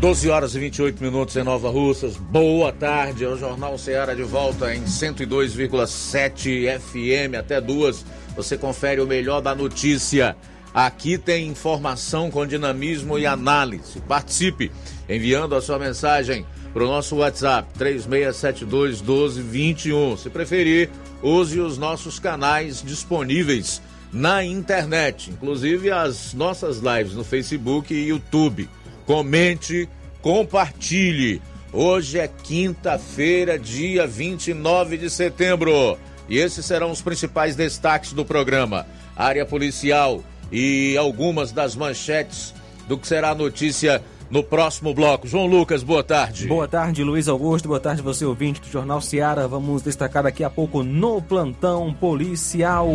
12 0.00 0.30
horas 0.30 0.54
e 0.54 0.60
28 0.60 1.02
minutos 1.02 1.34
em 1.34 1.42
Nova 1.42 1.68
Russas. 1.70 2.16
Boa 2.16 2.72
tarde. 2.72 3.24
É 3.24 3.28
o 3.28 3.36
Jornal 3.36 3.76
Ceará 3.76 4.14
de 4.14 4.22
volta 4.22 4.72
em 4.72 4.84
102,7 4.84 6.78
FM 6.78 7.34
até 7.36 7.60
duas. 7.60 8.06
Você 8.36 8.56
confere 8.56 9.00
o 9.00 9.08
melhor 9.08 9.40
da 9.40 9.56
notícia. 9.56 10.36
Aqui 10.72 11.18
tem 11.18 11.48
informação 11.48 12.30
com 12.30 12.46
dinamismo 12.46 13.18
e 13.18 13.26
análise. 13.26 14.00
Participe 14.02 14.70
enviando 15.08 15.56
a 15.56 15.60
sua 15.60 15.80
mensagem 15.80 16.46
para 16.72 16.84
o 16.84 16.88
nosso 16.88 17.16
WhatsApp 17.16 17.68
3672 17.76 19.00
1221. 19.00 20.16
Se 20.16 20.30
preferir, 20.30 20.90
use 21.20 21.58
os 21.58 21.76
nossos 21.76 22.20
canais 22.20 22.80
disponíveis 22.86 23.82
na 24.12 24.44
internet, 24.44 25.28
inclusive 25.28 25.90
as 25.90 26.32
nossas 26.34 26.78
lives 26.78 27.14
no 27.14 27.24
Facebook 27.24 27.92
e 27.92 28.10
YouTube 28.10 28.68
comente, 29.08 29.88
compartilhe. 30.20 31.40
Hoje 31.72 32.18
é 32.18 32.28
quinta-feira, 32.28 33.58
dia 33.58 34.06
29 34.06 34.98
de 34.98 35.08
setembro. 35.08 35.96
E 36.28 36.36
esses 36.36 36.66
serão 36.66 36.90
os 36.90 37.00
principais 37.00 37.56
destaques 37.56 38.12
do 38.12 38.22
programa. 38.22 38.86
Área 39.16 39.46
policial 39.46 40.22
e 40.52 40.94
algumas 40.98 41.52
das 41.52 41.74
manchetes 41.74 42.54
do 42.86 42.98
que 42.98 43.08
será 43.08 43.30
a 43.30 43.34
notícia 43.34 44.02
no 44.30 44.42
próximo 44.42 44.92
bloco. 44.92 45.26
João 45.26 45.46
Lucas, 45.46 45.82
boa 45.82 46.04
tarde. 46.04 46.46
Boa 46.46 46.68
tarde, 46.68 47.02
Luiz 47.02 47.28
Augusto. 47.28 47.66
Boa 47.66 47.80
tarde, 47.80 48.02
você 48.02 48.26
ouvinte 48.26 48.60
do 48.60 48.68
Jornal 48.68 49.00
Seara. 49.00 49.48
Vamos 49.48 49.80
destacar 49.80 50.22
daqui 50.22 50.44
a 50.44 50.50
pouco 50.50 50.82
no 50.82 51.22
plantão 51.22 51.94
policial. 51.94 52.90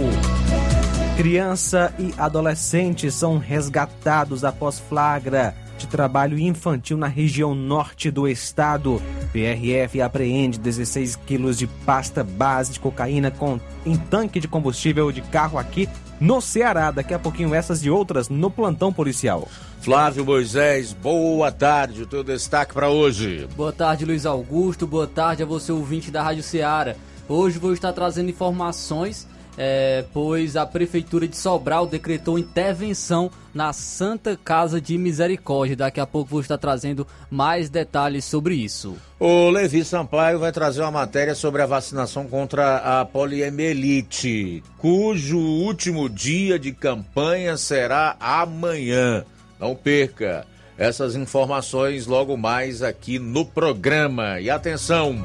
Criança 1.17 1.91
e 1.97 2.13
adolescente 2.19 3.09
são 3.09 3.39
resgatados 3.39 4.43
após 4.43 4.77
flagra 4.77 5.55
de 5.77 5.87
trabalho 5.87 6.37
infantil 6.37 6.97
na 6.97 7.07
região 7.07 7.53
norte 7.55 8.09
do 8.11 8.27
estado. 8.27 9.01
PRF 9.31 10.01
apreende 10.01 10.59
16 10.59 11.15
quilos 11.15 11.57
de 11.57 11.67
pasta 11.67 12.23
base 12.23 12.73
de 12.73 12.79
cocaína 12.79 13.31
com, 13.31 13.59
em 13.85 13.95
tanque 13.95 14.39
de 14.39 14.47
combustível 14.47 15.11
de 15.11 15.21
carro 15.21 15.57
aqui 15.57 15.89
no 16.19 16.41
Ceará. 16.41 16.91
Daqui 16.91 17.13
a 17.13 17.19
pouquinho 17.19 17.53
essas 17.53 17.83
e 17.83 17.89
outras 17.89 18.29
no 18.29 18.49
plantão 18.49 18.93
policial. 18.93 19.47
Flávio 19.81 20.23
Moisés, 20.23 20.93
boa 20.93 21.51
tarde. 21.51 22.03
O 22.03 22.07
teu 22.07 22.23
destaque 22.23 22.73
para 22.73 22.89
hoje. 22.89 23.47
Boa 23.55 23.73
tarde, 23.73 24.05
Luiz 24.05 24.25
Augusto. 24.25 24.87
Boa 24.87 25.07
tarde 25.07 25.43
a 25.43 25.45
você, 25.45 25.71
ouvinte 25.71 26.09
da 26.09 26.23
Rádio 26.23 26.43
Ceará. 26.43 26.95
Hoje 27.27 27.59
vou 27.59 27.73
estar 27.73 27.91
trazendo 27.93 28.29
informações 28.29 29.27
é, 29.57 30.03
pois 30.13 30.55
a 30.55 30.65
Prefeitura 30.65 31.27
de 31.27 31.37
Sobral 31.37 31.85
decretou 31.85 32.39
intervenção 32.39 33.29
na 33.53 33.71
Santa 33.71 34.37
Casa 34.43 34.81
de 34.81 34.97
Misericórdia. 34.97 35.75
Daqui 35.75 35.99
a 35.99 36.07
pouco 36.07 36.31
vou 36.31 36.41
estar 36.41 36.57
trazendo 36.57 37.05
mais 37.29 37.69
detalhes 37.69 38.25
sobre 38.25 38.55
isso. 38.55 38.95
O 39.19 39.49
Levi 39.49 39.85
Sampaio 39.85 40.39
vai 40.39 40.51
trazer 40.51 40.81
uma 40.81 40.91
matéria 40.91 41.35
sobre 41.35 41.61
a 41.61 41.67
vacinação 41.67 42.25
contra 42.27 43.01
a 43.01 43.05
poliomielite, 43.05 44.63
cujo 44.77 45.37
último 45.37 46.09
dia 46.09 46.57
de 46.57 46.71
campanha 46.71 47.55
será 47.55 48.15
amanhã. 48.19 49.23
Não 49.59 49.75
perca 49.75 50.45
essas 50.77 51.15
informações 51.15 52.07
logo 52.07 52.35
mais 52.35 52.81
aqui 52.81 53.19
no 53.19 53.45
programa. 53.45 54.39
E 54.39 54.49
atenção! 54.49 55.23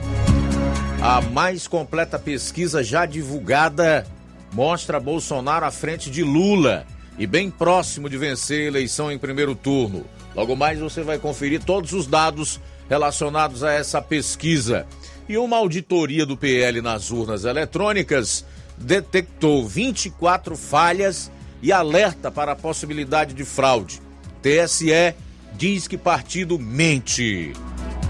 A 1.00 1.20
mais 1.20 1.66
completa 1.66 2.18
pesquisa 2.18 2.82
já 2.82 3.06
divulgada 3.06 4.04
mostra 4.52 5.00
Bolsonaro 5.00 5.66
à 5.66 5.70
frente 5.70 6.10
de 6.10 6.22
Lula 6.22 6.86
e 7.18 7.26
bem 7.26 7.50
próximo 7.50 8.08
de 8.08 8.16
vencer 8.16 8.60
a 8.60 8.68
eleição 8.68 9.10
em 9.10 9.18
primeiro 9.18 9.54
turno. 9.54 10.04
Logo 10.34 10.54
mais 10.54 10.78
você 10.78 11.02
vai 11.02 11.18
conferir 11.18 11.62
todos 11.62 11.92
os 11.92 12.06
dados 12.06 12.60
relacionados 12.88 13.62
a 13.62 13.72
essa 13.72 14.00
pesquisa. 14.00 14.86
E 15.28 15.36
uma 15.36 15.56
auditoria 15.56 16.24
do 16.24 16.36
PL 16.36 16.80
nas 16.80 17.10
urnas 17.10 17.44
eletrônicas 17.44 18.44
detectou 18.76 19.66
24 19.66 20.56
falhas 20.56 21.30
e 21.60 21.72
alerta 21.72 22.30
para 22.30 22.52
a 22.52 22.56
possibilidade 22.56 23.34
de 23.34 23.44
fraude. 23.44 24.00
TSE 24.40 25.14
diz 25.54 25.88
que 25.88 25.98
partido 25.98 26.58
mente. 26.58 27.52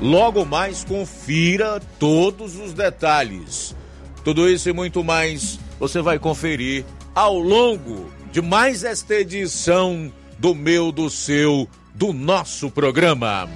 Logo 0.01 0.45
mais 0.45 0.85
confira 0.85 1.81
todos 1.99 2.57
os 2.57 2.73
detalhes. 2.73 3.75
Tudo 4.23 4.49
isso 4.49 4.69
e 4.69 4.73
muito 4.73 5.03
mais 5.03 5.59
você 5.79 6.01
vai 6.01 6.19
conferir 6.19 6.85
ao 7.15 7.39
longo 7.39 8.11
de 8.33 8.41
mais 8.41 8.85
esta 8.85 9.15
edição 9.15 10.13
do 10.39 10.55
meu, 10.55 10.93
do 10.93 11.09
seu, 11.09 11.69
do 11.95 12.13
nosso 12.13 12.71
programa. 12.71 13.49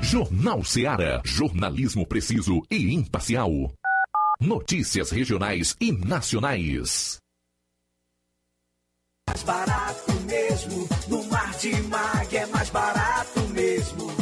Jornal 0.00 0.64
Seara. 0.64 1.20
Jornalismo 1.24 2.06
preciso 2.06 2.62
e 2.70 2.94
imparcial. 2.94 3.50
Notícias 4.40 5.10
regionais 5.10 5.76
e 5.80 5.92
nacionais. 5.92 7.18
Mais 9.28 9.42
barato 9.44 10.12
mesmo. 10.26 10.88
No 11.08 11.24
Martimag 11.24 12.36
é 12.36 12.46
mais 12.46 12.70
barato 12.70 13.40
mesmo. 13.50 14.21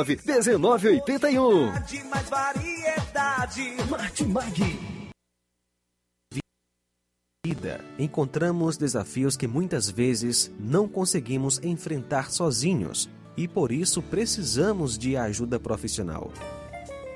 1981. 0.00 1.72
De 1.82 2.04
mais 2.04 2.28
variedade. 2.28 3.76
Martimag. 3.90 4.92
vida, 7.44 7.84
encontramos 7.98 8.76
desafios 8.76 9.36
que 9.36 9.48
muitas 9.48 9.90
vezes 9.90 10.50
não 10.58 10.88
conseguimos 10.88 11.60
enfrentar 11.62 12.30
sozinhos 12.30 13.10
e 13.36 13.48
por 13.48 13.72
isso 13.72 14.00
precisamos 14.00 14.96
de 14.96 15.16
ajuda 15.16 15.58
profissional. 15.58 16.30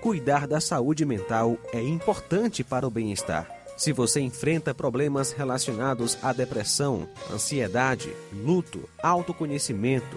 Cuidar 0.01 0.47
da 0.47 0.61
saúde 0.61 1.05
mental 1.05 1.57
é 1.73 1.81
importante 1.81 2.63
para 2.63 2.87
o 2.87 2.91
bem-estar. 2.91 3.49
Se 3.77 3.93
você 3.93 4.21
enfrenta 4.21 4.75
problemas 4.75 5.33
relacionados 5.33 6.17
à 6.23 6.33
depressão, 6.33 7.09
ansiedade, 7.33 8.13
luto, 8.33 8.89
autoconhecimento, 9.03 10.17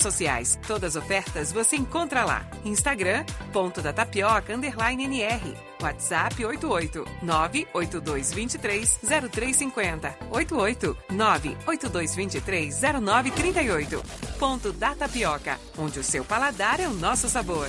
sociais. 0.00 0.58
Todas 0.66 0.96
as 0.96 1.02
ofertas 1.02 1.50
você 1.50 1.76
encontra 1.76 2.24
lá. 2.24 2.46
Instagram, 2.64 3.24
ponto 3.52 3.80
da 3.80 3.92
tapioca, 3.92 4.54
underline 4.54 5.04
NR. 5.04 5.56
WhatsApp 5.80 6.44
88 6.44 7.04
98223 7.22 9.00
0350. 9.30 10.16
88 10.30 10.96
98223 11.10 12.80
0938. 12.80 14.02
Ponto 14.38 14.72
da 14.72 14.94
Tapioca, 14.94 15.58
onde 15.78 15.98
o 15.98 16.04
seu 16.04 16.24
paladar 16.24 16.78
é 16.78 16.88
o 16.88 16.94
nosso 16.94 17.28
sabor. 17.28 17.68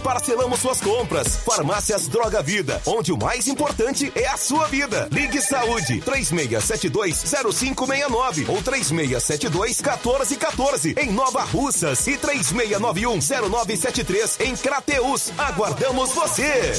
parcelamos 0.00 0.60
suas 0.60 0.80
compras. 0.80 1.36
Farmácias 1.36 2.08
Droga 2.08 2.42
Vida, 2.42 2.82
onde 2.86 3.12
o 3.12 3.18
mais 3.18 3.46
importante 3.46 4.10
é 4.14 4.26
a 4.26 4.36
sua 4.36 4.66
vida. 4.66 5.08
Ligue 5.12 5.40
Saúde 5.40 6.00
36720569 6.00 8.48
ou 8.48 8.60
36721414 8.62 10.98
em 10.98 11.12
Nova 11.12 11.44
Russas 11.44 12.04
e 12.06 12.16
36910973 12.16 14.40
em 14.40 14.56
Crateus. 14.56 15.30
Aguardamos 15.38 16.12
você. 16.12 16.72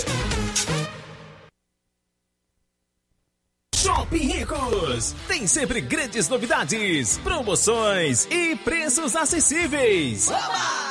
Shopping 3.75 4.27
Ricos 4.27 5.13
tem 5.27 5.45
sempre 5.47 5.81
grandes 5.81 6.29
novidades, 6.29 7.17
promoções 7.24 8.27
e 8.29 8.56
preços 8.57 9.15
acessíveis. 9.15 10.29
Oba! 10.29 10.90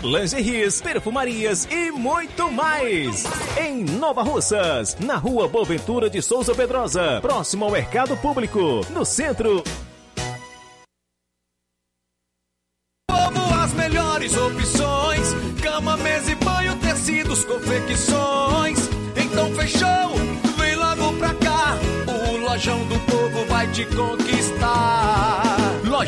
lingeries, 0.00 0.80
perfumarias 0.80 1.68
e 1.70 1.92
muito 1.92 2.50
mais. 2.50 3.24
Em 3.56 3.84
Nova 3.84 4.22
Russas, 4.22 4.96
na 4.98 5.14
rua 5.16 5.46
Boaventura 5.46 6.10
de 6.10 6.20
Souza 6.20 6.54
Pedrosa, 6.54 7.20
próximo 7.20 7.64
ao 7.64 7.70
Mercado 7.70 8.16
Público, 8.16 8.80
no 8.90 9.04
centro. 9.04 9.62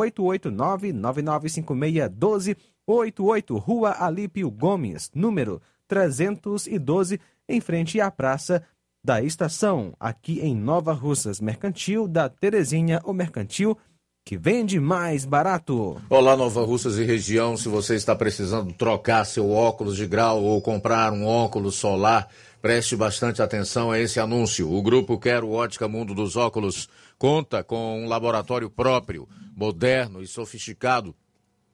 88999561288, 2.87 3.59
Rua 3.59 3.97
Alípio 3.99 4.49
Gomes, 4.49 5.11
número 5.13 5.61
312, 5.87 7.19
em 7.47 7.61
frente 7.61 7.99
à 7.99 8.09
Praça 8.09 8.63
da 9.03 9.21
Estação, 9.21 9.93
aqui 9.99 10.39
em 10.39 10.55
Nova 10.55 10.91
Russas, 10.91 11.39
Mercantil 11.39 12.07
da 12.07 12.27
Terezinha, 12.27 12.99
o 13.03 13.13
Mercantil 13.13 13.77
que 14.25 14.35
vende 14.35 14.79
mais 14.79 15.23
barato. 15.23 16.01
Olá, 16.09 16.35
Nova 16.35 16.65
Russas 16.65 16.97
e 16.97 17.03
região. 17.03 17.55
Se 17.55 17.69
você 17.69 17.93
está 17.93 18.15
precisando 18.15 18.73
trocar 18.73 19.23
seu 19.23 19.51
óculos 19.51 19.95
de 19.95 20.07
grau 20.07 20.43
ou 20.43 20.59
comprar 20.59 21.13
um 21.13 21.27
óculos 21.27 21.75
solar, 21.75 22.27
preste 22.59 22.95
bastante 22.95 23.43
atenção 23.43 23.91
a 23.91 23.99
esse 23.99 24.19
anúncio. 24.19 24.73
O 24.73 24.81
grupo 24.81 25.19
Quero 25.19 25.51
Ótica 25.51 25.87
Mundo 25.87 26.15
dos 26.15 26.35
Óculos 26.35 26.89
conta 27.19 27.63
com 27.63 28.03
um 28.03 28.07
laboratório 28.07 28.67
próprio, 28.67 29.29
moderno 29.55 30.23
e 30.23 30.27
sofisticado, 30.27 31.15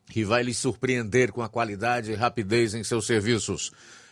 que 0.08 0.26
vai 0.26 0.44
lhe 0.44 0.54
surpreender 0.54 1.32
com 1.32 1.42
a 1.42 1.48
qualidade 1.48 2.12
e 2.12 2.16
rapidez 2.16 2.74
em 2.74 2.84
seus 2.84 3.06
serviços. 3.06 3.72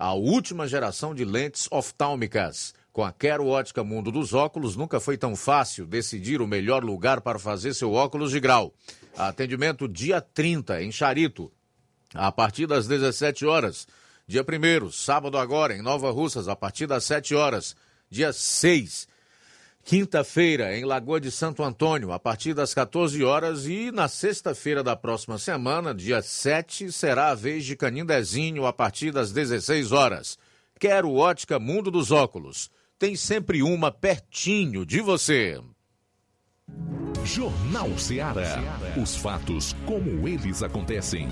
a 0.00 0.14
última 0.14 0.66
geração 0.66 1.14
de 1.14 1.26
lentes 1.26 1.68
oftálmicas. 1.70 2.72
Com 2.90 3.04
a 3.04 3.12
Quero 3.12 3.46
Ótica 3.46 3.84
Mundo 3.84 4.10
dos 4.10 4.32
Óculos, 4.32 4.74
nunca 4.74 4.98
foi 4.98 5.18
tão 5.18 5.36
fácil 5.36 5.86
decidir 5.86 6.40
o 6.40 6.46
melhor 6.46 6.82
lugar 6.82 7.20
para 7.20 7.38
fazer 7.38 7.74
seu 7.74 7.92
óculos 7.92 8.30
de 8.30 8.40
grau. 8.40 8.72
Atendimento 9.14 9.86
dia 9.86 10.18
30, 10.18 10.82
em 10.82 10.90
Charito, 10.90 11.52
a 12.14 12.32
partir 12.32 12.66
das 12.66 12.86
17 12.86 13.44
horas. 13.44 13.86
Dia 14.26 14.42
1 14.42 14.90
sábado 14.90 15.36
agora, 15.36 15.76
em 15.76 15.82
Nova 15.82 16.10
Russas, 16.10 16.48
a 16.48 16.56
partir 16.56 16.86
das 16.86 17.04
7 17.04 17.34
horas. 17.34 17.76
Dia 18.08 18.32
6, 18.32 19.06
quinta-feira, 19.84 20.76
em 20.76 20.84
Lagoa 20.84 21.20
de 21.20 21.30
Santo 21.30 21.62
Antônio, 21.62 22.12
a 22.12 22.18
partir 22.18 22.54
das 22.54 22.72
14 22.74 23.22
horas. 23.24 23.66
E 23.66 23.90
na 23.90 24.08
sexta-feira 24.08 24.82
da 24.82 24.94
próxima 24.96 25.38
semana, 25.38 25.94
dia 25.94 26.22
7, 26.22 26.92
será 26.92 27.28
a 27.28 27.34
vez 27.34 27.64
de 27.64 27.76
Canindezinho, 27.76 28.66
a 28.66 28.72
partir 28.72 29.10
das 29.12 29.32
16 29.32 29.92
horas. 29.92 30.38
Quero 30.78 31.14
Ótica 31.14 31.58
Mundo 31.58 31.90
dos 31.90 32.10
Óculos 32.10 32.70
tem 33.00 33.16
sempre 33.16 33.62
uma 33.62 33.90
pertinho 33.90 34.84
de 34.84 35.00
você. 35.00 35.58
Jornal 37.24 37.96
Ceará. 37.96 38.62
Os 39.02 39.16
fatos 39.16 39.74
como 39.86 40.28
eles 40.28 40.62
acontecem. 40.62 41.26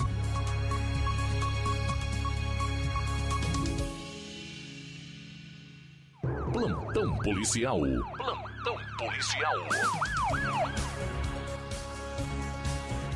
Plantão 6.53 7.17
policial. 7.19 7.79
Plantão 7.81 8.77
policial. 8.99 9.55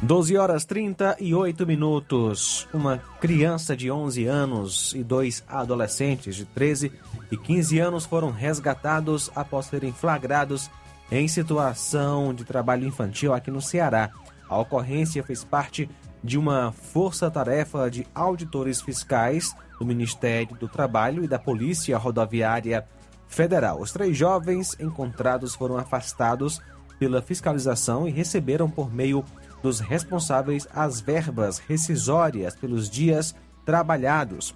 12 0.02 0.36
horas 0.36 0.64
38 0.64 1.66
minutos. 1.66 2.68
Uma 2.74 2.98
criança 3.20 3.76
de 3.76 3.90
11 3.90 4.26
anos 4.26 4.92
e 4.94 5.02
dois 5.02 5.42
adolescentes 5.48 6.36
de 6.36 6.44
13 6.44 6.92
e 7.30 7.36
15 7.36 7.78
anos 7.78 8.04
foram 8.04 8.30
resgatados 8.30 9.30
após 9.34 9.66
serem 9.66 9.92
flagrados 9.92 10.70
em 11.10 11.26
situação 11.26 12.34
de 12.34 12.44
trabalho 12.44 12.86
infantil 12.86 13.32
aqui 13.32 13.50
no 13.50 13.62
Ceará. 13.62 14.10
A 14.48 14.58
ocorrência 14.58 15.22
fez 15.22 15.42
parte 15.42 15.88
de 16.22 16.38
uma 16.38 16.70
força-tarefa 16.70 17.90
de 17.90 18.06
auditores 18.14 18.80
fiscais 18.80 19.54
do 19.78 19.86
Ministério 19.86 20.56
do 20.56 20.68
Trabalho 20.68 21.24
e 21.24 21.28
da 21.28 21.38
Polícia 21.38 21.96
Rodoviária 21.96 22.86
Federal. 23.32 23.80
Os 23.80 23.92
três 23.92 24.14
jovens 24.16 24.76
encontrados 24.78 25.54
foram 25.54 25.78
afastados 25.78 26.60
pela 26.98 27.22
fiscalização 27.22 28.06
e 28.06 28.10
receberam 28.10 28.68
por 28.68 28.92
meio 28.92 29.24
dos 29.62 29.80
responsáveis 29.80 30.68
as 30.74 31.00
verbas 31.00 31.58
rescisórias 31.58 32.54
pelos 32.54 32.90
dias 32.90 33.34
trabalhados. 33.64 34.54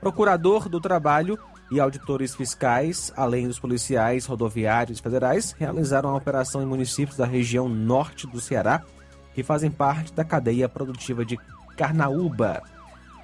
Procurador 0.00 0.68
do 0.68 0.80
Trabalho 0.80 1.36
e 1.70 1.80
auditores 1.80 2.32
fiscais, 2.34 3.12
além 3.16 3.48
dos 3.48 3.58
policiais 3.58 4.24
rodoviários 4.24 5.00
federais, 5.00 5.50
realizaram 5.58 6.10
a 6.10 6.16
operação 6.16 6.62
em 6.62 6.66
municípios 6.66 7.16
da 7.18 7.26
região 7.26 7.68
norte 7.68 8.26
do 8.26 8.40
Ceará, 8.40 8.84
que 9.34 9.42
fazem 9.42 9.70
parte 9.70 10.12
da 10.12 10.24
cadeia 10.24 10.68
produtiva 10.68 11.24
de 11.24 11.36
Carnaúba. 11.76 12.62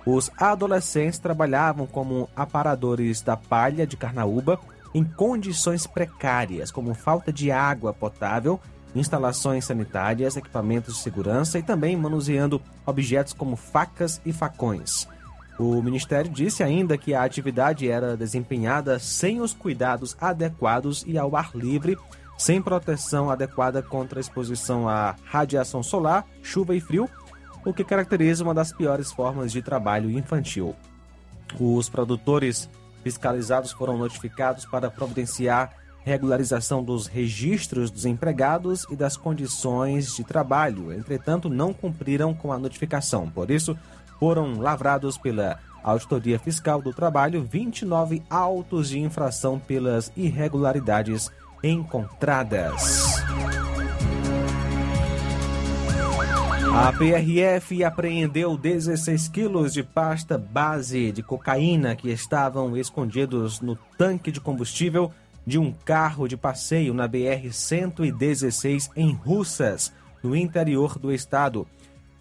Os 0.07 0.31
adolescentes 0.39 1.19
trabalhavam 1.19 1.87
como 1.87 2.29
aparadores 2.37 3.23
da 3.23 3.37
palha 3.37 3.87
de 3.87 3.97
Carnaúba 3.97 4.61
em 4.95 5.03
condições 5.03 5.87
precárias, 5.87 6.71
como 6.71 6.95
falta 6.95 7.33
de 7.33 7.51
água 7.51 7.93
potável 7.93 8.61
instalações 8.95 9.65
sanitárias, 9.65 10.37
equipamentos 10.37 10.95
de 10.95 11.01
segurança 11.01 11.59
e 11.59 11.63
também 11.63 11.97
manuseando 11.97 12.63
objetos 12.87 13.33
como 13.33 13.57
facas 13.57 14.21
e 14.25 14.33
facões. 14.33 15.09
O 15.59 15.81
Ministério 15.83 16.31
disse 16.31 16.63
ainda 16.63 16.99
que 16.99 17.15
a 17.15 17.23
atividade 17.23 17.89
era 17.89 18.17
desempenhada 18.17 18.99
sem 18.99 19.41
os 19.41 19.53
cuidados 19.53 20.17
adequados 20.21 21.05
e 21.07 21.17
ao 21.17 21.37
ar 21.37 21.51
livre, 21.55 21.97
sem 22.37 22.61
proteção 22.61 23.31
adequada 23.31 23.81
contra 23.81 24.19
a 24.19 24.23
exposição 24.23 24.89
à 24.89 25.15
radiação 25.25 25.83
solar, 25.83 26.27
chuva 26.43 26.75
e 26.75 26.81
frio, 26.81 27.09
o 27.65 27.73
que 27.73 27.85
caracteriza 27.85 28.45
uma 28.45 28.55
das 28.55 28.73
piores 28.73 29.13
formas 29.13 29.53
de 29.53 29.63
trabalho 29.63 30.11
infantil. 30.11 30.75
Os 31.59 31.89
produtores 31.89 32.69
fiscalizados 33.03 33.73
foram 33.73 33.97
notificados 33.97 34.65
para 34.65 34.91
providenciar 34.91 35.73
regularização 36.05 36.85
dos 36.85 37.07
registros 37.07 37.91
dos 37.91 38.05
empregados 38.05 38.87
e 38.91 38.97
das 38.97 39.17
condições 39.17 40.15
de 40.15 40.23
trabalho, 40.23 40.93
entretanto, 40.93 41.49
não 41.49 41.73
cumpriram 41.73 42.35
com 42.35 42.53
a 42.53 42.59
notificação. 42.59 43.29
Por 43.29 43.51
isso, 43.51 43.77
foram 44.19 44.59
lavrados 44.59 45.17
pela 45.17 45.59
Auditoria 45.83 46.39
Fiscal 46.39 46.81
do 46.81 46.93
Trabalho 46.93 47.43
29 47.43 48.23
autos 48.29 48.91
de 48.91 48.99
infração 48.99 49.59
pelas 49.59 50.13
irregularidades 50.17 51.31
encontradas. 51.63 53.15
A 56.77 56.93
PRF 56.93 57.85
apreendeu 57.85 58.59
16 58.59 59.29
quilos 59.29 59.73
de 59.73 59.85
pasta 59.85 60.37
base 60.37 61.13
de 61.13 61.23
cocaína 61.23 61.95
que 61.95 62.11
estavam 62.11 62.77
escondidos 62.77 63.61
no 63.61 63.77
tanque 63.97 64.33
de 64.33 64.41
combustível 64.41 65.13
de 65.47 65.57
um 65.57 65.73
carro 65.73 66.27
de 66.27 66.37
passeio 66.37 66.93
na 66.93 67.09
BR-116 67.09 68.91
em 68.97 69.13
Russas, 69.13 69.93
no 70.21 70.35
interior 70.35 70.99
do 70.99 71.13
estado. 71.13 71.65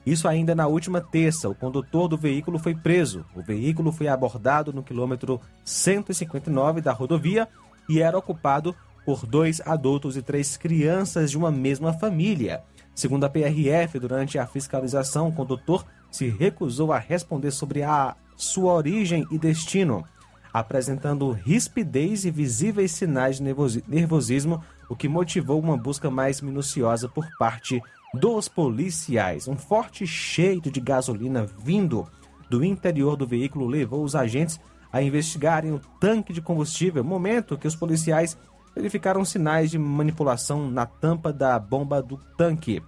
Isso 0.05 0.27
ainda 0.27 0.53
na 0.53 0.67
última 0.67 1.01
terça, 1.01 1.49
o 1.49 1.55
condutor 1.55 2.07
do 2.07 2.15
veículo 2.15 2.59
foi 2.59 2.75
preso. 2.75 3.25
O 3.35 3.41
veículo 3.41 3.91
foi 3.91 4.07
abordado 4.07 4.71
no 4.71 4.83
quilômetro 4.83 5.41
159 5.65 6.79
da 6.79 6.93
rodovia 6.93 7.49
e 7.89 7.99
era 7.99 8.17
ocupado 8.17 8.75
por 9.03 9.25
dois 9.25 9.61
adultos 9.65 10.15
e 10.15 10.21
três 10.21 10.55
crianças 10.57 11.31
de 11.31 11.37
uma 11.39 11.51
mesma 11.51 11.91
família. 11.91 12.61
Segundo 12.95 13.23
a 13.23 13.29
PRF, 13.29 13.99
durante 13.99 14.37
a 14.37 14.45
fiscalização, 14.45 15.27
o 15.27 15.33
condutor 15.33 15.85
se 16.11 16.29
recusou 16.29 16.93
a 16.93 16.99
responder 16.99 17.51
sobre 17.51 17.83
a 17.83 18.15
sua 18.35 18.73
origem 18.73 19.25
e 19.31 19.37
destino 19.37 20.05
apresentando 20.53 21.31
rispidez 21.31 22.25
e 22.25 22.31
visíveis 22.31 22.91
sinais 22.91 23.37
de 23.37 23.83
nervosismo, 23.87 24.63
o 24.87 24.95
que 24.95 25.09
motivou 25.09 25.59
uma 25.59 25.75
busca 25.75 26.11
mais 26.11 26.41
minuciosa 26.41 27.09
por 27.09 27.27
parte 27.39 27.81
dos 28.13 28.47
policiais. 28.47 29.47
Um 29.47 29.57
forte 29.57 30.05
cheiro 30.05 30.69
de 30.69 30.79
gasolina 30.79 31.47
vindo 31.65 32.07
do 32.47 32.63
interior 32.63 33.15
do 33.15 33.25
veículo 33.25 33.65
levou 33.65 34.03
os 34.03 34.15
agentes 34.15 34.59
a 34.91 35.01
investigarem 35.01 35.71
o 35.71 35.81
tanque 35.99 36.31
de 36.31 36.39
combustível, 36.39 37.03
momento 37.03 37.57
que 37.57 37.67
os 37.67 37.75
policiais 37.75 38.37
verificaram 38.75 39.23
sinais 39.23 39.71
de 39.71 39.77
manipulação 39.77 40.69
na 40.69 40.85
tampa 40.85 41.31
da 41.31 41.57
bomba 41.59 42.01
do 42.01 42.17
tanque. 42.37 42.81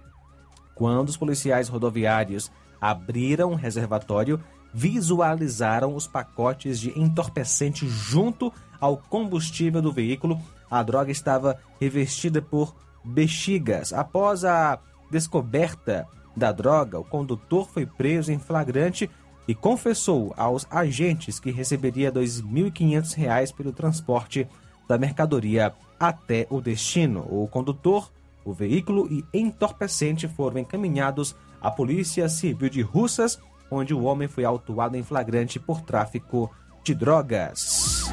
Quando 0.74 1.08
os 1.08 1.16
policiais 1.16 1.68
rodoviários 1.68 2.50
abriram 2.80 3.52
o 3.52 3.56
reservatório, 3.56 4.40
visualizaram 4.72 5.94
os 5.94 6.06
pacotes 6.06 6.78
de 6.78 6.98
entorpecente 6.98 7.88
junto 7.88 8.52
ao 8.80 8.96
combustível 8.96 9.80
do 9.80 9.92
veículo. 9.92 10.38
A 10.70 10.82
droga 10.82 11.10
estava 11.10 11.58
revestida 11.80 12.42
por 12.42 12.74
bexigas. 13.04 13.92
Após 13.92 14.44
a 14.44 14.78
descoberta 15.10 16.06
da 16.36 16.52
droga, 16.52 16.98
o 16.98 17.04
condutor 17.04 17.68
foi 17.68 17.86
preso 17.86 18.30
em 18.30 18.38
flagrante 18.38 19.08
e 19.48 19.54
confessou 19.54 20.34
aos 20.36 20.66
agentes 20.70 21.38
que 21.38 21.50
receberia 21.50 22.10
R$ 22.10 22.20
2.500 22.20 23.54
pelo 23.54 23.72
transporte 23.72 24.46
da 24.88 24.98
mercadoria 24.98 25.74
até 25.98 26.46
o 26.50 26.60
destino. 26.60 27.26
O 27.28 27.48
condutor, 27.48 28.10
o 28.44 28.52
veículo 28.52 29.08
e 29.10 29.24
entorpecente 29.32 30.28
foram 30.28 30.58
encaminhados 30.58 31.34
a 31.60 31.70
Polícia 31.70 32.28
Civil 32.28 32.68
de 32.68 32.82
Russas, 32.82 33.38
onde 33.70 33.92
o 33.92 34.02
homem 34.04 34.28
foi 34.28 34.44
autuado 34.44 34.96
em 34.96 35.02
flagrante 35.02 35.58
por 35.58 35.80
tráfico 35.80 36.50
de 36.84 36.94
drogas. 36.94 38.06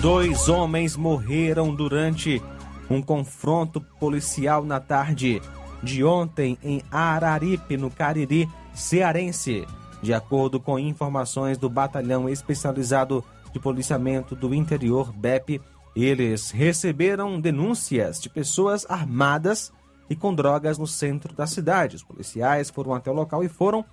Dois 0.00 0.48
homens 0.48 0.96
morreram 0.96 1.72
durante 1.74 2.42
um 2.90 3.00
confronto 3.00 3.80
policial 3.80 4.64
na 4.64 4.80
tarde 4.80 5.40
de 5.82 6.04
ontem 6.04 6.58
em 6.62 6.82
Araripe, 6.90 7.76
no 7.76 7.90
Cariri, 7.90 8.48
cearense. 8.74 9.66
De 10.02 10.12
acordo 10.12 10.58
com 10.58 10.78
informações 10.78 11.56
do 11.56 11.70
Batalhão 11.70 12.28
Especializado 12.28 13.24
de 13.52 13.60
Policiamento 13.60 14.34
do 14.34 14.52
Interior, 14.52 15.12
BEP, 15.12 15.60
eles 15.94 16.50
receberam 16.50 17.40
denúncias 17.40 18.20
de 18.20 18.28
pessoas 18.28 18.84
armadas 18.88 19.72
e 20.10 20.16
com 20.16 20.34
drogas 20.34 20.76
no 20.76 20.86
centro 20.86 21.32
da 21.34 21.46
cidade. 21.46 21.96
Os 21.96 22.02
policiais 22.02 22.68
foram 22.68 22.94
até 22.94 23.10
o 23.10 23.14
local 23.14 23.44
e 23.44 23.48
foram 23.48 23.84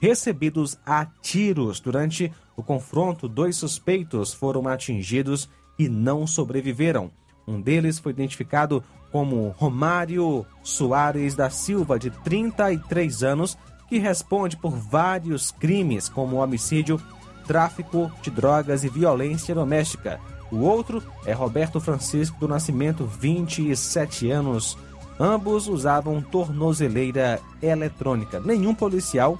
recebidos 0.00 0.78
a 0.86 1.06
tiros. 1.20 1.80
Durante 1.80 2.32
o 2.56 2.62
confronto, 2.62 3.28
dois 3.28 3.56
suspeitos 3.56 4.32
foram 4.32 4.68
atingidos 4.68 5.48
e 5.78 5.88
não 5.88 6.26
sobreviveram. 6.26 7.10
Um 7.46 7.60
deles 7.60 7.98
foi 7.98 8.12
identificado 8.12 8.84
como 9.10 9.54
Romário 9.56 10.44
Soares 10.62 11.34
da 11.34 11.48
Silva, 11.48 11.98
de 11.98 12.10
33 12.10 13.22
anos, 13.22 13.56
que 13.88 13.98
responde 13.98 14.56
por 14.56 14.72
vários 14.72 15.50
crimes, 15.50 16.08
como 16.08 16.36
homicídio, 16.36 17.00
tráfico 17.46 18.10
de 18.22 18.30
drogas 18.30 18.84
e 18.84 18.88
violência 18.88 19.54
doméstica. 19.54 20.20
O 20.50 20.58
outro 20.58 21.02
é 21.24 21.32
Roberto 21.32 21.80
Francisco 21.80 22.38
do 22.38 22.48
Nascimento, 22.48 23.04
27 23.04 24.30
anos. 24.30 24.76
Ambos 25.18 25.66
usavam 25.66 26.20
tornozeleira 26.20 27.40
eletrônica. 27.62 28.38
Nenhum 28.40 28.74
policial, 28.74 29.38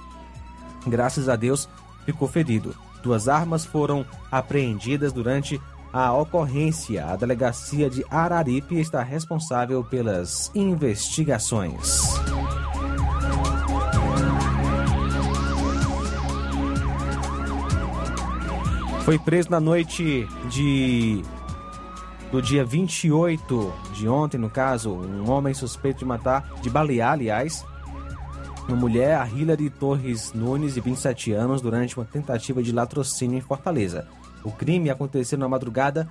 graças 0.85 1.29
a 1.29 1.35
Deus, 1.35 1.69
ficou 2.05 2.27
ferido. 2.27 2.75
Duas 3.03 3.27
armas 3.27 3.63
foram 3.63 4.05
apreendidas 4.31 5.13
durante 5.13 5.61
a 5.93 6.11
ocorrência. 6.13 7.05
A 7.05 7.15
delegacia 7.15 7.89
de 7.89 8.05
Araripe 8.09 8.79
está 8.79 9.01
responsável 9.01 9.83
pelas 9.83 10.51
investigações. 10.53 12.01
Foi 19.07 19.17
preso 19.17 19.49
na 19.49 19.61
noite 19.61 20.27
de 20.49 21.23
do 22.29 22.41
dia 22.41 22.65
28 22.65 23.73
de 23.93 24.05
ontem, 24.05 24.37
no 24.37 24.49
caso, 24.49 24.91
um 24.91 25.31
homem 25.31 25.53
suspeito 25.53 25.99
de 25.99 26.05
matar, 26.05 26.51
de 26.61 26.69
balear, 26.69 27.13
aliás, 27.13 27.65
uma 28.67 28.75
mulher, 28.75 29.15
a 29.15 29.25
Hilary 29.25 29.69
Torres 29.69 30.33
Nunes, 30.33 30.73
de 30.73 30.81
27 30.81 31.31
anos, 31.31 31.61
durante 31.61 31.97
uma 31.97 32.05
tentativa 32.05 32.61
de 32.61 32.73
latrocínio 32.73 33.37
em 33.37 33.41
Fortaleza. 33.41 34.05
O 34.43 34.51
crime 34.51 34.89
aconteceu 34.89 35.37
na 35.37 35.47
madrugada 35.47 36.05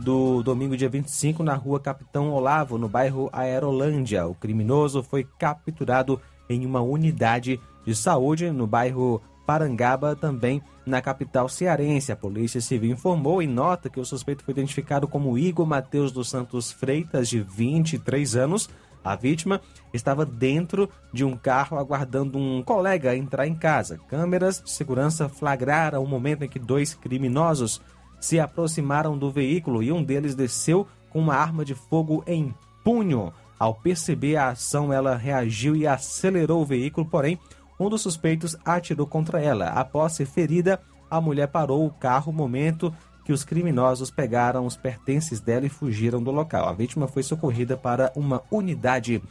do 0.00 0.42
domingo, 0.42 0.74
dia 0.74 0.88
25, 0.88 1.42
na 1.42 1.54
rua 1.54 1.78
Capitão 1.78 2.30
Olavo, 2.30 2.78
no 2.78 2.88
bairro 2.88 3.28
Aerolândia. 3.30 4.26
O 4.26 4.34
criminoso 4.34 5.02
foi 5.02 5.22
capturado 5.38 6.18
em 6.48 6.64
uma 6.64 6.80
unidade 6.80 7.60
de 7.84 7.94
saúde 7.94 8.50
no 8.50 8.66
bairro 8.66 9.20
Parangaba, 9.44 10.16
também 10.16 10.62
na 10.88 11.00
capital 11.00 11.48
cearense. 11.48 12.10
A 12.10 12.16
Polícia 12.16 12.60
Civil 12.60 12.92
informou 12.92 13.42
em 13.42 13.46
nota 13.46 13.88
que 13.88 14.00
o 14.00 14.04
suspeito 14.04 14.42
foi 14.42 14.52
identificado 14.52 15.06
como 15.06 15.38
Igor 15.38 15.66
Mateus 15.66 16.10
dos 16.10 16.28
Santos 16.28 16.72
Freitas, 16.72 17.28
de 17.28 17.40
23 17.40 18.36
anos. 18.36 18.68
A 19.04 19.14
vítima 19.14 19.60
estava 19.92 20.26
dentro 20.26 20.90
de 21.12 21.24
um 21.24 21.36
carro 21.36 21.78
aguardando 21.78 22.36
um 22.36 22.62
colega 22.62 23.16
entrar 23.16 23.46
em 23.46 23.54
casa. 23.54 23.98
Câmeras 24.08 24.60
de 24.62 24.70
segurança 24.70 25.28
flagraram 25.28 26.02
o 26.02 26.08
momento 26.08 26.44
em 26.44 26.48
que 26.48 26.58
dois 26.58 26.94
criminosos 26.94 27.80
se 28.20 28.40
aproximaram 28.40 29.16
do 29.16 29.30
veículo 29.30 29.82
e 29.82 29.92
um 29.92 30.02
deles 30.02 30.34
desceu 30.34 30.86
com 31.10 31.20
uma 31.20 31.34
arma 31.34 31.64
de 31.64 31.74
fogo 31.74 32.24
em 32.26 32.52
punho. 32.82 33.32
Ao 33.58 33.74
perceber 33.74 34.36
a 34.36 34.50
ação, 34.50 34.92
ela 34.92 35.16
reagiu 35.16 35.74
e 35.74 35.86
acelerou 35.86 36.62
o 36.62 36.66
veículo, 36.66 37.06
porém 37.06 37.38
um 37.78 37.88
dos 37.88 38.02
suspeitos 38.02 38.56
atirou 38.64 39.06
contra 39.06 39.40
ela. 39.40 39.68
Após 39.68 40.12
ser 40.12 40.26
ferida, 40.26 40.80
a 41.10 41.20
mulher 41.20 41.48
parou 41.48 41.86
o 41.86 41.90
carro, 41.90 42.32
momento 42.32 42.92
que 43.24 43.32
os 43.32 43.44
criminosos 43.44 44.10
pegaram 44.10 44.64
os 44.64 44.76
pertences 44.76 45.38
dela 45.38 45.66
e 45.66 45.68
fugiram 45.68 46.22
do 46.22 46.30
local. 46.30 46.68
A 46.68 46.72
vítima 46.72 47.06
foi 47.06 47.22
socorrida 47.22 47.76
para 47.76 48.10
uma 48.16 48.42
unidade 48.50 49.22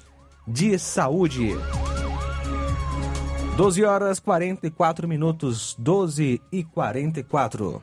de 0.48 0.78
saúde. 0.78 1.50
12 3.58 3.84
horas 3.84 4.20
44 4.20 5.08
minutos, 5.08 5.76
12 5.80 6.40
e 6.52 6.64
44. 6.64 7.82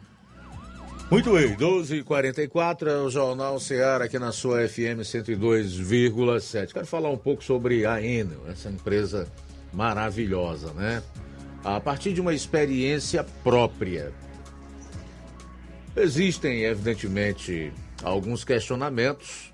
Muito 1.11 1.33
bem, 1.33 1.55
12 1.55 1.97
e 1.97 2.03
44 2.05 2.89
é 2.89 2.97
o 2.99 3.11
Jornal 3.11 3.59
Ceará 3.59 4.05
aqui 4.05 4.19
na 4.19 4.31
sua 4.31 4.69
FM 4.69 5.03
102,7. 5.03 6.73
Quero 6.73 6.87
falar 6.87 7.11
um 7.11 7.19
pouco 7.19 7.43
sobre 7.43 7.85
a 7.85 8.01
Enel, 8.01 8.41
essa 8.49 8.71
empresa 8.71 9.29
maravilhosa, 9.75 10.73
né? 10.73 11.03
A 11.63 11.81
partir 11.81 12.13
de 12.13 12.21
uma 12.21 12.35
experiência 12.35 13.25
própria. 13.43 14.13
Existem, 15.97 16.65
evidentemente, 16.65 17.73
alguns 18.03 18.45
questionamentos 18.45 19.53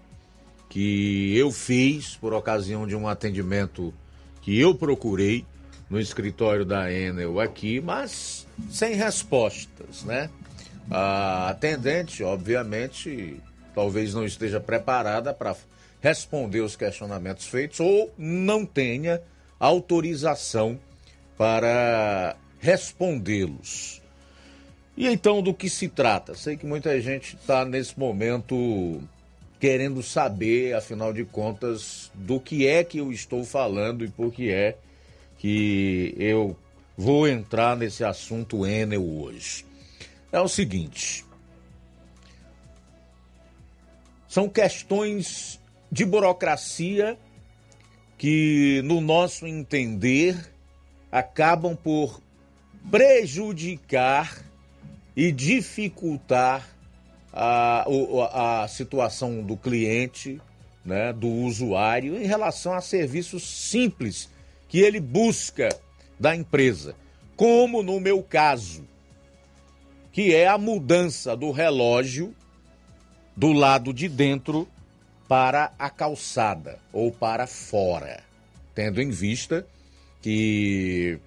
que 0.68 1.36
eu 1.36 1.50
fiz 1.50 2.16
por 2.16 2.32
ocasião 2.32 2.86
de 2.86 2.96
um 2.96 3.06
atendimento 3.06 3.92
que 4.40 4.58
eu 4.58 4.74
procurei 4.74 5.44
no 5.88 6.00
escritório 6.00 6.64
da 6.64 6.90
Enel 6.92 7.40
aqui, 7.40 7.80
mas 7.80 8.46
sem 8.70 8.94
respostas, 8.94 10.04
né? 10.04 10.30
A 10.90 11.50
atendente, 11.50 12.22
obviamente, 12.22 13.40
talvez 13.74 14.14
não 14.14 14.24
esteja 14.24 14.60
preparada 14.60 15.34
para 15.34 15.56
responder 16.00 16.60
os 16.60 16.76
questionamentos 16.76 17.46
feitos 17.46 17.80
ou 17.80 18.12
não 18.16 18.64
tenha 18.64 19.20
autorização 19.60 20.80
para 21.36 22.34
respondê-los. 22.58 24.00
E 24.96 25.06
então 25.06 25.42
do 25.42 25.54
que 25.54 25.70
se 25.70 25.88
trata? 25.88 26.34
Sei 26.34 26.56
que 26.56 26.66
muita 26.66 27.00
gente 27.00 27.36
está 27.36 27.64
nesse 27.64 27.98
momento 27.98 29.00
querendo 29.60 30.02
saber, 30.02 30.74
afinal 30.74 31.12
de 31.12 31.24
contas, 31.24 32.10
do 32.14 32.40
que 32.40 32.66
é 32.66 32.82
que 32.82 32.98
eu 32.98 33.12
estou 33.12 33.44
falando 33.44 34.04
e 34.04 34.08
por 34.08 34.32
que 34.32 34.50
é 34.50 34.76
que 35.38 36.14
eu 36.18 36.56
vou 36.96 37.28
entrar 37.28 37.76
nesse 37.76 38.02
assunto 38.02 38.66
Enel 38.66 39.02
hoje. 39.02 39.64
É 40.32 40.40
o 40.40 40.48
seguinte: 40.48 41.24
são 44.28 44.48
questões 44.48 45.60
de 45.90 46.04
burocracia 46.04 47.18
que, 48.20 48.82
no 48.84 49.00
nosso 49.00 49.46
entender, 49.46 50.36
acabam 51.10 51.74
por 51.74 52.20
prejudicar 52.90 54.44
e 55.16 55.32
dificultar 55.32 56.68
a, 57.32 57.86
a, 58.62 58.68
situação 58.68 59.42
do 59.42 59.56
cliente, 59.56 60.38
né, 60.84 61.14
do 61.14 61.28
usuário, 61.28 62.14
em 62.22 62.26
relação 62.26 62.74
a 62.74 62.82
serviços 62.82 63.42
simples 63.42 64.28
que 64.68 64.80
ele 64.80 65.00
busca 65.00 65.70
da 66.18 66.36
empresa. 66.36 66.94
Como 67.34 67.82
no 67.82 67.98
meu 67.98 68.22
caso, 68.22 68.84
que 70.12 70.34
é 70.34 70.46
a 70.46 70.58
mudança 70.58 71.34
do 71.34 71.50
relógio 71.52 72.34
do 73.34 73.50
lado 73.50 73.94
de 73.94 74.10
dentro 74.10 74.68
para 75.30 75.70
a 75.78 75.88
calçada 75.88 76.80
ou 76.92 77.12
para 77.12 77.46
fora, 77.46 78.18
tendo 78.74 79.00
em 79.00 79.10
vista 79.10 79.64
que 80.20 81.20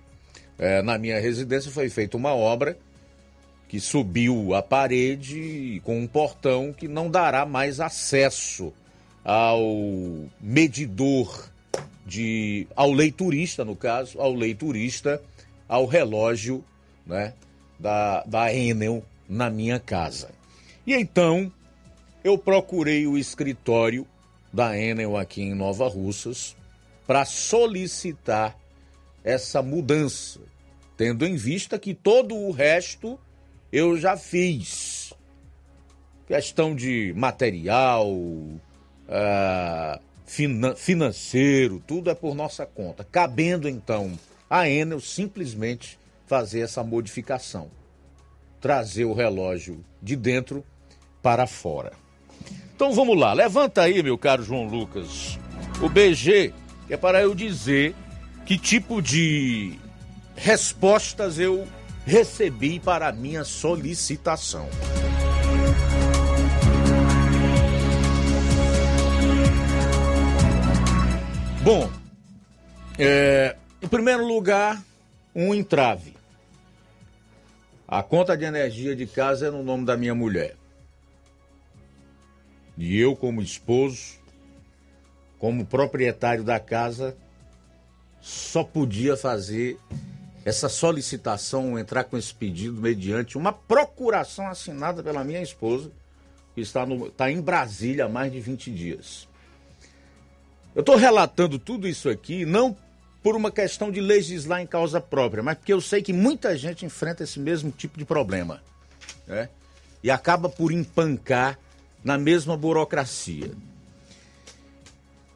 é, 0.60 0.82
na 0.82 0.98
minha 0.98 1.22
residência 1.22 1.72
foi 1.72 1.90
feita 1.90 2.18
uma 2.18 2.36
obra 2.36 2.78
que 3.70 3.80
subiu 3.80 4.54
a 4.56 4.62
parede 4.62 5.82
com 5.86 5.98
um 6.02 6.06
portão 6.06 6.74
que 6.74 6.86
não 6.86 7.10
dará 7.10 7.46
mais 7.46 7.80
acesso 7.80 8.74
ao 9.24 9.64
medidor 10.42 11.50
de 12.06 12.68
ao 12.76 12.92
leiturista 12.92 13.64
no 13.64 13.74
caso 13.74 14.20
ao 14.20 14.34
leiturista 14.34 15.24
ao 15.66 15.86
relógio 15.86 16.62
né 17.06 17.34
da 17.80 18.22
da 18.26 18.54
Enel 18.54 19.02
na 19.30 19.50
minha 19.50 19.80
casa. 19.80 20.30
E 20.86 20.94
então 20.94 21.50
eu 22.24 22.38
procurei 22.38 23.06
o 23.06 23.18
escritório 23.18 24.08
da 24.52 24.78
Enel 24.78 25.18
aqui 25.18 25.42
em 25.42 25.54
Nova 25.54 25.88
Russas 25.88 26.56
para 27.06 27.26
solicitar 27.26 28.58
essa 29.24 29.62
mudança, 29.62 30.40
tendo 30.96 31.26
em 31.26 31.36
vista 31.36 31.78
que 31.78 31.94
todo 31.94 32.36
o 32.36 32.52
resto 32.52 33.20
eu 33.72 33.98
já 33.98 34.16
fiz. 34.16 35.14
Questão 36.28 36.76
de 36.76 37.14
material, 37.16 38.08
ah, 39.10 40.00
fina- 40.26 40.76
financeiro, 40.76 41.84
tudo 41.86 42.10
é 42.10 42.16
por 42.16 42.36
nossa 42.36 42.66
conta. 42.66 43.04
Cabendo 43.04 43.68
então 43.68 44.18
a 44.50 44.70
Enel 44.70 45.00
simplesmente 45.00 46.00
fazer 46.26 46.62
essa 46.62 46.84
modificação, 46.84 47.70
trazer 48.62 49.06
o 49.06 49.14
relógio 49.14 49.84
de 50.02 50.16
dentro 50.16 50.64
para 51.22 51.46
fora. 51.46 52.03
Então 52.76 52.92
vamos 52.92 53.18
lá, 53.18 53.34
levanta 53.34 53.82
aí, 53.84 54.02
meu 54.02 54.18
caro 54.18 54.44
João 54.44 54.66
Lucas, 54.66 55.38
o 55.82 55.88
BG, 55.88 56.54
é 56.90 56.98
para 56.98 57.22
eu 57.22 57.36
dizer 57.36 57.96
que 58.46 58.58
tipo 58.58 59.02
de 59.02 59.78
respostas 60.36 61.40
eu 61.40 61.68
recebi 62.06 62.80
para 62.80 63.08
a 63.08 63.12
minha 63.12 63.44
solicitação. 63.44 64.68
Bom, 71.62 71.90
é, 73.00 73.56
em 73.82 73.88
primeiro 73.88 74.28
lugar, 74.28 74.84
um 75.34 75.54
entrave. 75.54 76.14
A 77.88 78.04
conta 78.04 78.36
de 78.36 78.44
energia 78.44 78.96
de 78.96 79.06
casa 79.06 79.48
é 79.48 79.52
no 79.52 79.64
nome 79.64 79.86
da 79.86 79.96
minha 79.96 80.14
mulher. 80.14 80.56
E 82.78 82.98
eu, 82.98 83.16
como 83.16 83.42
esposo, 83.42 84.20
como 85.40 85.66
proprietário 85.66 86.44
da 86.44 86.60
casa, 86.60 87.16
só 88.22 88.64
podia 88.64 89.18
fazer 89.18 89.78
essa 90.46 90.68
solicitação, 90.68 91.78
entrar 91.80 92.04
com 92.06 92.18
esse 92.18 92.34
pedido 92.34 92.82
mediante 92.82 93.38
uma 93.38 93.54
procuração 93.54 94.48
assinada 94.48 95.02
pela 95.02 95.24
minha 95.24 95.42
esposa, 95.42 95.92
que 96.54 96.62
está, 96.62 96.86
no, 96.86 97.08
está 97.08 97.32
em 97.32 97.42
Brasília 97.42 98.06
há 98.06 98.10
mais 98.10 98.32
de 98.32 98.40
20 98.40 98.72
dias. 98.72 99.28
Eu 100.76 100.82
estou 100.82 100.96
relatando 100.96 101.60
tudo 101.60 101.88
isso 101.88 102.10
aqui 102.10 102.46
não 102.46 102.76
por 103.22 103.36
uma 103.36 103.52
questão 103.52 103.90
de 103.90 104.02
legislar 104.02 104.62
em 104.62 104.68
causa 104.68 105.00
própria, 105.00 105.42
mas 105.42 105.58
porque 105.58 105.72
eu 105.72 105.80
sei 105.80 106.02
que 106.02 106.12
muita 106.12 106.58
gente 106.58 106.86
enfrenta 106.86 107.24
esse 107.24 107.40
mesmo 107.40 107.72
tipo 107.72 107.98
de 107.98 108.04
problema. 108.04 108.62
Né? 109.26 109.48
E 110.04 110.12
acaba 110.12 110.50
por 110.50 110.72
empancar 110.72 111.58
na 112.04 112.18
mesma 112.18 112.58
burocracia. 112.58 113.52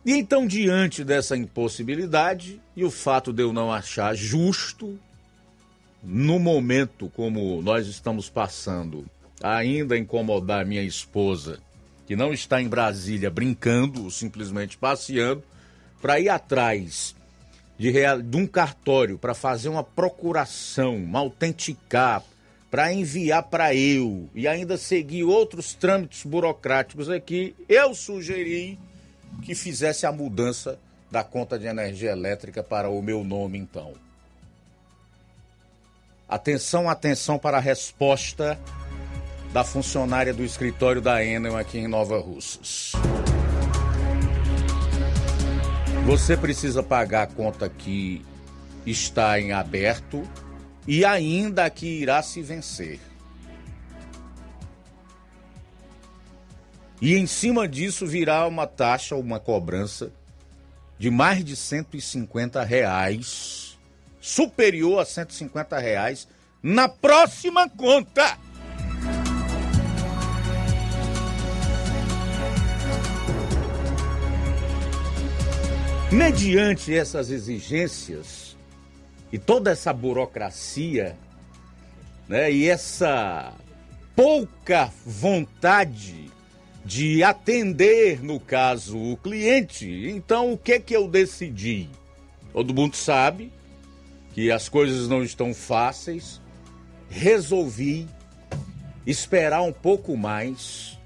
E 0.05 0.13
então, 0.13 0.47
diante 0.47 1.03
dessa 1.03 1.35
impossibilidade 1.35 2.61
e 2.75 2.83
o 2.83 2.91
fato 2.91 3.33
de 3.33 3.43
eu 3.43 3.51
não 3.51 3.71
achar 3.71 4.15
justo, 4.15 4.97
no 6.03 6.39
momento 6.39 7.11
como 7.15 7.61
nós 7.61 7.87
estamos 7.87 8.29
passando, 8.29 9.05
ainda 9.43 9.97
incomodar 9.97 10.65
minha 10.65 10.83
esposa, 10.83 11.59
que 12.05 12.15
não 12.15 12.31
está 12.31 12.61
em 12.61 12.69
Brasília 12.69 13.29
brincando 13.29 14.05
ou 14.05 14.09
simplesmente 14.09 14.77
passeando, 14.77 15.43
para 16.01 16.19
ir 16.19 16.29
atrás 16.29 17.13
de, 17.77 17.89
real- 17.89 18.21
de 18.21 18.37
um 18.37 18.47
cartório 18.47 19.17
para 19.17 19.33
fazer 19.33 19.67
uma 19.67 19.83
procuração, 19.83 20.95
uma 20.95 21.19
autenticar, 21.19 22.23
para 22.77 22.93
enviar 22.93 23.41
para 23.41 23.73
eu 23.73 24.29
e 24.35 24.47
ainda 24.47 24.77
seguir 24.77 25.23
outros 25.23 25.73
trâmites 25.73 26.23
burocráticos 26.23 27.09
aqui, 27.09 27.55
eu 27.67 27.95
sugeri 27.95 28.77
que 29.41 29.55
fizesse 29.55 30.05
a 30.05 30.11
mudança 30.11 30.77
da 31.09 31.23
conta 31.23 31.57
de 31.57 31.65
energia 31.65 32.11
elétrica 32.11 32.61
para 32.61 32.87
o 32.87 33.01
meu 33.01 33.23
nome, 33.23 33.57
então. 33.57 33.93
Atenção, 36.29 36.87
atenção 36.87 37.39
para 37.39 37.57
a 37.57 37.59
resposta 37.59 38.59
da 39.51 39.63
funcionária 39.63 40.31
do 40.31 40.43
escritório 40.43 41.01
da 41.01 41.25
Enel 41.25 41.57
aqui 41.57 41.79
em 41.79 41.87
Nova 41.87 42.19
Russas. 42.19 42.91
Você 46.05 46.37
precisa 46.37 46.83
pagar 46.83 47.23
a 47.23 47.27
conta 47.27 47.67
que 47.67 48.23
está 48.85 49.41
em 49.41 49.51
aberto 49.51 50.29
e 50.87 51.03
ainda 51.03 51.69
que 51.69 51.85
irá 51.85 52.23
se 52.23 52.41
vencer. 52.41 52.99
E 57.01 57.15
em 57.15 57.27
cima 57.27 57.67
disso 57.67 58.07
virá 58.07 58.47
uma 58.47 58.65
taxa, 58.65 59.15
uma 59.15 59.39
cobrança 59.39 60.11
de 60.97 61.11
mais 61.11 61.43
de 61.45 61.55
150 61.55 62.63
reais, 62.63 63.77
superior 64.19 64.99
a 64.99 65.05
150 65.05 65.77
reais, 65.77 66.27
na 66.63 66.89
próxima 66.89 67.69
conta. 67.69 68.39
Mediante 76.11 76.95
essas 76.95 77.29
exigências 77.29 78.56
e 79.31 79.37
toda 79.37 79.71
essa 79.71 79.91
burocracia, 79.91 81.15
né, 82.27 82.51
e 82.51 82.67
essa 82.67 83.53
pouca 84.15 84.91
vontade 85.05 86.31
de 86.83 87.21
atender, 87.23 88.23
no 88.23 88.39
caso, 88.39 88.97
o 88.97 89.17
cliente, 89.17 90.09
então 90.09 90.53
o 90.53 90.57
que 90.57 90.79
que 90.79 90.95
eu 90.95 91.07
decidi? 91.07 91.89
Todo 92.53 92.73
mundo 92.73 92.95
sabe 92.95 93.51
que 94.33 94.51
as 94.51 94.69
coisas 94.69 95.07
não 95.07 95.23
estão 95.23 95.53
fáceis. 95.53 96.41
Resolvi 97.09 98.07
esperar 99.05 99.61
um 99.61 99.73
pouco 99.73 100.15
mais 100.15 100.97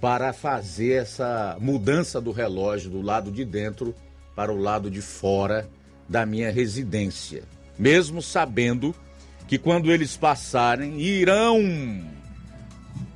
para 0.00 0.32
fazer 0.32 1.02
essa 1.02 1.56
mudança 1.60 2.20
do 2.20 2.32
relógio 2.32 2.90
do 2.90 3.02
lado 3.02 3.30
de 3.30 3.44
dentro 3.44 3.94
para 4.34 4.52
o 4.52 4.56
lado 4.56 4.90
de 4.90 5.00
fora 5.00 5.68
da 6.08 6.24
minha 6.24 6.50
residência, 6.50 7.42
mesmo 7.78 8.22
sabendo 8.22 8.94
que 9.46 9.58
quando 9.58 9.92
eles 9.92 10.16
passarem 10.16 11.00
irão, 11.00 11.60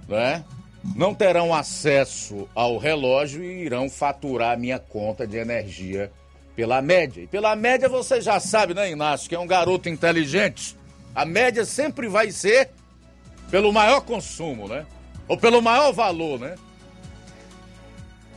né, 0.09 0.45
não 0.95 1.15
terão 1.15 1.55
acesso 1.55 2.49
ao 2.55 2.79
relógio 2.79 3.43
e 3.45 3.65
irão 3.65 3.89
faturar 3.89 4.59
minha 4.59 4.79
conta 4.79 5.27
de 5.27 5.37
energia 5.37 6.11
pela 6.55 6.81
média. 6.83 7.23
E 7.23 7.27
pela 7.27 7.57
média 7.57 7.89
você 7.89 8.21
já 8.21 8.39
sabe, 8.39 8.75
né, 8.75 8.91
Inácio, 8.91 9.29
que 9.29 9.35
é 9.35 9.39
um 9.39 9.47
garoto 9.47 9.89
inteligente. 9.89 10.77
A 11.15 11.25
média 11.25 11.65
sempre 11.65 12.09
vai 12.09 12.31
ser 12.31 12.71
pelo 13.51 13.73
maior 13.73 14.01
consumo, 14.03 14.69
né? 14.69 14.87
Ou 15.27 15.37
pelo 15.37 15.61
maior 15.61 15.93
valor, 15.93 16.39
né? 16.39 16.57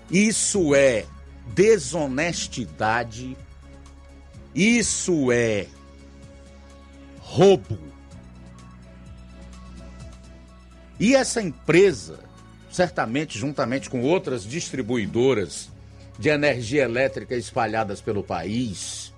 Isso 0.09 0.73
é 0.75 1.05
desonestidade, 1.53 3.37
isso 4.55 5.31
é 5.31 5.67
roubo. 7.19 7.79
E 10.99 11.15
essa 11.15 11.41
empresa, 11.41 12.19
certamente 12.71 13.37
juntamente 13.37 13.89
com 13.89 14.01
outras 14.01 14.43
distribuidoras 14.43 15.69
de 16.19 16.29
energia 16.29 16.83
elétrica 16.83 17.35
espalhadas 17.35 17.99
pelo 17.99 18.23
país, 18.23 19.11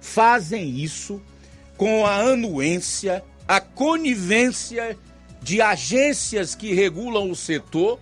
fazem 0.00 0.70
isso 0.78 1.20
com 1.76 2.06
a 2.06 2.16
anuência, 2.16 3.24
a 3.48 3.60
conivência 3.60 4.96
de 5.42 5.60
agências 5.60 6.54
que 6.54 6.72
regulam 6.72 7.30
o 7.30 7.36
setor, 7.36 7.98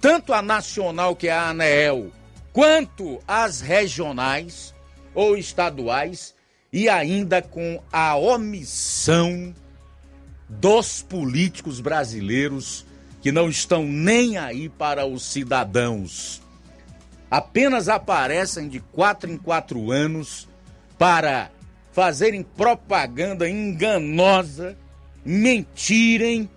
tanto 0.00 0.32
a 0.32 0.42
nacional, 0.42 1.14
que 1.14 1.28
é 1.28 1.32
a 1.32 1.50
ANEEL, 1.50 2.10
quanto 2.52 3.22
as 3.28 3.60
regionais 3.60 4.74
ou 5.14 5.36
estaduais, 5.36 6.34
e 6.72 6.88
ainda 6.88 7.42
com 7.42 7.82
a 7.92 8.16
omissão 8.16 9.54
dos 10.48 11.02
políticos 11.02 11.80
brasileiros 11.80 12.84
que 13.20 13.30
não 13.30 13.48
estão 13.48 13.84
nem 13.84 14.38
aí 14.38 14.68
para 14.68 15.06
os 15.06 15.22
cidadãos. 15.24 16.40
Apenas 17.30 17.88
aparecem 17.88 18.68
de 18.68 18.80
quatro 18.80 19.30
em 19.30 19.36
quatro 19.36 19.90
anos 19.90 20.48
para 20.98 21.50
fazerem 21.92 22.42
propaganda 22.42 23.48
enganosa, 23.48 24.76
mentirem, 25.24 26.48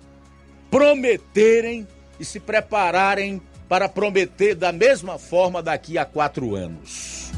prometerem 0.72 1.88
e 2.20 2.26
se 2.26 2.40
prepararem 2.40 3.42
para 3.68 3.90
prometer 3.90 4.56
da 4.56 4.72
mesma 4.72 5.18
forma 5.18 5.62
daqui 5.62 5.98
a 5.98 6.06
quatro 6.06 6.56
anos. 6.56 7.32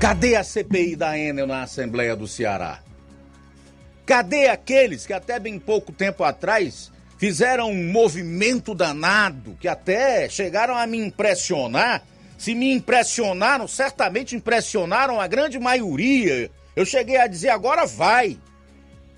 Cadê 0.00 0.34
a 0.34 0.42
CPI 0.42 0.96
da 0.96 1.18
Enel 1.18 1.46
na 1.46 1.62
Assembleia 1.62 2.16
do 2.16 2.26
Ceará? 2.26 2.80
Cadê 4.06 4.48
aqueles 4.48 5.06
que 5.06 5.12
até 5.12 5.38
bem 5.38 5.58
pouco 5.58 5.92
tempo 5.92 6.24
atrás 6.24 6.90
fizeram 7.18 7.70
um 7.70 7.92
movimento 7.92 8.74
danado, 8.74 9.58
que 9.60 9.68
até 9.68 10.26
chegaram 10.26 10.74
a 10.74 10.86
me 10.86 10.96
impressionar? 10.96 12.02
Se 12.38 12.54
me 12.54 12.72
impressionaram, 12.72 13.68
certamente 13.68 14.34
impressionaram 14.34 15.20
a 15.20 15.26
grande 15.26 15.58
maioria. 15.58 16.50
Eu 16.74 16.86
cheguei 16.86 17.18
a 17.18 17.26
dizer 17.26 17.50
agora 17.50 17.84
vai. 17.84 18.38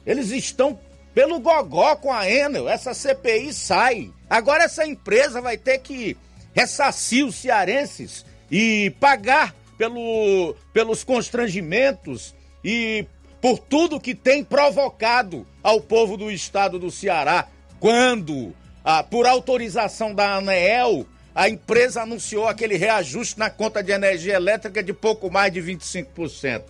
Eles 0.05 0.33
estão 0.33 0.77
pelo 1.15 1.39
gogó 1.39 1.95
com 1.95 2.13
a 2.13 2.29
Enel, 2.29 2.69
essa 2.69 2.93
CPI 2.93 3.53
sai. 3.53 4.11
Agora 4.29 4.65
essa 4.65 4.85
empresa 4.85 5.41
vai 5.41 5.57
ter 5.57 5.79
que 5.79 6.17
ressarcir 6.53 7.25
os 7.25 7.37
cearenses 7.37 8.27
e 8.51 8.91
pagar 8.99 9.62
pelo, 9.83 10.55
pelos 10.73 11.03
constrangimentos 11.03 12.37
e 12.63 13.05
por 13.41 13.59
tudo 13.59 13.99
que 13.99 14.15
tem 14.15 14.45
provocado 14.45 15.45
ao 15.61 15.81
povo 15.81 16.17
do 16.17 16.31
estado 16.31 16.79
do 16.79 16.89
Ceará, 16.89 17.49
quando, 17.81 18.55
ah, 18.85 19.03
por 19.03 19.27
autorização 19.27 20.15
da 20.15 20.37
ANEEL, 20.37 21.05
a 21.35 21.49
empresa 21.49 22.03
anunciou 22.03 22.47
aquele 22.47 22.77
reajuste 22.77 23.37
na 23.37 23.51
conta 23.51 23.83
de 23.83 23.91
energia 23.91 24.37
elétrica 24.37 24.85
de 24.85 24.93
pouco 24.93 25.29
mais 25.29 25.53
de 25.53 25.61
25%. 25.61 26.63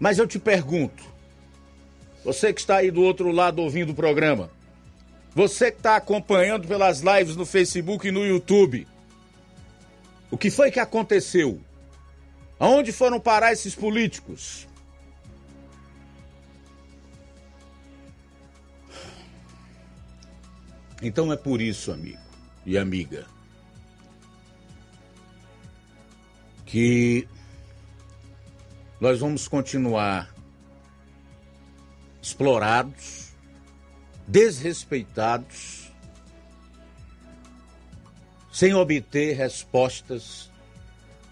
Mas 0.00 0.18
eu 0.18 0.26
te 0.26 0.40
pergunto, 0.40 1.04
você 2.24 2.52
que 2.52 2.60
está 2.60 2.78
aí 2.78 2.90
do 2.90 3.02
outro 3.02 3.30
lado 3.30 3.62
ouvindo 3.62 3.90
o 3.90 3.94
programa, 3.94 4.50
você 5.32 5.70
que 5.70 5.78
está 5.78 5.94
acompanhando 5.94 6.66
pelas 6.66 6.98
lives 7.00 7.36
no 7.36 7.46
Facebook 7.46 8.08
e 8.08 8.10
no 8.10 8.26
YouTube, 8.26 8.88
o 10.30 10.38
que 10.38 10.50
foi 10.50 10.70
que 10.70 10.80
aconteceu? 10.80 11.60
Aonde 12.58 12.92
foram 12.92 13.18
parar 13.18 13.52
esses 13.52 13.74
políticos? 13.74 14.68
Então 21.02 21.32
é 21.32 21.36
por 21.36 21.60
isso, 21.60 21.90
amigo 21.90 22.20
e 22.66 22.76
amiga, 22.76 23.26
que 26.66 27.26
nós 29.00 29.18
vamos 29.20 29.48
continuar 29.48 30.32
explorados, 32.20 33.32
desrespeitados, 34.28 35.79
sem 38.50 38.74
obter 38.74 39.36
respostas 39.36 40.50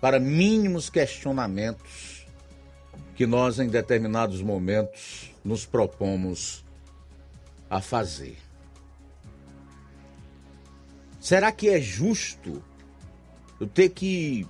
para 0.01 0.21
mínimos 0.21 0.89
questionamentos 0.89 2.27
que 3.17 3.27
nós, 3.27 3.59
em 3.59 3.69
determinados 3.69 4.41
momentos, 4.41 5.33
nos 5.45 5.67
propomos 5.67 6.65
a 7.69 7.81
fazer. 7.81 8.37
Será 11.21 11.51
que 11.51 11.69
é 11.69 11.81
justo 11.81 12.63
eu 13.61 13.67
ter 13.67 13.89
que 13.89 14.47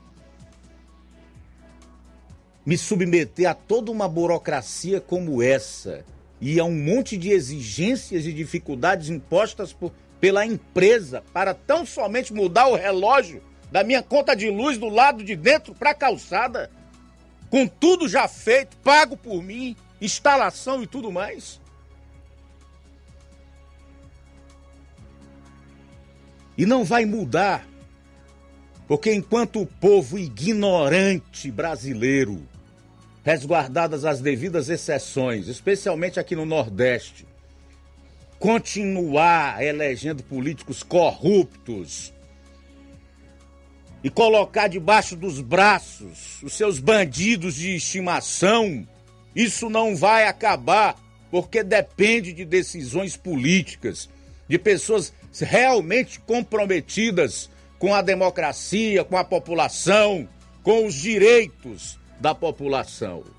me 2.65 2.77
submeter 2.77 3.49
a 3.49 3.55
toda 3.55 3.91
uma 3.91 4.07
burocracia 4.07 5.01
como 5.01 5.43
essa 5.43 6.05
e 6.39 6.61
a 6.61 6.65
um 6.65 6.79
monte 6.79 7.17
de 7.17 7.31
exigências 7.31 8.27
e 8.27 8.33
dificuldades 8.33 9.09
impostas 9.09 9.73
por, 9.73 9.91
pela 10.21 10.45
empresa 10.45 11.23
para 11.33 11.55
tão 11.55 11.87
somente 11.87 12.33
mudar 12.33 12.67
o 12.69 12.77
relógio 12.77 13.43
da 13.71 13.85
minha 13.85 14.03
conta 14.03 14.35
de 14.35 14.51
luz 14.51 14.79
do 14.79 14.89
lado 14.89 15.23
de 15.23 15.37
dentro 15.37 15.75
para 15.75 15.91
a 15.91 15.95
calçada, 15.95 16.71
com 17.51 17.67
tudo 17.67 18.09
já 18.09 18.27
feito, 18.27 18.77
pago 18.79 19.17
por 19.17 19.43
mim, 19.43 19.77
instalação 20.01 20.83
e 20.83 20.87
tudo 20.87 21.13
mais? 21.13 21.61
E 26.57 26.67
não 26.67 26.85
vai 26.85 27.05
mudar, 27.05 27.67
porque 28.89 29.13
enquanto 29.13 29.61
o 29.61 29.67
povo 29.67 30.19
ignorante 30.19 31.51
brasileiro 31.51 32.47
resguardadas 33.23 34.05
as 34.05 34.21
devidas 34.21 34.69
exceções, 34.69 35.47
especialmente 35.49 36.19
aqui 36.19 36.35
no 36.35 36.47
Nordeste, 36.47 37.27
continuar 38.39 39.63
elegendo 39.63 40.23
políticos 40.23 40.83
corruptos 40.83 42.13
e 44.03 44.09
colocar 44.09 44.69
debaixo 44.69 45.17
dos 45.17 45.41
braços 45.41 46.41
os 46.43 46.53
seus 46.53 46.79
bandidos 46.79 47.57
de 47.57 47.75
estimação, 47.75 48.87
isso 49.35 49.69
não 49.69 49.97
vai 49.97 50.27
acabar, 50.27 50.97
porque 51.31 51.63
depende 51.63 52.33
de 52.33 52.45
decisões 52.45 53.17
políticas, 53.17 54.09
de 54.49 54.59
pessoas 54.59 55.13
realmente 55.41 56.21
comprometidas 56.21 57.51
com 57.79 57.95
a 57.95 58.03
democracia, 58.03 59.05
com 59.05 59.17
a 59.17 59.25
população, 59.25 60.29
com 60.63 60.87
os 60.87 60.95
direitos 60.95 61.99
da 62.21 62.35
população. 62.35 63.38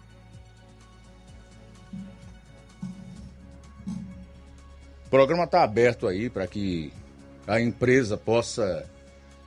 O 5.09 5.17
programa 5.19 5.45
está 5.45 5.63
aberto 5.63 6.07
aí 6.07 6.29
para 6.29 6.45
que 6.45 6.93
a 7.47 7.59
empresa 7.59 8.15
possa 8.15 8.87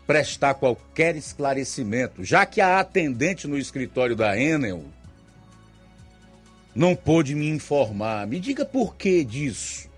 prestar 0.05 0.55
qualquer 0.55 1.14
esclarecimento, 1.14 2.25
já 2.25 2.44
que 2.44 2.61
a 2.61 2.81
atendente 2.81 3.46
no 3.46 3.57
escritório 3.57 4.16
da 4.16 4.37
Enel 4.37 4.83
não 6.75 6.96
pôde 6.96 7.37
me 7.37 7.48
informar. 7.48 8.27
Me 8.27 8.40
diga 8.40 8.64
por 8.64 8.96
que 8.96 9.22
disso. 9.22 9.88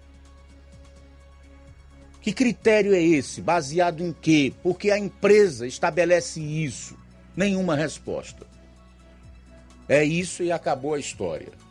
Que 2.20 2.30
critério 2.30 2.94
é 2.94 3.00
esse? 3.02 3.40
Baseado 3.40 4.02
em 4.02 4.12
quê? 4.12 4.52
Porque 4.62 4.90
a 4.90 4.98
empresa 4.98 5.66
estabelece 5.66 6.42
isso? 6.42 6.94
Nenhuma 7.34 7.74
resposta. 7.74 8.46
É 9.88 10.04
isso 10.04 10.42
e 10.42 10.52
acabou 10.52 10.92
a 10.92 11.00
história. 11.00 11.63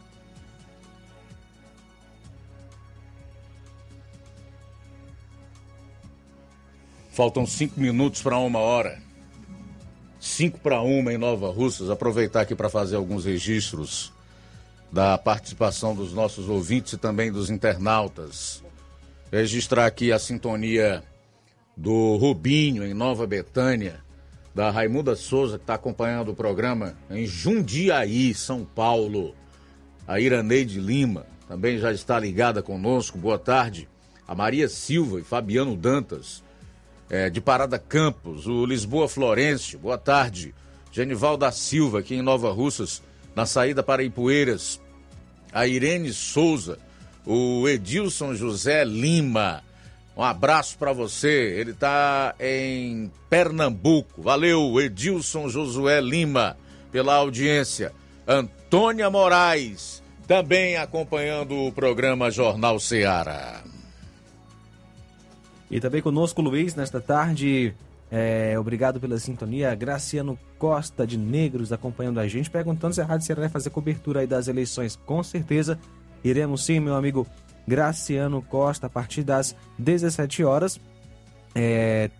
Faltam 7.14 7.46
cinco 7.46 7.80
minutos 7.80 8.24
para 8.24 8.40
uma 8.40 8.58
hora. 8.58 9.00
Cinco 10.20 10.60
para 10.60 10.82
uma 10.82 11.14
em 11.14 11.18
Nova 11.18 11.52
Russas. 11.52 11.92
Aproveitar 11.92 12.42
aqui 12.42 12.56
para 12.56 12.72
fazer 12.72 12.96
alguns 12.96 13.26
registros 13.26 14.12
da 14.92 15.16
participação 15.16 15.94
dos 15.94 16.12
nossos 16.12 16.50
ouvintes 16.50 16.94
e 16.94 16.98
também 16.98 17.32
dos 17.32 17.52
internautas. 17.52 18.64
Registrar 19.32 19.86
aqui 19.86 20.12
a 20.12 20.18
sintonia 20.18 21.04
do 21.78 22.18
Rubinho 22.18 22.84
em 22.84 22.96
Nova 22.96 23.28
Betânia 23.28 24.04
da 24.56 24.72
Raimunda 24.72 25.16
Souza, 25.16 25.60
que 25.60 25.64
está 25.64 25.76
acompanhando 25.76 26.30
o 26.30 26.36
programa 26.36 26.98
em 27.12 27.28
Jundiaí, 27.28 28.34
São 28.34 28.66
Paulo. 28.66 29.36
A 30.08 30.20
Iraneide 30.20 30.80
Lima 30.80 31.28
também 31.48 31.78
já 31.78 31.92
está 31.92 32.20
ligada 32.20 32.64
conosco. 32.64 33.20
Boa 33.20 33.38
tarde. 33.38 33.88
A 34.28 34.34
Maria 34.34 34.68
Silva 34.68 35.20
e 35.20 35.24
Fabiano 35.24 35.76
Dantas, 35.76 36.44
é, 37.14 37.30
de 37.30 37.40
Parada 37.40 37.78
Campos. 37.78 38.48
O 38.48 38.66
Lisboa 38.66 39.08
Florencio, 39.08 39.78
boa 39.78 40.00
tarde. 40.00 40.52
Genival 40.92 41.38
da 41.38 41.52
Silva, 41.52 42.00
aqui 42.00 42.16
em 42.16 42.24
Nova 42.24 42.52
Russas, 42.52 43.04
na 43.36 43.46
saída 43.46 43.84
para 43.84 44.02
Ipueiras. 44.04 44.82
A 45.52 45.68
Irene 45.68 46.12
Souza. 46.12 46.80
O 47.24 47.70
Edilson 47.70 48.34
José 48.34 48.84
Lima. 48.84 49.64
Um 50.18 50.24
abraço 50.24 50.76
para 50.80 50.92
você. 50.92 51.56
Ele 51.60 51.72
está 51.72 52.34
em 52.40 53.12
Pernambuco. 53.30 54.24
Valeu, 54.24 54.82
Edilson 54.82 55.50
Josué 55.50 56.02
Lima, 56.02 56.58
pela 56.92 57.14
audiência. 57.14 57.92
Antônia 58.28 59.10
Moraes, 59.12 60.02
também 60.28 60.78
acompanhando 60.78 61.56
o 61.56 61.72
programa 61.72 62.32
Jornal 62.32 62.80
Seara. 62.80 63.73
E 65.74 65.80
também 65.80 66.04
conosco, 66.04 66.40
Luiz, 66.40 66.76
nesta 66.76 67.02
tarde. 67.02 67.74
É, 68.12 68.54
obrigado 68.60 69.00
pela 69.00 69.18
sintonia. 69.18 69.74
Graciano 69.74 70.38
Costa 70.60 71.06
de 71.08 71.18
Negros 71.18 71.74
acompanhando 71.74 72.20
a 72.20 72.28
gente, 72.28 72.48
perguntando 72.48 72.94
se 72.94 73.02
a 73.02 73.06
Rádio 73.06 73.26
Ceará 73.26 73.40
vai 73.40 73.50
fazer 73.50 73.72
cobertura 73.72 74.20
aí 74.20 74.28
das 74.28 74.48
eleições. 74.48 74.96
Com 74.96 75.24
certeza 75.24 75.80
iremos 76.24 76.64
sim, 76.64 76.80
meu 76.80 76.94
amigo 76.94 77.26
Graciano 77.68 78.40
Costa, 78.40 78.86
a 78.86 78.90
partir 78.90 79.24
das 79.24 79.56
17 79.80 80.44
horas 80.44 80.80
é, 81.56 82.12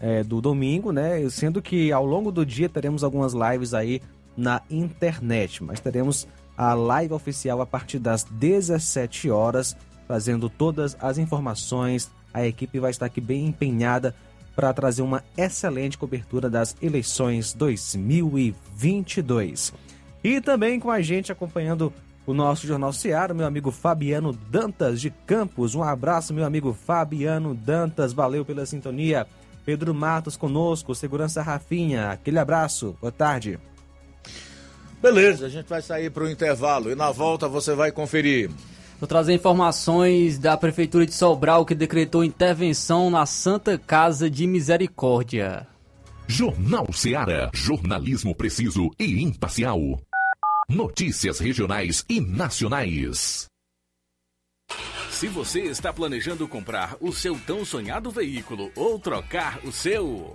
é, 0.00 0.24
do 0.24 0.40
domingo, 0.40 0.90
né? 0.90 1.28
Sendo 1.28 1.60
que 1.60 1.92
ao 1.92 2.06
longo 2.06 2.32
do 2.32 2.46
dia 2.46 2.70
teremos 2.70 3.04
algumas 3.04 3.34
lives 3.34 3.74
aí 3.74 4.00
na 4.34 4.62
internet, 4.70 5.62
mas 5.62 5.78
teremos 5.78 6.26
a 6.56 6.72
live 6.72 7.12
oficial 7.12 7.60
a 7.60 7.66
partir 7.66 7.98
das 7.98 8.24
17 8.24 9.30
horas, 9.30 9.76
trazendo 10.06 10.48
todas 10.48 10.96
as 10.98 11.18
informações. 11.18 12.10
A 12.34 12.44
equipe 12.44 12.78
vai 12.78 12.90
estar 12.90 13.06
aqui 13.06 13.20
bem 13.20 13.46
empenhada 13.46 14.14
para 14.54 14.74
trazer 14.74 15.02
uma 15.02 15.22
excelente 15.36 15.96
cobertura 15.96 16.50
das 16.50 16.76
eleições 16.82 17.54
2022. 17.54 19.72
E 20.22 20.40
também 20.40 20.80
com 20.80 20.90
a 20.90 21.00
gente 21.00 21.30
acompanhando 21.30 21.92
o 22.26 22.32
nosso 22.32 22.66
Jornal 22.66 22.92
Seara, 22.92 23.34
meu 23.34 23.46
amigo 23.46 23.70
Fabiano 23.70 24.32
Dantas 24.32 25.00
de 25.00 25.10
Campos. 25.10 25.74
Um 25.74 25.82
abraço, 25.82 26.32
meu 26.32 26.44
amigo 26.44 26.72
Fabiano 26.72 27.54
Dantas, 27.54 28.12
valeu 28.12 28.44
pela 28.44 28.66
sintonia. 28.66 29.26
Pedro 29.64 29.94
Matos 29.94 30.36
conosco, 30.36 30.94
Segurança 30.94 31.42
Rafinha, 31.42 32.10
aquele 32.10 32.38
abraço, 32.38 32.96
boa 33.00 33.12
tarde. 33.12 33.58
Beleza, 35.00 35.46
a 35.46 35.48
gente 35.48 35.68
vai 35.68 35.82
sair 35.82 36.10
para 36.10 36.24
o 36.24 36.30
intervalo 36.30 36.90
e 36.90 36.94
na 36.94 37.10
volta 37.10 37.48
você 37.48 37.74
vai 37.74 37.92
conferir. 37.92 38.50
Vou 39.00 39.08
trazer 39.08 39.34
informações 39.34 40.38
da 40.38 40.56
Prefeitura 40.56 41.04
de 41.04 41.14
Sobral 41.14 41.66
que 41.66 41.74
decretou 41.74 42.24
intervenção 42.24 43.10
na 43.10 43.26
Santa 43.26 43.76
Casa 43.76 44.30
de 44.30 44.46
Misericórdia. 44.46 45.66
Jornal 46.26 46.90
Seara. 46.92 47.50
Jornalismo 47.52 48.34
preciso 48.34 48.90
e 48.98 49.22
imparcial. 49.22 49.78
Notícias 50.68 51.38
regionais 51.38 52.04
e 52.08 52.20
nacionais. 52.20 53.46
Se 55.10 55.28
você 55.28 55.60
está 55.60 55.92
planejando 55.92 56.48
comprar 56.48 56.96
o 57.00 57.12
seu 57.12 57.38
tão 57.46 57.64
sonhado 57.64 58.10
veículo 58.10 58.70
ou 58.74 58.98
trocar 58.98 59.60
o 59.64 59.70
seu, 59.70 60.34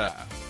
Yeah. 0.00 0.49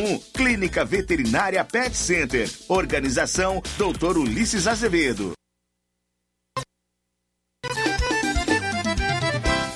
981658401. 0.01 0.21
Clínica 0.33 0.83
Veterinária 0.83 1.63
Pet 1.63 1.95
Center. 1.95 2.49
Organização 2.67 3.61
Dr. 3.77 4.17
Ulisses 4.17 4.67
Azevedo. 4.67 5.33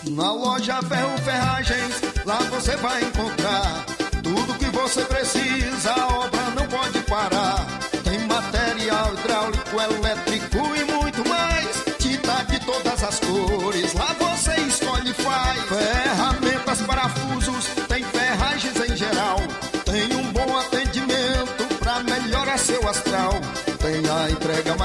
Na 0.09 0.31
loja 0.31 0.81
Ferro 0.81 1.17
Ferragens, 1.19 2.01
lá 2.25 2.39
você 2.43 2.75
vai 2.77 3.03
encontrar 3.03 3.85
tudo 4.23 4.57
que 4.57 4.65
você 4.65 5.03
precisa, 5.03 5.91
a 5.91 6.07
obra 6.19 6.49
não 6.51 6.64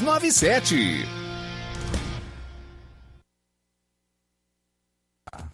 6297. 0.00 1.27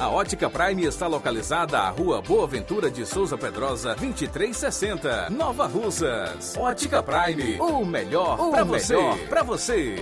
A 0.00 0.08
Ótica 0.08 0.50
Prime 0.50 0.84
está 0.84 1.06
localizada 1.06 1.78
à 1.78 1.90
Rua 1.90 2.20
Boa 2.20 2.44
Ventura 2.44 2.90
de 2.90 3.06
Souza 3.06 3.38
Pedrosa, 3.38 3.94
2360, 3.94 5.30
Nova 5.30 5.64
Russas. 5.66 6.56
Ótica 6.56 7.00
Prime, 7.00 7.56
o 7.60 7.84
melhor 7.84 8.50
para 8.50 8.64
você. 8.64 8.96
Para 9.28 9.44
você. 9.44 9.94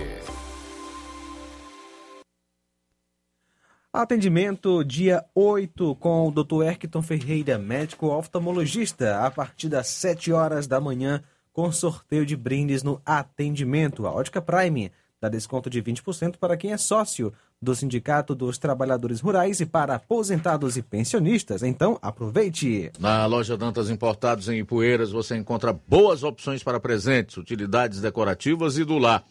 Atendimento 3.93 4.83
dia 4.83 5.23
8 5.35 5.95
com 5.97 6.27
o 6.27 6.31
Dr. 6.31 6.63
Erkton 6.63 7.03
Ferreira, 7.03 7.59
médico 7.59 8.07
oftalmologista, 8.07 9.23
a 9.23 9.29
partir 9.29 9.69
das 9.69 9.87
7 9.87 10.33
horas 10.33 10.65
da 10.65 10.81
manhã, 10.81 11.21
com 11.53 11.71
sorteio 11.71 12.25
de 12.25 12.35
brindes 12.35 12.81
no 12.81 12.99
atendimento. 13.05 14.07
A 14.07 14.11
Ótica 14.11 14.41
Prime 14.41 14.91
dá 15.21 15.29
desconto 15.29 15.69
de 15.69 15.81
20% 15.81 16.37
para 16.37 16.57
quem 16.57 16.71
é 16.71 16.77
sócio 16.77 17.31
do 17.61 17.73
Sindicato 17.75 18.35
dos 18.35 18.57
Trabalhadores 18.57 19.19
Rurais 19.19 19.59
e 19.59 19.65
para 19.65 19.95
aposentados 19.95 20.77
e 20.77 20.81
pensionistas. 20.81 21.63
Então, 21.63 21.97
aproveite! 22.01 22.91
Na 22.99 23.25
loja 23.25 23.57
Dantas 23.57 23.89
Importados 23.89 24.47
em 24.47 24.59
Ipueiras 24.59 25.11
você 25.11 25.35
encontra 25.35 25.73
boas 25.73 26.23
opções 26.23 26.63
para 26.63 26.79
presentes, 26.79 27.37
utilidades 27.37 27.99
decorativas 27.99 28.77
e 28.77 28.83
do 28.83 28.97
lar. 28.97 29.23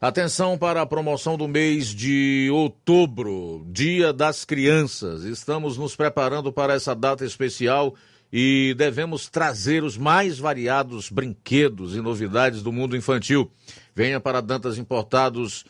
Atenção 0.00 0.56
para 0.56 0.80
a 0.80 0.86
promoção 0.86 1.36
do 1.36 1.48
mês 1.48 1.88
de 1.88 2.48
outubro, 2.52 3.66
Dia 3.68 4.12
das 4.12 4.44
Crianças. 4.44 5.24
Estamos 5.24 5.76
nos 5.76 5.96
preparando 5.96 6.52
para 6.52 6.74
essa 6.74 6.94
data 6.94 7.24
especial 7.24 7.96
e 8.32 8.76
devemos 8.78 9.28
trazer 9.28 9.82
os 9.82 9.98
mais 9.98 10.38
variados 10.38 11.10
brinquedos 11.10 11.96
e 11.96 12.00
novidades 12.00 12.62
do 12.62 12.70
mundo 12.70 12.96
infantil. 12.96 13.50
Venha 13.92 14.20
para 14.20 14.40
Dantas 14.40 14.78
Importados 14.78 15.64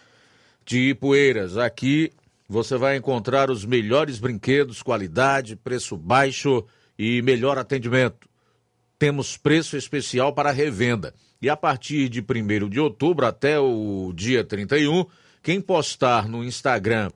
de 0.68 0.90
Ipueiras. 0.90 1.56
Aqui 1.56 2.12
você 2.46 2.76
vai 2.76 2.96
encontrar 2.96 3.50
os 3.50 3.64
melhores 3.64 4.18
brinquedos, 4.18 4.82
qualidade, 4.82 5.56
preço 5.56 5.96
baixo 5.96 6.62
e 6.98 7.22
melhor 7.22 7.56
atendimento. 7.56 8.28
Temos 8.98 9.38
preço 9.38 9.78
especial 9.78 10.34
para 10.34 10.50
revenda. 10.50 11.14
E 11.40 11.48
a 11.48 11.56
partir 11.56 12.10
de 12.10 12.20
1 12.20 12.68
de 12.68 12.78
outubro 12.78 13.24
até 13.24 13.58
o 13.58 14.12
dia 14.14 14.44
31, 14.44 15.06
quem 15.42 15.58
postar 15.58 16.28
no 16.28 16.44
Instagram 16.44 17.10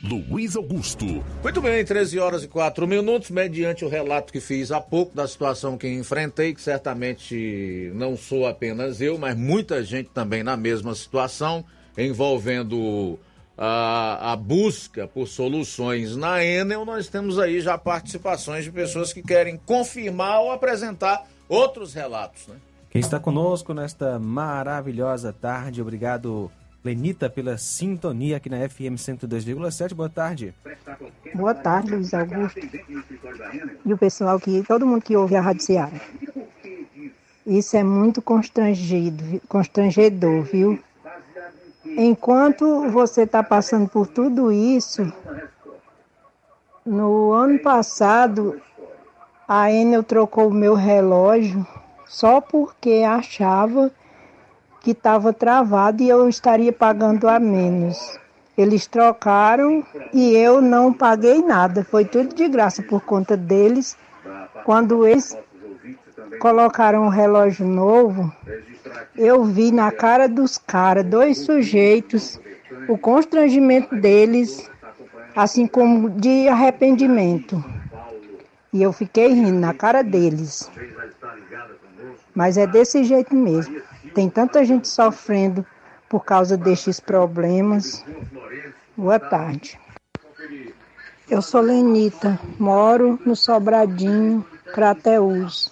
Luiz 0.04 0.58
Augusto. 0.58 1.06
Muito 1.42 1.62
bem, 1.62 1.86
13 1.86 2.20
horas 2.20 2.44
e 2.44 2.48
4 2.50 2.86
minutos, 2.86 3.30
mediante 3.30 3.86
o 3.86 3.88
relato 3.88 4.34
que 4.34 4.42
fiz 4.42 4.70
há 4.70 4.82
pouco 4.82 5.16
da 5.16 5.26
situação 5.26 5.78
que 5.78 5.88
enfrentei, 5.88 6.54
que 6.54 6.62
certamente 6.62 7.90
não 7.96 8.18
sou 8.18 8.46
apenas 8.46 9.00
eu, 9.00 9.18
mas 9.18 9.34
muita 9.34 9.82
gente 9.82 10.10
também 10.10 10.44
na 10.44 10.58
mesma 10.58 10.94
situação, 10.94 11.64
envolvendo 11.98 13.18
a, 13.58 14.34
a 14.34 14.36
busca 14.36 15.08
por 15.08 15.26
soluções 15.26 16.18
na 16.18 16.44
Enel, 16.44 16.84
nós 16.84 17.08
temos 17.08 17.40
aí 17.40 17.62
já 17.62 17.78
participações 17.78 18.66
de 18.66 18.72
pessoas 18.72 19.14
que 19.14 19.22
querem 19.22 19.56
confirmar 19.56 20.42
ou 20.42 20.52
apresentar 20.52 21.24
outros 21.48 21.94
relatos. 21.94 22.46
Né? 22.48 22.56
Quem 22.90 23.00
está 23.00 23.22
conosco 23.22 23.74
nesta 23.74 24.20
maravilhosa 24.20 25.32
tarde, 25.32 25.82
obrigado 25.82 26.52
Lenita 26.84 27.30
pela 27.30 27.58
sintonia 27.58 28.38
aqui 28.38 28.50
na 28.50 28.58
FM 28.68 28.98
102,7. 28.98 29.94
Boa 29.94 30.10
tarde. 30.10 30.54
Boa 31.34 31.56
tarde, 31.56 31.96
Luiz 31.96 32.14
Augusto. 32.14 32.60
E 33.86 33.94
o 33.94 33.98
pessoal 33.98 34.38
que, 34.38 34.62
todo 34.64 34.86
mundo 34.86 35.02
que 35.02 35.16
ouve 35.16 35.36
a 35.38 35.42
Rádio 35.42 35.64
Ceará. 35.64 36.02
Isso 37.48 37.78
é 37.78 37.84
muito 37.84 38.22
constrangido, 38.22 39.42
constrangedor, 39.48 40.44
viu? 40.44 40.80
Enquanto 41.86 42.90
você 42.90 43.22
está 43.22 43.42
passando 43.42 43.88
por 43.88 44.08
tudo 44.08 44.52
isso, 44.52 45.12
no 46.86 47.32
ano 47.32 47.60
passado, 47.60 48.62
a 49.48 49.72
Enel 49.72 50.04
trocou 50.04 50.50
o 50.50 50.54
meu 50.54 50.74
relógio 50.74 51.66
só 52.06 52.42
porque 52.42 53.04
achava 53.08 53.90
que 54.84 54.92
estava 54.92 55.32
travado 55.32 56.04
e 56.04 56.10
eu 56.10 56.28
estaria 56.28 56.74
pagando 56.74 57.28
a 57.30 57.40
menos. 57.40 57.98
Eles 58.56 58.86
trocaram 58.86 59.84
e 60.14 60.36
eu 60.36 60.62
não 60.62 60.94
paguei 60.94 61.42
nada, 61.42 61.86
foi 61.86 62.04
tudo 62.04 62.36
de 62.36 62.48
graça 62.50 62.84
por 62.84 63.02
conta 63.02 63.36
deles. 63.36 63.98
Quando 64.66 65.08
eles 65.08 65.36
colocaram 66.40 67.06
um 67.06 67.10
relógio 67.10 67.66
novo, 67.66 68.32
eu 69.16 69.46
vi 69.46 69.72
na 69.72 69.90
cara 69.90 70.28
dos 70.28 70.58
caras, 70.58 71.06
dois 71.06 71.40
sujeitos, 71.40 72.40
o 72.88 72.98
constrangimento 72.98 73.96
deles, 73.96 74.70
assim 75.34 75.66
como 75.66 76.10
de 76.10 76.50
arrependimento. 76.50 77.64
E 78.74 78.84
eu 78.84 78.92
fiquei 78.92 79.30
rindo 79.30 79.60
na 79.60 79.74
cara 79.74 80.04
deles. 80.04 80.70
Mas 82.36 82.58
é 82.58 82.68
desse 82.68 83.04
jeito 83.04 83.34
mesmo. 83.34 83.82
Tem 84.14 84.30
tanta 84.30 84.64
gente 84.64 84.88
sofrendo 84.88 85.66
por 86.10 86.24
causa 86.24 86.56
destes 86.56 87.00
problemas. 87.00 88.06
Boa 88.96 89.20
tarde. 89.20 89.80
Eu 91.30 91.42
sou 91.42 91.62
Lenita, 91.62 92.40
moro 92.60 93.20
no 93.26 93.36
Sobradinho, 93.36 94.46
Crateús. 94.74 95.72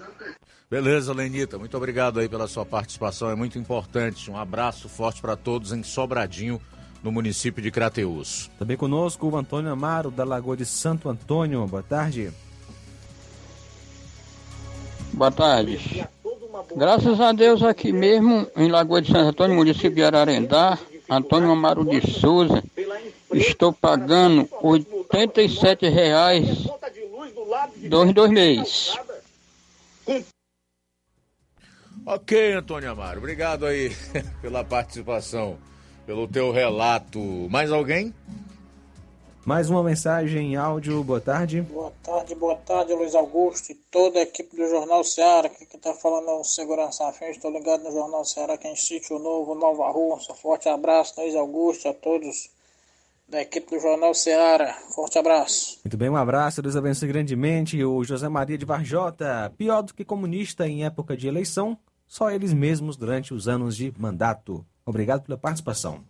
Beleza, 0.69 1.13
Lenita, 1.13 1.59
muito 1.59 1.75
obrigado 1.75 2.19
aí 2.19 2.29
pela 2.29 2.47
sua 2.47 2.65
participação, 2.65 3.29
é 3.29 3.35
muito 3.35 3.59
importante. 3.59 4.31
Um 4.31 4.37
abraço 4.37 4.87
forte 4.87 5.21
para 5.21 5.35
todos 5.35 5.73
em 5.73 5.83
Sobradinho, 5.83 6.59
no 7.03 7.11
município 7.11 7.61
de 7.61 7.69
Crateús. 7.69 8.49
Também 8.57 8.77
conosco 8.77 9.27
o 9.27 9.37
Antônio 9.37 9.71
Amaro, 9.71 10.09
da 10.09 10.23
Lagoa 10.23 10.55
de 10.55 10.65
Santo 10.65 11.09
Antônio. 11.09 11.67
Boa 11.67 11.83
tarde. 11.83 12.31
Boa 15.13 15.31
tarde. 15.31 16.07
Graças 16.75 17.19
a 17.19 17.31
Deus 17.31 17.63
aqui 17.63 17.91
mesmo, 17.91 18.47
em 18.55 18.69
Lagoa 18.69 19.01
de 19.01 19.11
Santo 19.11 19.29
Antônio, 19.29 19.55
município 19.55 19.91
de 19.91 20.03
Ararendá, 20.03 20.77
Antônio 21.09 21.51
Amaro 21.51 21.83
de 21.83 22.01
Souza, 22.11 22.63
estou 23.33 23.73
pagando 23.73 24.47
87 24.61 25.89
reais 25.89 26.47
dois, 27.89 28.13
dois 28.13 28.31
meses. 28.31 28.97
Ok, 32.05 32.53
Antônio 32.53 32.91
Amaro, 32.91 33.19
obrigado 33.19 33.65
aí 33.65 33.95
pela 34.41 34.63
participação, 34.63 35.57
pelo 36.05 36.27
teu 36.27 36.51
relato. 36.51 37.19
Mais 37.49 37.71
alguém? 37.71 38.13
Mais 39.43 39.71
uma 39.71 39.81
mensagem 39.81 40.53
em 40.53 40.55
áudio, 40.55 41.03
boa 41.03 41.19
tarde. 41.19 41.61
Boa 41.61 41.91
tarde, 42.03 42.35
boa 42.35 42.55
tarde, 42.57 42.93
Luiz 42.93 43.15
Augusto 43.15 43.71
e 43.71 43.75
toda 43.75 44.19
a 44.19 44.21
equipe 44.21 44.55
do 44.55 44.69
Jornal 44.69 45.03
Ceará. 45.03 45.47
Aqui 45.47 45.65
que 45.65 45.79
tá 45.79 45.95
falando 45.95 46.29
é 46.29 46.33
o 46.33 46.43
Segurança 46.43 47.07
Afins, 47.07 47.37
estou 47.37 47.51
ligado 47.51 47.83
no 47.83 47.91
Jornal 47.91 48.23
Ceará, 48.23 48.55
que 48.55 48.67
é 48.67 48.71
em 48.71 48.75
Sítio 48.75 49.17
Novo, 49.17 49.55
Nova 49.55 49.89
Rua. 49.89 50.17
Um 50.17 50.35
forte 50.35 50.69
abraço, 50.69 51.19
Luiz 51.19 51.35
Augusto, 51.35 51.89
a 51.89 51.93
todos 51.93 52.51
da 53.27 53.41
equipe 53.41 53.71
do 53.71 53.81
Jornal 53.81 54.13
Ceará. 54.13 54.77
Forte 54.93 55.17
abraço. 55.17 55.79
Muito 55.83 55.97
bem, 55.97 56.09
um 56.09 56.17
abraço, 56.17 56.61
Deus 56.61 56.75
abençoe 56.75 57.07
grandemente. 57.07 57.83
O 57.83 58.03
José 58.03 58.29
Maria 58.29 58.59
de 58.59 58.65
Varjota, 58.65 59.51
pior 59.57 59.81
do 59.81 59.95
que 59.95 60.05
comunista 60.05 60.67
em 60.67 60.85
época 60.85 61.17
de 61.17 61.27
eleição, 61.27 61.75
só 62.07 62.29
eles 62.29 62.53
mesmos 62.53 62.95
durante 62.95 63.33
os 63.33 63.47
anos 63.47 63.75
de 63.75 63.91
mandato. 63.97 64.63
Obrigado 64.85 65.23
pela 65.23 65.37
participação. 65.37 66.03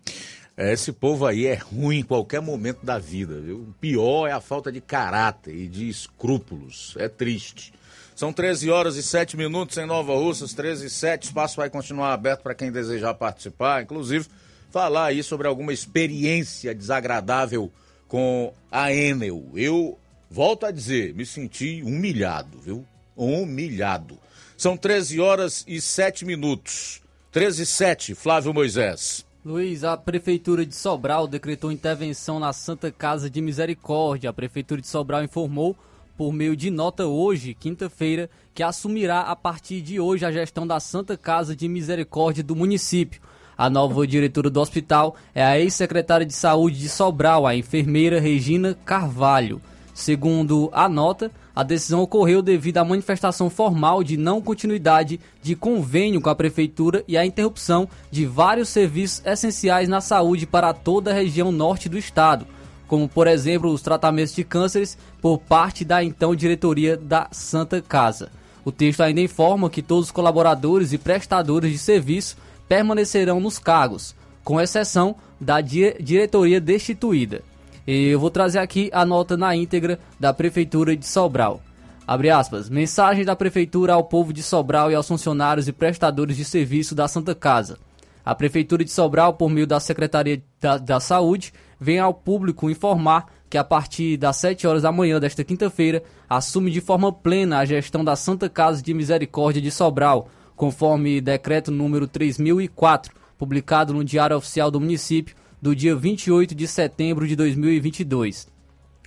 É, 0.62 0.74
Esse 0.74 0.92
povo 0.92 1.26
aí 1.26 1.48
é 1.48 1.56
ruim 1.56 2.00
em 2.00 2.04
qualquer 2.04 2.40
momento 2.40 2.86
da 2.86 3.00
vida, 3.00 3.40
viu? 3.40 3.58
O 3.58 3.74
pior 3.82 4.28
é 4.28 4.32
a 4.32 4.40
falta 4.40 4.72
de 4.72 4.80
caráter 4.80 5.56
e 5.56 5.68
de 5.68 5.90
escrúpulos. 5.90 6.94
É 7.00 7.10
triste. 7.10 7.74
São 8.16 8.32
13 8.32 8.70
horas 8.70 8.96
e 8.96 9.02
7 9.02 9.36
minutos 9.36 9.76
em 9.78 9.88
Nova 9.88 10.14
Russas, 10.14 10.54
13 10.54 10.86
e 10.86 10.90
7. 10.92 11.24
O 11.24 11.28
espaço 11.30 11.56
vai 11.56 11.68
continuar 11.68 12.14
aberto 12.14 12.44
para 12.44 12.54
quem 12.54 12.72
desejar 12.72 13.16
participar, 13.16 13.82
inclusive 13.82 14.28
falar 14.70 15.06
aí 15.06 15.24
sobre 15.24 15.48
alguma 15.48 15.74
experiência 15.74 16.76
desagradável 16.76 17.72
com 18.08 18.54
a 18.72 18.94
Enel. 18.94 19.44
Eu 19.56 19.98
volto 20.30 20.68
a 20.68 20.72
dizer, 20.72 21.16
me 21.16 21.26
senti 21.26 21.82
humilhado, 21.82 22.60
viu? 22.60 22.86
Humilhado. 23.16 24.20
São 24.56 24.78
13 24.78 25.20
horas 25.20 25.66
e 25.68 25.82
7 25.82 26.24
minutos. 26.24 27.02
13 27.32 27.64
e 27.64 27.66
7, 27.66 28.14
Flávio 28.14 28.54
Moisés. 28.54 29.26
Luiz, 29.44 29.84
a 29.84 29.98
Prefeitura 29.98 30.64
de 30.64 30.76
Sobral 30.76 31.28
decretou 31.28 31.72
intervenção 31.72 32.40
na 32.40 32.54
Santa 32.54 32.92
Casa 32.92 33.28
de 33.28 33.42
Misericórdia. 33.42 34.30
A 34.30 34.34
Prefeitura 34.34 34.80
de 34.80 34.88
Sobral 34.88 35.24
informou, 35.24 35.76
por 36.16 36.32
meio 36.32 36.56
de 36.56 36.70
nota 36.70 37.08
hoje, 37.08 37.56
quinta-feira, 37.56 38.30
que 38.54 38.62
assumirá 38.62 39.22
a 39.22 39.36
partir 39.36 39.82
de 39.82 40.00
hoje 40.00 40.24
a 40.24 40.32
gestão 40.32 40.68
da 40.68 40.80
Santa 40.80 41.18
Casa 41.18 41.56
de 41.56 41.68
Misericórdia 41.68 42.44
do 42.44 42.56
município. 42.56 43.20
A 43.58 43.68
nova 43.68 44.06
diretora 44.06 44.48
do 44.48 44.62
hospital 44.62 45.16
é 45.34 45.44
a 45.44 45.60
ex-secretária 45.60 46.26
de 46.26 46.34
Saúde 46.34 46.78
de 46.78 46.88
Sobral, 46.88 47.48
a 47.48 47.56
enfermeira 47.56 48.20
Regina 48.20 48.78
Carvalho. 48.86 49.60
Segundo 49.92 50.70
a 50.72 50.88
nota, 50.88 51.32
a 51.56 51.64
decisão 51.64 52.02
ocorreu 52.02 52.42
devido 52.42 52.78
à 52.78 52.84
manifestação 52.84 53.50
formal 53.50 54.04
de 54.04 54.16
não 54.18 54.42
continuidade 54.42 55.20
de 55.42 55.56
convênio 55.56 56.22
com 56.22 56.30
a 56.30 56.36
Prefeitura 56.36 57.04
e 57.08 57.18
à 57.18 57.26
interrupção 57.26 57.88
de 58.10 58.26
vários 58.26 58.70
serviços 58.70 59.22
essenciais 59.26 59.90
na 59.90 60.00
saúde 60.00 60.46
para 60.46 60.74
toda 60.74 61.12
a 61.12 61.14
região 61.14 61.52
norte 61.52 61.90
do 61.90 61.98
estado, 61.98 62.48
como, 62.88 63.08
por 63.08 63.28
exemplo, 63.28 63.72
os 63.72 63.82
tratamentos 63.82 64.34
de 64.34 64.44
cânceres 64.44 64.98
por 65.22 65.38
parte 65.38 65.84
da 65.84 66.04
então 66.04 66.36
diretoria 66.36 66.96
da 66.96 67.28
Santa 67.32 67.82
Casa. 67.82 68.32
O 68.64 68.72
texto 68.72 69.02
ainda 69.02 69.22
informa 69.22 69.70
que 69.70 69.82
todos 69.82 70.06
os 70.06 70.12
colaboradores 70.12 70.94
e 70.94 70.98
prestadores 70.98 71.72
de 71.72 71.78
serviço 71.78 72.38
permanecerão 72.68 73.40
nos 73.40 73.60
cargos, 73.60 74.16
com 74.44 74.62
exceção 74.62 75.16
da 75.40 75.60
di 75.60 75.94
diretoria 76.00 76.62
destituída. 76.62 77.44
Eu 77.88 78.20
vou 78.20 78.30
trazer 78.30 78.60
aqui 78.60 78.92
a 78.94 79.04
nota 79.04 79.36
na 79.36 79.56
íntegra 79.56 80.00
da 80.20 80.32
Prefeitura 80.32 80.96
de 80.96 81.06
Sobral. 81.06 81.62
Abre 82.06 82.30
aspas. 82.30 82.70
Mensagem 82.70 83.26
da 83.26 83.36
Prefeitura 83.36 83.94
ao 83.94 84.04
povo 84.04 84.32
de 84.32 84.44
Sobral 84.44 84.92
e 84.92 84.96
aos 84.96 85.08
funcionários 85.08 85.68
e 85.68 85.72
prestadores 85.72 86.38
de 86.38 86.46
serviço 86.46 86.94
da 86.94 87.08
Santa 87.08 87.34
Casa. 87.34 87.80
A 88.24 88.36
Prefeitura 88.36 88.86
de 88.86 88.92
Sobral, 88.92 89.34
por 89.34 89.50
meio 89.50 89.66
da 89.66 89.80
Secretaria 89.80 90.44
da, 90.60 90.78
da 90.78 91.00
Saúde, 91.00 91.52
vem 91.80 91.98
ao 91.98 92.14
público 92.14 92.70
informar 92.70 93.26
que 93.50 93.58
a 93.58 93.64
partir 93.64 94.16
das 94.16 94.38
7 94.38 94.68
horas 94.68 94.84
da 94.84 94.92
manhã 94.92 95.20
desta 95.20 95.44
quinta-feira 95.44 96.04
assume 96.30 96.70
de 96.70 96.82
forma 96.82 97.12
plena 97.12 97.58
a 97.58 97.66
gestão 97.66 98.04
da 98.04 98.16
Santa 98.16 98.48
Casa 98.48 98.82
de 98.82 98.94
Misericórdia 98.94 99.62
de 99.62 99.72
Sobral, 99.72 100.30
conforme 100.56 101.20
decreto 101.20 101.72
número 101.72 102.08
3004, 102.08 103.12
publicado 103.40 103.92
no 103.92 104.04
Diário 104.04 104.38
Oficial 104.38 104.70
do 104.70 104.80
Município 104.80 105.36
do 105.62 105.76
dia 105.76 105.96
28 105.96 106.56
de 106.56 106.68
setembro 106.68 107.28
de 107.28 107.36
2022. 107.36 108.48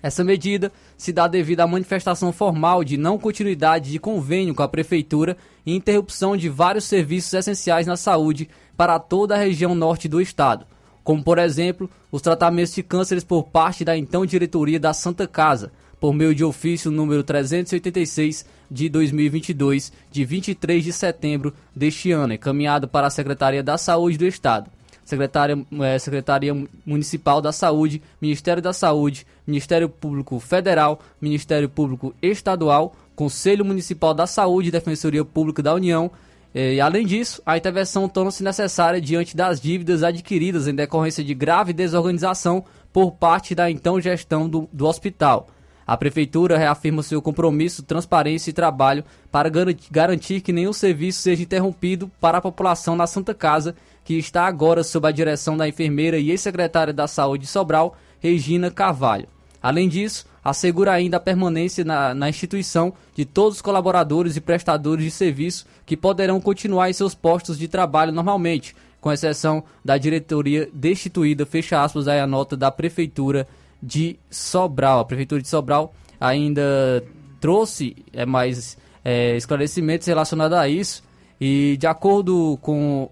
Essa 0.04 0.22
medida 0.22 0.70
se 0.98 1.12
dá 1.12 1.26
devido 1.26 1.60
à 1.60 1.66
manifestação 1.66 2.30
formal 2.30 2.84
de 2.84 2.98
não 2.98 3.18
continuidade 3.18 3.90
de 3.90 3.98
convênio 3.98 4.54
com 4.54 4.62
a 4.62 4.68
Prefeitura 4.68 5.34
e 5.64 5.74
interrupção 5.74 6.36
de 6.36 6.48
vários 6.48 6.84
serviços 6.84 7.32
essenciais 7.32 7.86
na 7.86 7.96
saúde 7.96 8.48
para 8.76 8.98
toda 8.98 9.34
a 9.34 9.38
região 9.38 9.74
norte 9.74 10.06
do 10.06 10.20
estado, 10.20 10.66
como, 11.02 11.24
por 11.24 11.38
exemplo, 11.38 11.88
os 12.12 12.20
tratamentos 12.20 12.74
de 12.74 12.82
cânceres 12.82 13.24
por 13.24 13.44
parte 13.44 13.82
da 13.82 13.96
então 13.96 14.26
diretoria 14.26 14.78
da 14.78 14.92
Santa 14.92 15.26
Casa, 15.26 15.72
por 15.98 16.12
meio 16.12 16.34
de 16.34 16.44
ofício 16.44 16.90
número 16.90 17.24
386 17.24 18.44
de 18.70 18.90
2022, 18.90 19.90
de 20.10 20.24
23 20.24 20.84
de 20.84 20.92
setembro 20.92 21.54
deste 21.74 22.12
ano, 22.12 22.34
encaminhado 22.34 22.86
para 22.86 23.06
a 23.06 23.10
Secretaria 23.10 23.62
da 23.62 23.78
Saúde 23.78 24.18
do 24.18 24.26
Estado. 24.26 24.70
Secretaria, 25.04 25.64
é, 25.82 25.98
Secretaria 25.98 26.66
Municipal 26.84 27.40
da 27.40 27.52
Saúde, 27.52 28.02
Ministério 28.20 28.62
da 28.62 28.72
Saúde, 28.72 29.26
Ministério 29.46 29.88
Público 29.88 30.38
Federal, 30.40 31.00
Ministério 31.20 31.68
Público 31.68 32.14
Estadual, 32.22 32.94
Conselho 33.14 33.64
Municipal 33.64 34.14
da 34.14 34.26
Saúde 34.26 34.68
e 34.68 34.72
Defensoria 34.72 35.24
Pública 35.24 35.62
da 35.62 35.74
União. 35.74 36.10
E, 36.54 36.80
além 36.80 37.04
disso, 37.04 37.42
a 37.44 37.56
intervenção 37.56 38.08
torna-se 38.08 38.42
necessária 38.42 39.00
diante 39.00 39.36
das 39.36 39.60
dívidas 39.60 40.02
adquiridas 40.02 40.68
em 40.68 40.74
decorrência 40.74 41.22
de 41.22 41.34
grave 41.34 41.72
desorganização 41.72 42.64
por 42.92 43.12
parte 43.12 43.54
da 43.54 43.68
então 43.70 44.00
gestão 44.00 44.48
do, 44.48 44.68
do 44.72 44.86
hospital. 44.86 45.48
A 45.86 45.96
Prefeitura 45.96 46.56
reafirma 46.56 47.02
seu 47.02 47.20
compromisso, 47.20 47.82
transparência 47.82 48.50
e 48.50 48.54
trabalho 48.54 49.04
para 49.30 49.50
garantir 49.90 50.40
que 50.40 50.52
nenhum 50.52 50.72
serviço 50.72 51.20
seja 51.20 51.42
interrompido 51.42 52.10
para 52.20 52.38
a 52.38 52.40
população 52.40 52.96
na 52.96 53.06
Santa 53.06 53.34
Casa, 53.34 53.74
que 54.04 54.18
está 54.18 54.46
agora 54.46 54.84
sob 54.84 55.08
a 55.08 55.10
direção 55.10 55.56
da 55.56 55.66
enfermeira 55.66 56.18
e 56.18 56.30
ex-secretária 56.30 56.92
da 56.92 57.08
Saúde 57.08 57.44
de 57.44 57.50
Sobral, 57.50 57.96
Regina 58.20 58.70
Carvalho. 58.70 59.26
Além 59.62 59.88
disso, 59.88 60.26
assegura 60.44 60.92
ainda 60.92 61.16
a 61.16 61.20
permanência 61.20 61.84
na, 61.84 62.12
na 62.12 62.28
instituição 62.28 62.92
de 63.14 63.24
todos 63.24 63.56
os 63.56 63.62
colaboradores 63.62 64.36
e 64.36 64.40
prestadores 64.40 65.04
de 65.04 65.10
serviço 65.10 65.66
que 65.86 65.96
poderão 65.96 66.38
continuar 66.40 66.90
em 66.90 66.92
seus 66.92 67.14
postos 67.14 67.58
de 67.58 67.66
trabalho 67.66 68.12
normalmente, 68.12 68.76
com 69.00 69.10
exceção 69.10 69.64
da 69.82 69.96
diretoria 69.96 70.68
destituída, 70.72 71.46
fecha 71.46 71.82
aspas, 71.82 72.06
aí 72.06 72.20
a 72.20 72.26
nota 72.26 72.56
da 72.56 72.70
Prefeitura 72.70 73.48
de 73.82 74.18
Sobral. 74.30 75.00
A 75.00 75.04
Prefeitura 75.04 75.40
de 75.40 75.48
Sobral 75.48 75.94
ainda 76.20 77.02
trouxe 77.40 77.96
é, 78.12 78.24
mais 78.24 78.76
é, 79.04 79.36
esclarecimentos 79.36 80.06
relacionados 80.06 80.56
a 80.56 80.68
isso 80.68 81.02
e 81.40 81.76
de 81.78 81.86
acordo 81.86 82.58
com, 82.62 83.10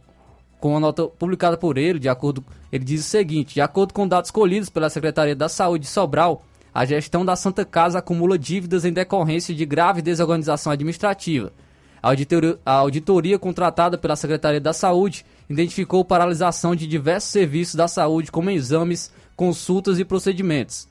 com 0.62 0.76
a 0.76 0.80
nota 0.80 1.08
publicada 1.08 1.56
por 1.56 1.76
ele, 1.76 1.98
de 1.98 2.08
acordo, 2.08 2.44
ele 2.70 2.84
diz 2.84 3.00
o 3.00 3.08
seguinte, 3.08 3.54
de 3.54 3.60
acordo 3.60 3.92
com 3.92 4.06
dados 4.06 4.30
colhidos 4.30 4.70
pela 4.70 4.88
Secretaria 4.88 5.34
da 5.34 5.48
Saúde 5.48 5.86
de 5.86 5.90
Sobral, 5.90 6.44
a 6.72 6.84
gestão 6.84 7.24
da 7.24 7.34
Santa 7.34 7.64
Casa 7.64 7.98
acumula 7.98 8.38
dívidas 8.38 8.84
em 8.84 8.92
decorrência 8.92 9.52
de 9.52 9.66
grave 9.66 10.00
desorganização 10.00 10.72
administrativa. 10.72 11.52
A 12.00 12.10
auditoria, 12.10 12.58
a 12.64 12.74
auditoria 12.74 13.40
contratada 13.40 13.98
pela 13.98 14.14
Secretaria 14.14 14.60
da 14.60 14.72
Saúde 14.72 15.26
identificou 15.50 16.04
paralisação 16.04 16.76
de 16.76 16.86
diversos 16.86 17.32
serviços 17.32 17.74
da 17.74 17.88
saúde, 17.88 18.30
como 18.30 18.48
exames, 18.48 19.12
consultas 19.34 19.98
e 19.98 20.04
procedimentos. 20.04 20.86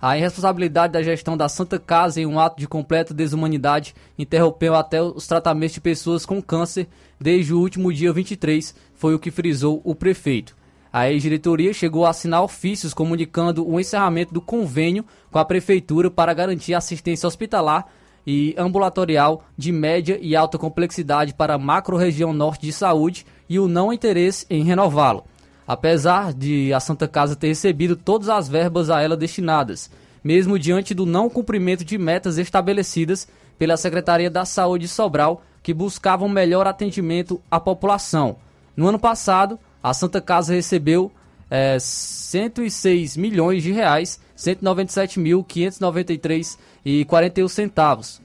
A 0.00 0.16
irresponsabilidade 0.16 0.92
da 0.92 1.02
gestão 1.02 1.36
da 1.36 1.48
Santa 1.48 1.78
Casa 1.78 2.20
em 2.20 2.26
um 2.26 2.38
ato 2.38 2.58
de 2.58 2.68
completa 2.68 3.14
desumanidade 3.14 3.94
interrompeu 4.18 4.74
até 4.74 5.02
os 5.02 5.26
tratamentos 5.26 5.74
de 5.74 5.80
pessoas 5.80 6.26
com 6.26 6.42
câncer 6.42 6.86
desde 7.18 7.54
o 7.54 7.58
último 7.58 7.92
dia 7.92 8.12
23, 8.12 8.74
foi 8.94 9.14
o 9.14 9.18
que 9.18 9.30
frisou 9.30 9.80
o 9.84 9.94
prefeito. 9.94 10.54
A 10.92 11.10
ex-diretoria 11.10 11.72
chegou 11.72 12.04
a 12.04 12.10
assinar 12.10 12.42
ofícios 12.42 12.92
comunicando 12.92 13.66
o 13.66 13.80
encerramento 13.80 14.34
do 14.34 14.40
convênio 14.40 15.04
com 15.30 15.38
a 15.38 15.44
prefeitura 15.44 16.10
para 16.10 16.34
garantir 16.34 16.74
assistência 16.74 17.26
hospitalar 17.26 17.86
e 18.26 18.54
ambulatorial 18.58 19.44
de 19.56 19.72
média 19.72 20.18
e 20.20 20.36
alta 20.36 20.58
complexidade 20.58 21.32
para 21.32 21.54
a 21.54 21.58
macro-região 21.58 22.32
norte 22.32 22.62
de 22.62 22.72
saúde 22.72 23.24
e 23.48 23.58
o 23.58 23.68
não 23.68 23.92
interesse 23.92 24.44
em 24.50 24.62
renová-lo 24.62 25.24
apesar 25.66 26.32
de 26.32 26.72
a 26.72 26.80
Santa 26.80 27.08
Casa 27.08 27.34
ter 27.34 27.48
recebido 27.48 27.96
todas 27.96 28.28
as 28.28 28.48
verbas 28.48 28.88
a 28.90 29.02
ela 29.02 29.16
destinadas, 29.16 29.90
mesmo 30.22 30.56
diante 30.58 30.94
do 30.94 31.04
não 31.04 31.28
cumprimento 31.28 31.84
de 31.84 31.98
metas 31.98 32.38
estabelecidas 32.38 33.26
pela 33.58 33.76
Secretaria 33.76 34.30
da 34.30 34.44
Saúde 34.44 34.86
de 34.86 34.88
Sobral, 34.88 35.42
que 35.62 35.74
buscavam 35.74 36.28
melhor 36.28 36.66
atendimento 36.66 37.40
à 37.50 37.58
população. 37.58 38.36
No 38.76 38.86
ano 38.88 38.98
passado, 38.98 39.58
a 39.82 39.94
Santa 39.94 40.20
Casa 40.20 40.54
recebeu 40.54 41.10
é, 41.50 41.78
106 41.78 43.16
milhões 43.16 43.62
de 43.62 43.72
reais, 43.72 44.20
197.593 44.36 46.58
e 46.84 47.06
41 47.06 47.48
centavos. 47.48 48.20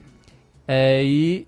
É, 0.68 1.02
e 1.04 1.46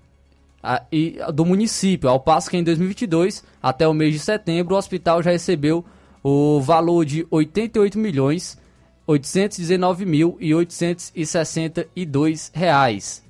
e, 0.91 1.17
do 1.33 1.45
município, 1.45 2.09
ao 2.09 2.19
passo 2.19 2.49
que 2.49 2.57
em 2.57 2.63
2022, 2.63 3.43
até 3.65 3.87
o 3.87 3.93
mês 3.95 4.13
de 4.13 4.19
setembro, 4.19 4.75
o 4.75 4.77
hospital 4.77 5.23
já 5.23 5.31
recebeu 5.31 5.83
o 6.23 6.61
valor 6.61 7.03
de 7.03 7.25
88 7.31 7.97
milhões 7.97 8.59
819 9.07 10.05
mil 10.05 10.37
e 10.39 10.53
862 10.53 12.51
reais. 12.53 13.23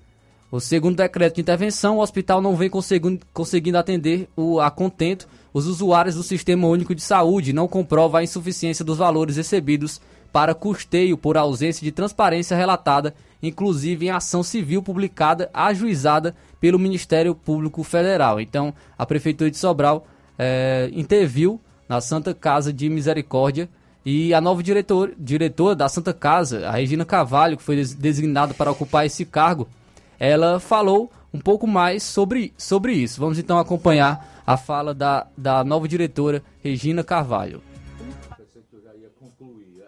O 0.51 0.59
segundo 0.59 0.97
decreto 0.97 1.36
de 1.36 1.41
intervenção, 1.41 1.99
o 1.99 2.01
hospital 2.01 2.41
não 2.41 2.53
vem 2.53 2.69
conseguindo 2.69 3.77
atender 3.77 4.27
o, 4.36 4.59
a 4.59 4.69
contento 4.69 5.25
os 5.53 5.67
usuários 5.67 6.15
do 6.15 6.23
Sistema 6.23 6.67
Único 6.67 6.93
de 6.93 7.01
Saúde, 7.01 7.53
não 7.53 7.65
comprova 7.65 8.19
a 8.19 8.23
insuficiência 8.23 8.83
dos 8.83 8.97
valores 8.97 9.38
recebidos 9.38 10.01
para 10.33 10.53
custeio 10.53 11.17
por 11.17 11.38
ausência 11.38 11.81
de 11.81 11.93
transparência 11.93 12.57
relatada, 12.57 13.15
inclusive 13.41 14.07
em 14.07 14.09
ação 14.09 14.43
civil 14.43 14.83
publicada, 14.83 15.49
ajuizada 15.53 16.36
pelo 16.59 16.77
Ministério 16.77 17.33
Público 17.33 17.83
Federal. 17.83 18.41
Então, 18.41 18.73
a 18.97 19.05
Prefeitura 19.05 19.49
de 19.49 19.57
Sobral 19.57 20.05
é, 20.38 20.89
interviu 20.93 21.59
na 21.88 22.01
Santa 22.01 22.33
Casa 22.33 22.73
de 22.73 22.89
Misericórdia 22.89 23.69
e 24.05 24.33
a 24.33 24.41
nova 24.41 24.61
diretor, 24.61 25.13
diretora 25.17 25.75
da 25.75 25.89
Santa 25.89 26.13
Casa, 26.13 26.67
a 26.67 26.71
Regina 26.71 27.03
Cavalho, 27.03 27.57
que 27.57 27.63
foi 27.63 27.75
designada 27.75 28.53
para 28.53 28.71
ocupar 28.71 29.05
esse 29.05 29.25
cargo, 29.25 29.67
ela 30.19 30.59
falou 30.59 31.11
um 31.33 31.39
pouco 31.39 31.65
mais 31.65 32.03
sobre, 32.03 32.53
sobre 32.57 32.93
isso. 32.93 33.19
Vamos 33.19 33.39
então 33.39 33.57
acompanhar 33.57 34.43
a 34.45 34.55
fala 34.57 34.93
da, 34.93 35.27
da 35.36 35.63
nova 35.63 35.88
diretora, 35.88 36.43
Regina 36.63 37.03
Carvalho. 37.03 37.63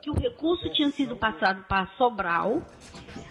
Que 0.02 0.10
o 0.10 0.14
recurso 0.14 0.70
tinha 0.74 0.90
sido 0.92 1.16
passado 1.16 1.64
para 1.68 1.88
Sobral, 1.98 2.62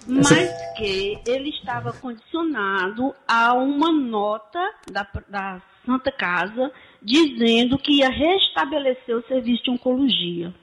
mas 0.06 0.28
que 0.76 1.18
ele 1.26 1.48
estava 1.50 1.92
condicionado 1.92 3.14
a 3.26 3.54
uma 3.54 3.90
nota 3.92 4.60
da, 4.90 5.06
da 5.28 5.60
Santa 5.84 6.12
Casa 6.12 6.70
dizendo 7.02 7.78
que 7.78 7.98
ia 7.98 8.08
restabelecer 8.08 9.16
o 9.16 9.26
serviço 9.26 9.64
de 9.64 9.70
oncologia, 9.70 10.54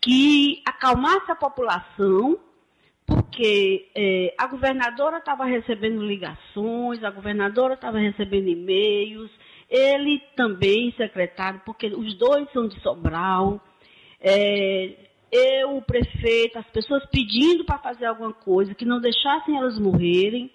que 0.00 0.62
acalmasse 0.66 1.30
a 1.30 1.34
população 1.34 2.38
porque 3.06 3.90
é, 3.94 4.34
a 4.38 4.46
governadora 4.46 5.18
estava 5.18 5.44
recebendo 5.44 6.02
ligações, 6.02 7.04
a 7.04 7.10
governadora 7.10 7.74
estava 7.74 7.98
recebendo 7.98 8.48
e-mails, 8.48 9.30
ele 9.68 10.22
também, 10.36 10.92
secretário, 10.96 11.60
porque 11.64 11.86
os 11.88 12.14
dois 12.14 12.50
são 12.52 12.66
de 12.66 12.80
Sobral, 12.80 13.60
é, 14.20 14.94
eu, 15.30 15.76
o 15.76 15.82
prefeito, 15.82 16.58
as 16.58 16.66
pessoas 16.66 17.04
pedindo 17.10 17.64
para 17.64 17.78
fazer 17.78 18.06
alguma 18.06 18.32
coisa, 18.32 18.74
que 18.74 18.84
não 18.84 19.00
deixassem 19.00 19.56
elas 19.56 19.78
morrerem, 19.78 20.50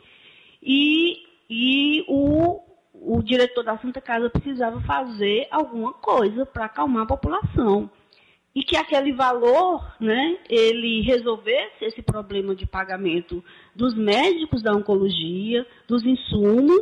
e, 0.64 1.24
e 1.50 2.06
o, 2.08 2.62
o 3.02 3.22
diretor 3.22 3.64
da 3.64 3.78
Santa 3.78 4.02
Casa 4.02 4.30
precisava 4.30 4.82
fazer 4.82 5.47
alguma 5.52 5.93
coisa 5.93 6.45
para 6.45 6.66
acalmar 6.66 7.04
a 7.04 7.08
população 7.08 7.89
e 8.54 8.64
que 8.64 8.76
aquele 8.76 9.14
valor, 9.14 9.95
né, 10.00 10.38
ele 10.50 11.02
resolvesse 11.02 11.86
esse 11.86 12.02
problema 12.02 12.56
de 12.56 12.66
pagamento 12.66 13.43
dos 13.76 13.95
médicos 13.95 14.62
da 14.62 14.74
oncologia, 14.74 15.66
dos 15.88 16.04
insumos 16.04 16.82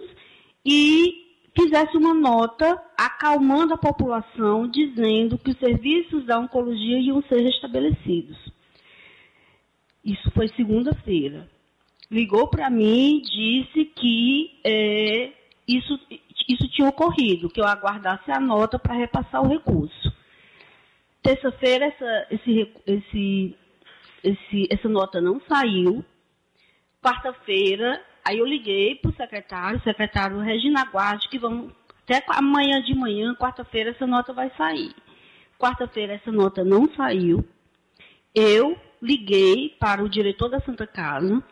e 0.65 1.27
fizesse 1.55 1.97
uma 1.97 2.13
nota 2.13 2.81
acalmando 2.97 3.73
a 3.73 3.77
população, 3.77 4.67
dizendo 4.67 5.37
que 5.37 5.51
os 5.51 5.57
serviços 5.57 6.25
da 6.25 6.39
oncologia 6.39 6.99
iam 6.99 7.21
ser 7.23 7.41
restabelecidos. 7.41 8.37
Isso 10.05 10.31
foi 10.31 10.47
segunda-feira. 10.49 11.49
Ligou 12.09 12.47
para 12.47 12.69
mim 12.69 13.17
e 13.17 13.21
disse 13.21 13.85
que 13.85 14.59
é, 14.63 15.31
isso, 15.67 15.99
isso 16.47 16.67
tinha 16.69 16.87
ocorrido, 16.87 17.49
que 17.49 17.59
eu 17.59 17.65
aguardasse 17.65 18.31
a 18.31 18.39
nota 18.39 18.79
para 18.79 18.95
repassar 18.95 19.41
o 19.41 19.49
recurso. 19.49 20.13
Terça-feira, 21.21 21.85
essa, 21.85 22.27
esse, 22.31 22.73
esse, 22.85 23.55
esse, 24.23 24.67
essa 24.69 24.87
nota 24.87 25.19
não 25.19 25.41
saiu. 25.47 26.05
Quarta-feira, 27.01 28.01
aí 28.25 28.37
eu 28.37 28.45
liguei 28.45 28.95
para 28.95 29.11
o 29.11 29.15
secretário, 29.15 29.81
secretário 29.83 30.39
Regina 30.39 30.85
Guardi, 30.85 31.27
que 31.27 31.37
vamos, 31.37 31.73
até 32.03 32.23
amanhã 32.29 32.81
de 32.81 32.95
manhã, 32.95 33.35
quarta-feira, 33.35 33.91
essa 33.91 34.07
nota 34.07 34.31
vai 34.31 34.49
sair. 34.55 34.95
Quarta-feira, 35.59 36.13
essa 36.13 36.31
nota 36.31 36.63
não 36.63 36.87
saiu. 36.95 37.43
Eu 38.33 38.77
liguei 39.01 39.75
para 39.79 40.03
o 40.03 40.09
diretor 40.09 40.49
da 40.49 40.61
Santa 40.61 40.87
Casa 40.87 41.43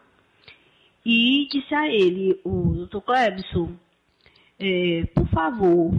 e 1.06 1.48
disse 1.52 1.74
a 1.76 1.88
ele, 1.88 2.40
o 2.44 2.74
doutor 2.74 3.02
Clebson, 3.02 3.76
é, 4.60 5.06
por 5.14 5.28
favor, 5.30 5.94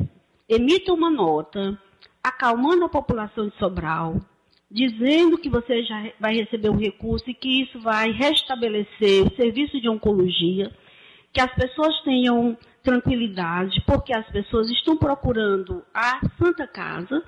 emita 0.48 0.92
uma 0.92 1.10
nota 1.10 1.78
acalmando 2.22 2.84
a 2.84 2.88
população 2.88 3.48
de 3.48 3.56
Sobral, 3.56 4.20
dizendo 4.70 5.38
que 5.38 5.48
você 5.48 5.82
já 5.84 6.10
vai 6.18 6.34
receber 6.34 6.70
um 6.70 6.76
recurso 6.76 7.28
e 7.30 7.34
que 7.34 7.62
isso 7.62 7.80
vai 7.80 8.10
restabelecer 8.10 9.24
o 9.24 9.36
serviço 9.36 9.80
de 9.80 9.88
oncologia, 9.88 10.72
que 11.32 11.40
as 11.40 11.52
pessoas 11.54 12.00
tenham 12.02 12.56
tranquilidade, 12.82 13.82
porque 13.86 14.16
as 14.16 14.26
pessoas 14.30 14.70
estão 14.70 14.96
procurando 14.96 15.84
a 15.94 16.20
Santa 16.38 16.66
Casa 16.66 17.22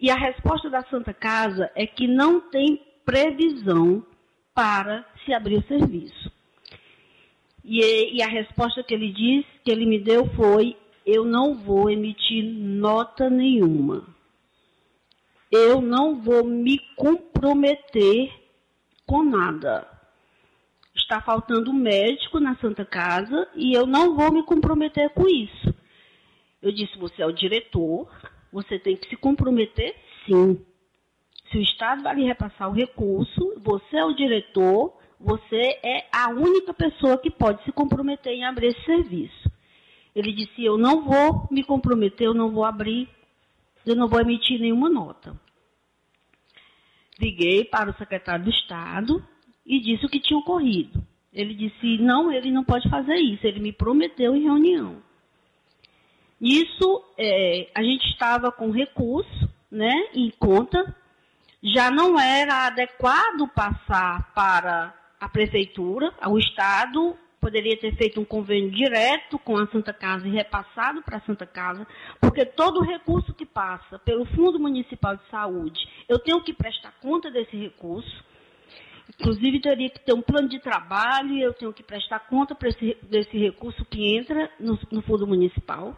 e 0.00 0.10
a 0.10 0.16
resposta 0.16 0.68
da 0.68 0.82
Santa 0.84 1.14
Casa 1.14 1.70
é 1.74 1.86
que 1.86 2.06
não 2.06 2.40
tem 2.40 2.80
previsão 3.04 4.04
para 4.54 5.06
se 5.24 5.32
abrir 5.32 5.56
o 5.56 5.66
serviço. 5.66 6.35
E, 7.66 8.16
e 8.16 8.22
a 8.22 8.28
resposta 8.28 8.82
que 8.82 8.94
ele 8.94 9.12
disse, 9.12 9.48
que 9.64 9.70
ele 9.70 9.84
me 9.84 9.98
deu 9.98 10.26
foi: 10.34 10.76
eu 11.04 11.24
não 11.24 11.54
vou 11.54 11.90
emitir 11.90 12.44
nota 12.44 13.28
nenhuma 13.28 14.16
eu 15.50 15.80
não 15.80 16.20
vou 16.20 16.44
me 16.44 16.78
comprometer 16.96 18.32
com 19.06 19.22
nada. 19.22 19.88
Está 20.94 21.20
faltando 21.20 21.72
médico 21.72 22.40
na 22.40 22.56
Santa 22.56 22.84
Casa 22.84 23.48
e 23.54 23.72
eu 23.72 23.86
não 23.86 24.16
vou 24.16 24.32
me 24.32 24.42
comprometer 24.44 25.10
com 25.10 25.28
isso. 25.28 25.74
Eu 26.60 26.72
disse: 26.72 26.98
você 26.98 27.22
é 27.22 27.26
o 27.26 27.32
diretor, 27.32 28.10
você 28.52 28.78
tem 28.78 28.96
que 28.96 29.08
se 29.08 29.16
comprometer 29.16 29.94
sim. 30.26 30.64
Se 31.50 31.58
o 31.58 31.62
Estado 31.62 32.02
vai 32.02 32.16
lhe 32.16 32.24
repassar 32.24 32.68
o 32.68 32.74
recurso, 32.74 33.54
você 33.62 33.98
é 33.98 34.04
o 34.04 34.14
diretor, 34.14 34.95
você 35.20 35.78
é 35.82 36.06
a 36.12 36.28
única 36.30 36.72
pessoa 36.74 37.18
que 37.18 37.30
pode 37.30 37.62
se 37.64 37.72
comprometer 37.72 38.32
em 38.32 38.44
abrir 38.44 38.68
esse 38.68 38.84
serviço. 38.84 39.50
Ele 40.14 40.32
disse: 40.32 40.64
eu 40.64 40.76
não 40.78 41.04
vou 41.04 41.46
me 41.50 41.64
comprometer, 41.64 42.26
eu 42.26 42.34
não 42.34 42.50
vou 42.50 42.64
abrir 42.64 43.08
eu 43.86 43.94
não 43.94 44.08
vou 44.08 44.20
emitir 44.20 44.60
nenhuma 44.60 44.90
nota. 44.90 45.38
Liguei 47.20 47.64
para 47.64 47.90
o 47.90 47.96
secretário 47.96 48.44
do 48.44 48.50
Estado 48.50 49.24
e 49.64 49.80
disse 49.80 50.04
o 50.04 50.08
que 50.08 50.20
tinha 50.20 50.38
ocorrido. 50.38 51.06
Ele 51.32 51.54
disse: 51.54 51.98
não, 51.98 52.32
ele 52.32 52.50
não 52.50 52.64
pode 52.64 52.90
fazer 52.90 53.14
isso. 53.14 53.46
Ele 53.46 53.60
me 53.60 53.72
prometeu 53.72 54.34
em 54.34 54.42
reunião. 54.42 55.02
Isso, 56.40 57.04
é, 57.16 57.70
a 57.74 57.82
gente 57.82 58.04
estava 58.08 58.50
com 58.50 58.70
recurso 58.70 59.48
né, 59.70 59.92
em 60.12 60.30
conta, 60.38 60.94
já 61.62 61.90
não 61.90 62.18
era 62.20 62.66
adequado 62.66 63.48
passar 63.54 64.32
para 64.34 64.94
a 65.20 65.28
prefeitura, 65.28 66.12
o 66.26 66.38
Estado 66.38 67.16
poderia 67.40 67.78
ter 67.78 67.94
feito 67.96 68.20
um 68.20 68.24
convênio 68.24 68.70
direto 68.70 69.38
com 69.38 69.56
a 69.56 69.66
Santa 69.68 69.92
Casa 69.92 70.26
e 70.26 70.32
repassado 70.32 71.00
para 71.02 71.18
a 71.18 71.20
Santa 71.20 71.46
Casa, 71.46 71.86
porque 72.20 72.44
todo 72.44 72.82
recurso 72.82 73.32
que 73.32 73.46
passa 73.46 73.98
pelo 74.00 74.24
Fundo 74.26 74.58
Municipal 74.58 75.16
de 75.16 75.22
Saúde, 75.30 75.78
eu 76.08 76.18
tenho 76.18 76.42
que 76.42 76.52
prestar 76.52 76.92
conta 77.00 77.30
desse 77.30 77.56
recurso. 77.56 78.24
Inclusive, 79.08 79.60
teria 79.60 79.88
que 79.88 80.00
ter 80.00 80.12
um 80.12 80.20
plano 80.20 80.48
de 80.48 80.58
trabalho 80.58 81.34
e 81.34 81.40
eu 81.40 81.52
tenho 81.52 81.72
que 81.72 81.84
prestar 81.84 82.18
conta 82.28 82.56
esse, 82.64 82.96
desse 83.08 83.38
recurso 83.38 83.84
que 83.84 84.16
entra 84.16 84.50
no, 84.58 84.76
no 84.90 85.00
Fundo 85.02 85.24
Municipal. 85.26 85.96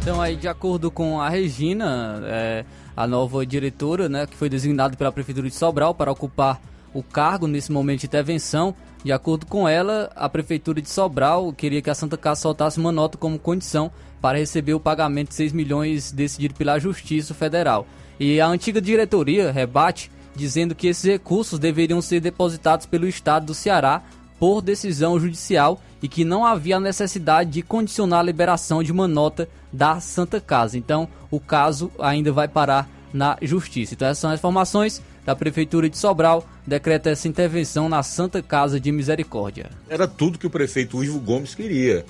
Então, 0.00 0.20
aí, 0.20 0.34
de 0.34 0.48
acordo 0.48 0.90
com 0.90 1.20
a 1.20 1.28
Regina, 1.28 2.22
é, 2.24 2.64
a 2.96 3.06
nova 3.06 3.44
diretora, 3.44 4.08
né, 4.08 4.26
que 4.26 4.34
foi 4.34 4.48
designada 4.48 4.96
pela 4.96 5.12
Prefeitura 5.12 5.46
de 5.46 5.54
Sobral 5.54 5.94
para 5.94 6.10
ocupar 6.10 6.60
o 6.94 7.02
cargo 7.02 7.46
nesse 7.46 7.72
momento 7.72 8.00
de 8.00 8.06
intervenção, 8.06 8.74
de 9.04 9.12
acordo 9.12 9.46
com 9.46 9.68
ela, 9.68 10.10
a 10.14 10.28
Prefeitura 10.28 10.80
de 10.80 10.88
Sobral 10.88 11.52
queria 11.52 11.82
que 11.82 11.90
a 11.90 11.94
Santa 11.94 12.16
Casa 12.16 12.42
soltasse 12.42 12.78
uma 12.78 12.92
nota 12.92 13.18
como 13.18 13.38
condição 13.38 13.90
para 14.20 14.38
receber 14.38 14.74
o 14.74 14.80
pagamento 14.80 15.30
de 15.30 15.34
6 15.34 15.52
milhões 15.52 16.12
decidido 16.12 16.54
pela 16.54 16.78
Justiça 16.78 17.34
Federal. 17.34 17.86
E 18.20 18.40
a 18.40 18.46
antiga 18.46 18.80
diretoria 18.80 19.50
rebate 19.50 20.10
dizendo 20.34 20.74
que 20.74 20.86
esses 20.86 21.04
recursos 21.04 21.58
deveriam 21.58 22.00
ser 22.00 22.20
depositados 22.20 22.86
pelo 22.86 23.08
Estado 23.08 23.46
do 23.46 23.54
Ceará 23.54 24.02
por 24.38 24.62
decisão 24.62 25.20
judicial 25.20 25.80
e 26.02 26.08
que 26.08 26.24
não 26.24 26.44
havia 26.44 26.80
necessidade 26.80 27.50
de 27.50 27.62
condicionar 27.62 28.20
a 28.20 28.24
liberação 28.24 28.82
de 28.82 28.90
uma 28.90 29.06
nota 29.06 29.48
da 29.72 30.00
Santa 30.00 30.40
Casa. 30.40 30.76
Então, 30.76 31.08
o 31.30 31.38
caso 31.38 31.90
ainda 31.98 32.32
vai 32.32 32.48
parar 32.48 32.88
na 33.12 33.36
Justiça. 33.42 33.94
Então, 33.94 34.08
essas 34.08 34.18
são 34.18 34.30
as 34.30 34.40
informações 34.40 35.02
da 35.24 35.36
Prefeitura 35.36 35.88
de 35.88 35.96
Sobral 35.96 36.46
decreta 36.66 37.10
essa 37.10 37.28
intervenção 37.28 37.88
na 37.88 38.02
Santa 38.02 38.42
Casa 38.42 38.80
de 38.80 38.90
Misericórdia. 38.90 39.70
Era 39.88 40.08
tudo 40.08 40.38
que 40.38 40.46
o 40.46 40.50
prefeito 40.50 41.02
Ivo 41.02 41.20
Gomes 41.20 41.54
queria. 41.54 42.04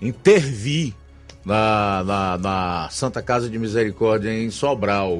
Intervir 0.00 0.94
na, 1.44 2.02
na, 2.04 2.38
na, 2.38 2.88
Santa 2.90 3.22
Casa 3.22 3.48
de 3.48 3.58
Misericórdia 3.58 4.32
em 4.32 4.50
Sobral. 4.50 5.18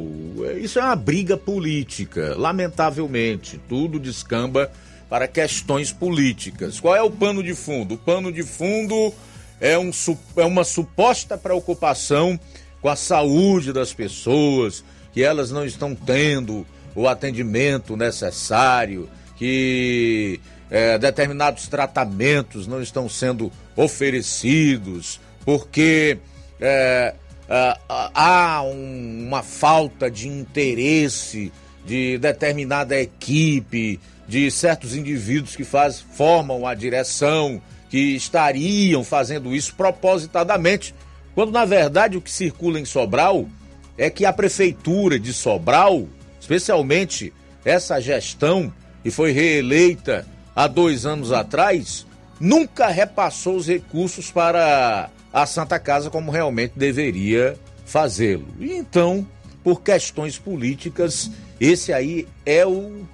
Isso 0.61 0.78
é 0.78 0.82
uma 0.82 0.97
briga 0.97 1.36
política, 1.36 2.34
lamentavelmente. 2.36 3.61
Tudo 3.68 3.99
descamba 3.99 4.70
para 5.09 5.26
questões 5.26 5.93
políticas. 5.93 6.78
Qual 6.78 6.95
é 6.95 7.03
o 7.03 7.11
pano 7.11 7.43
de 7.43 7.55
fundo? 7.55 7.95
O 7.95 7.99
pano 7.99 8.32
de 8.32 8.43
fundo 8.43 9.12
é, 9.61 9.78
um, 9.78 9.91
é 10.36 10.45
uma 10.45 10.64
suposta 10.64 11.36
preocupação 11.36 12.38
com 12.80 12.88
a 12.88 12.97
saúde 12.97 13.72
das 13.72 13.93
pessoas, 13.93 14.84
que 15.12 15.22
elas 15.22 15.51
não 15.51 15.64
estão 15.64 15.95
tendo 15.95 16.66
o 16.95 17.09
atendimento 17.09 17.97
necessário, 17.97 19.09
que 19.36 20.41
é, 20.70 20.99
determinados 20.99 21.66
tratamentos 21.68 22.66
não 22.66 22.82
estão 22.82 23.09
sendo 23.09 23.51
oferecidos, 23.76 25.20
porque 25.45 26.18
é, 26.61 27.14
é, 27.49 27.76
há 27.88 28.62
um, 28.62 29.26
uma 29.26 29.43
falta 29.43 30.11
de 30.11 30.28
interesse 30.28 31.53
de 31.84 32.18
determinada 32.18 33.01
equipe, 33.01 33.99
de 34.28 34.51
certos 34.51 34.95
indivíduos 34.95 35.57
que 35.57 35.64
faz, 35.64 36.01
formam 36.01 36.66
a 36.66 36.74
direção, 36.74 37.61
que 37.88 38.14
estariam 38.14 39.03
fazendo 39.03 39.55
isso 39.55 39.74
propositadamente, 39.74 40.95
quando 41.34 41.51
na 41.51 41.64
verdade 41.64 42.16
o 42.16 42.20
que 42.20 42.30
circula 42.30 42.78
em 42.78 42.84
Sobral 42.84 43.49
é 43.99 44.09
que 44.09 44.24
a 44.24 44.32
prefeitura 44.32 45.18
de 45.18 45.32
Sobral, 45.32 46.07
especialmente 46.51 47.32
essa 47.64 48.01
gestão 48.01 48.72
que 49.05 49.11
foi 49.11 49.30
reeleita 49.30 50.26
há 50.55 50.66
dois 50.66 51.07
anos 51.07 51.30
atrás, 51.30 52.05
nunca 52.40 52.88
repassou 52.88 53.55
os 53.55 53.68
recursos 53.68 54.32
para 54.32 55.09
a 55.32 55.46
Santa 55.46 55.78
Casa 55.78 56.11
como 56.11 56.32
realmente 56.32 56.72
deveria 56.74 57.57
fazê-lo. 57.86 58.48
E 58.59 58.72
então, 58.72 59.24
por 59.62 59.80
questões 59.80 60.38
políticas, 60.38 61.30
esse 61.61 61.92
aí 61.92 62.26
é 62.44 62.66
o 62.66 63.05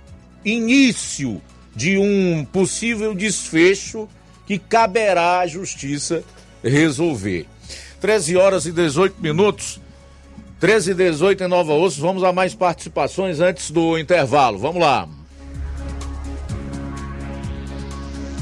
início 0.43 1.43
de 1.74 1.99
um 1.99 2.43
possível 2.51 3.14
desfecho 3.14 4.09
que 4.47 4.59
caberá 4.59 5.41
à 5.41 5.47
justiça 5.47 6.24
resolver. 6.64 7.47
13 8.01 8.37
horas 8.37 8.64
e 8.64 8.72
18 8.72 9.20
minutos. 9.20 9.78
13 10.59 10.92
e 10.92 10.94
18 10.94 11.44
em 11.44 11.48
Nova 11.48 11.74
Osso. 11.74 12.00
Vamos 12.00 12.24
a 12.24 12.32
mais 12.32 12.54
participações 12.54 13.40
antes 13.40 13.70
do 13.70 13.98
intervalo. 13.98 14.59
Vamos 14.59 14.80
lá. 14.80 15.07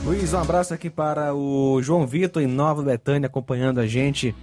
Luiz, 0.04 0.32
um 0.34 0.38
abraço 0.38 0.74
aqui 0.74 0.90
para 0.90 1.34
o 1.34 1.80
João 1.82 2.06
Vitor 2.06 2.42
em 2.42 2.46
Nova 2.46 2.82
Betânia 2.82 3.26
acompanhando 3.26 3.80
a 3.80 3.86
gente 3.86 4.34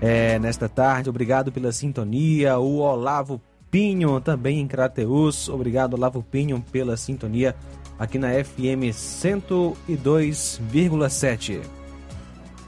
é, 0.00 0.38
nesta 0.38 0.68
tarde. 0.68 1.10
Obrigado 1.10 1.50
pela 1.50 1.72
sintonia. 1.72 2.56
O 2.58 2.76
Olavo 2.78 3.40
Pinho 3.70 4.18
também 4.20 4.60
em 4.60 4.68
Crateus. 4.68 5.48
Obrigado, 5.48 5.94
Olavo 5.94 6.22
Pinho, 6.22 6.64
pela 6.72 6.96
sintonia 6.96 7.56
aqui 7.98 8.16
na 8.16 8.28
FM 8.32 8.92
102,7. 8.92 11.77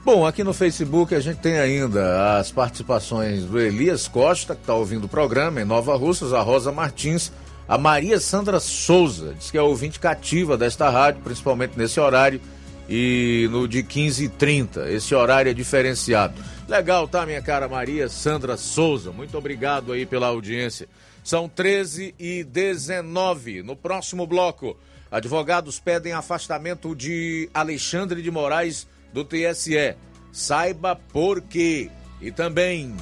Bom, 0.03 0.25
aqui 0.25 0.43
no 0.43 0.53
Facebook 0.53 1.13
a 1.13 1.19
gente 1.19 1.37
tem 1.37 1.59
ainda 1.59 2.39
as 2.39 2.51
participações 2.51 3.45
do 3.45 3.59
Elias 3.59 4.07
Costa, 4.07 4.55
que 4.55 4.61
está 4.61 4.73
ouvindo 4.73 5.05
o 5.05 5.09
programa, 5.09 5.61
em 5.61 5.65
Nova 5.65 5.95
Russas, 5.95 6.33
a 6.33 6.41
Rosa 6.41 6.71
Martins 6.71 7.31
a 7.71 7.77
Maria 7.77 8.19
Sandra 8.19 8.59
Souza, 8.59 9.33
diz 9.33 9.49
que 9.49 9.57
é 9.57 9.61
ouvinte 9.61 9.97
cativa 9.97 10.57
desta 10.57 10.89
rádio, 10.89 11.21
principalmente 11.21 11.77
nesse 11.77 12.01
horário 12.01 12.41
e 12.89 13.47
no 13.49 13.65
de 13.65 13.81
15 13.81 14.25
e 14.25 14.27
30. 14.27 14.91
Esse 14.91 15.15
horário 15.15 15.49
é 15.49 15.53
diferenciado. 15.53 16.33
Legal, 16.67 17.07
tá, 17.07 17.25
minha 17.25 17.41
cara 17.41 17.69
Maria 17.69 18.09
Sandra 18.09 18.57
Souza? 18.57 19.13
Muito 19.13 19.37
obrigado 19.37 19.93
aí 19.93 20.05
pela 20.05 20.27
audiência. 20.27 20.85
São 21.23 21.47
13 21.47 22.13
e 22.19 22.43
19. 22.43 23.63
No 23.63 23.77
próximo 23.77 24.27
bloco, 24.27 24.77
advogados 25.09 25.79
pedem 25.79 26.11
afastamento 26.11 26.93
de 26.93 27.49
Alexandre 27.53 28.21
de 28.21 28.29
Moraes 28.29 28.85
do 29.13 29.23
TSE. 29.23 29.95
Saiba 30.31 30.95
por 30.95 31.41
quê. 31.41 31.89
E 32.21 32.31
também. 32.31 32.95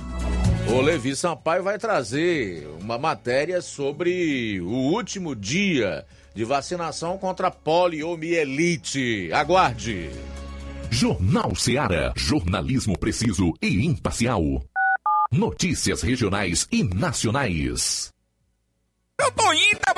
O 0.67 0.81
Levi 0.81 1.15
Sampaio 1.15 1.63
vai 1.63 1.77
trazer 1.77 2.67
uma 2.79 2.97
matéria 2.97 3.61
sobre 3.61 4.61
o 4.61 4.69
último 4.93 5.35
dia 5.35 6.05
de 6.33 6.43
vacinação 6.45 7.17
contra 7.17 7.51
poliomielite. 7.51 9.29
Aguarde. 9.33 10.09
Jornal 10.89 11.55
Seara. 11.55 12.13
Jornalismo 12.15 12.97
preciso 12.97 13.53
e 13.61 13.85
imparcial. 13.85 14.43
Notícias 15.31 16.01
regionais 16.01 16.67
e 16.71 16.83
nacionais. 16.83 18.11
Eu 19.19 19.31
tô 19.31 19.51
indo, 19.51 19.79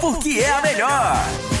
porque 0.01 0.39
é 0.39 0.51
a 0.51 0.61
melhor. 0.63 1.60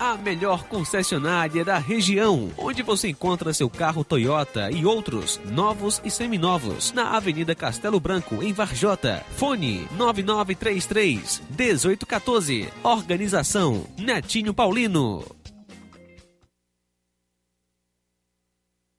A 0.00 0.16
melhor 0.16 0.64
concessionária 0.64 1.62
da 1.62 1.76
região, 1.76 2.50
onde 2.56 2.82
você 2.82 3.08
encontra 3.10 3.52
seu 3.52 3.68
carro 3.68 4.02
Toyota 4.02 4.70
e 4.70 4.86
outros 4.86 5.38
novos 5.44 6.00
e 6.02 6.10
seminovos, 6.10 6.90
na 6.92 7.18
Avenida 7.18 7.54
Castelo 7.54 8.00
Branco, 8.00 8.42
em 8.42 8.50
Varjota. 8.50 9.22
Fone 9.36 9.86
9933 9.98 11.42
1814. 11.50 12.72
Organização 12.82 13.84
Netinho 13.98 14.54
Paulino. 14.54 15.22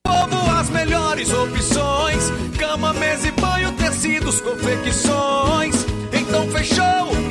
Povo, 0.06 0.52
as 0.52 0.70
melhores 0.70 1.34
opções: 1.34 2.30
cama, 2.60 2.94
mesa 2.94 3.28
e 3.28 3.32
banho, 3.32 3.74
tecidos, 3.74 4.40
confecções. 4.40 5.84
Então 6.14 6.48
fechou, 6.52 7.31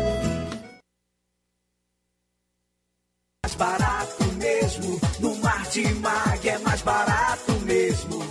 Mais 6.71 6.81
barato 6.83 7.51
mesmo. 7.65 8.23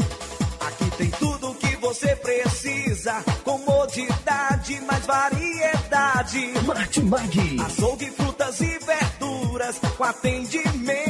Aqui 0.60 0.90
tem 0.96 1.10
tudo 1.10 1.50
o 1.50 1.54
que 1.54 1.76
você 1.76 2.16
precisa, 2.16 3.22
comodidade, 3.44 4.80
mais 4.80 5.04
variedade. 5.04 6.52
Martimag. 6.64 7.60
Açougue, 7.66 8.10
frutas 8.12 8.60
e 8.62 8.78
verduras, 8.78 9.78
com 9.94 10.04
atendimento 10.04 11.09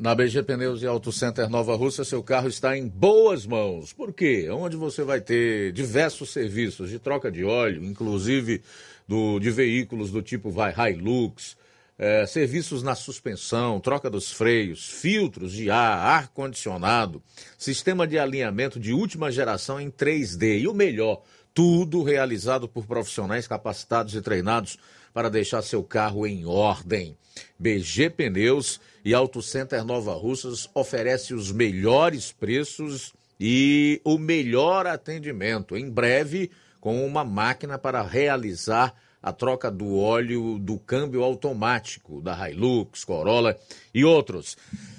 Na 0.00 0.14
BG 0.14 0.42
Pneus 0.44 0.80
e 0.80 0.86
Auto 0.86 1.12
Center 1.12 1.50
Nova 1.50 1.76
Rússia, 1.76 2.04
seu 2.04 2.22
carro 2.22 2.48
está 2.48 2.74
em 2.74 2.88
boas 2.88 3.44
mãos. 3.44 3.92
Por 3.92 4.14
quê? 4.14 4.48
Onde 4.50 4.74
você 4.74 5.04
vai 5.04 5.20
ter 5.20 5.72
diversos 5.72 6.30
serviços 6.30 6.88
de 6.88 6.98
troca 6.98 7.30
de 7.30 7.44
óleo, 7.44 7.84
inclusive 7.84 8.62
do, 9.06 9.38
de 9.38 9.50
veículos 9.50 10.10
do 10.10 10.22
tipo 10.22 10.50
vai 10.50 10.72
Hilux, 10.72 11.54
eh, 11.98 12.24
serviços 12.24 12.82
na 12.82 12.94
suspensão, 12.94 13.78
troca 13.78 14.08
dos 14.08 14.32
freios, 14.32 14.88
filtros 14.88 15.52
de 15.52 15.70
ar, 15.70 15.98
ar-condicionado, 15.98 17.22
sistema 17.58 18.06
de 18.06 18.18
alinhamento 18.18 18.80
de 18.80 18.94
última 18.94 19.30
geração 19.30 19.78
em 19.78 19.90
3D. 19.90 20.60
E 20.60 20.66
o 20.66 20.72
melhor, 20.72 21.22
tudo 21.52 22.02
realizado 22.02 22.66
por 22.66 22.86
profissionais 22.86 23.46
capacitados 23.46 24.14
e 24.14 24.22
treinados 24.22 24.78
para 25.12 25.28
deixar 25.28 25.60
seu 25.60 25.84
carro 25.84 26.26
em 26.26 26.46
ordem. 26.46 27.18
BG 27.58 28.08
Pneus 28.08 28.80
e 29.04 29.14
Auto 29.14 29.42
Center 29.42 29.84
Nova 29.84 30.14
Russas 30.14 30.68
oferece 30.74 31.34
os 31.34 31.52
melhores 31.52 32.32
preços 32.32 33.12
e 33.38 34.00
o 34.04 34.18
melhor 34.18 34.86
atendimento. 34.86 35.76
Em 35.76 35.90
breve, 35.90 36.50
com 36.80 37.06
uma 37.06 37.24
máquina 37.24 37.78
para 37.78 38.02
realizar 38.02 38.94
a 39.22 39.32
troca 39.32 39.70
do 39.70 39.98
óleo 39.98 40.58
do 40.58 40.78
câmbio 40.78 41.22
automático 41.22 42.22
da 42.22 42.48
Hilux, 42.48 43.04
Corolla 43.04 43.54
e 43.94 44.02
outros. 44.04 44.56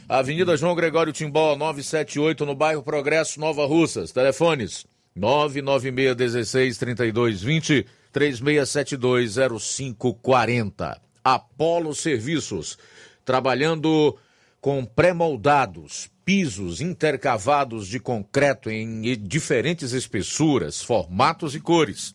Avenida 0.08 0.56
João 0.56 0.76
Gregório 0.76 1.12
Timbó, 1.14 1.56
978, 1.56 2.46
no 2.46 2.54
bairro 2.54 2.84
Progresso, 2.84 3.40
Nova 3.40 3.66
Russas. 3.66 4.12
Telefones 4.12 4.86
996163220, 5.18 7.88
36720540. 8.14 11.00
Apolo 11.24 11.94
Serviços, 11.94 12.80
trabalhando 13.32 14.18
com 14.60 14.84
pré-moldados, 14.84 16.12
pisos 16.26 16.82
intercavados 16.82 17.88
de 17.88 17.98
concreto 17.98 18.70
em 18.70 19.02
diferentes 19.18 19.94
espessuras, 19.94 20.82
formatos 20.82 21.56
e 21.56 21.62
cores. 21.62 22.14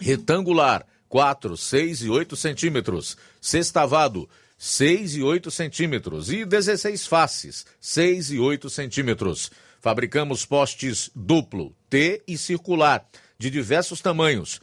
Retangular, 0.00 0.84
4, 1.08 1.56
6 1.56 2.02
e 2.02 2.10
8 2.10 2.34
centímetros. 2.34 3.16
Sextavado, 3.40 4.28
6 4.58 5.14
e 5.14 5.22
8 5.22 5.52
centímetros. 5.52 6.32
E 6.32 6.44
16 6.44 7.06
faces, 7.06 7.64
6 7.80 8.32
e 8.32 8.40
8 8.40 8.68
centímetros. 8.68 9.52
Fabricamos 9.80 10.44
postes 10.44 11.12
duplo, 11.14 11.76
T 11.88 12.24
e 12.26 12.36
circular, 12.36 13.08
de 13.38 13.48
diversos 13.50 14.00
tamanhos. 14.00 14.60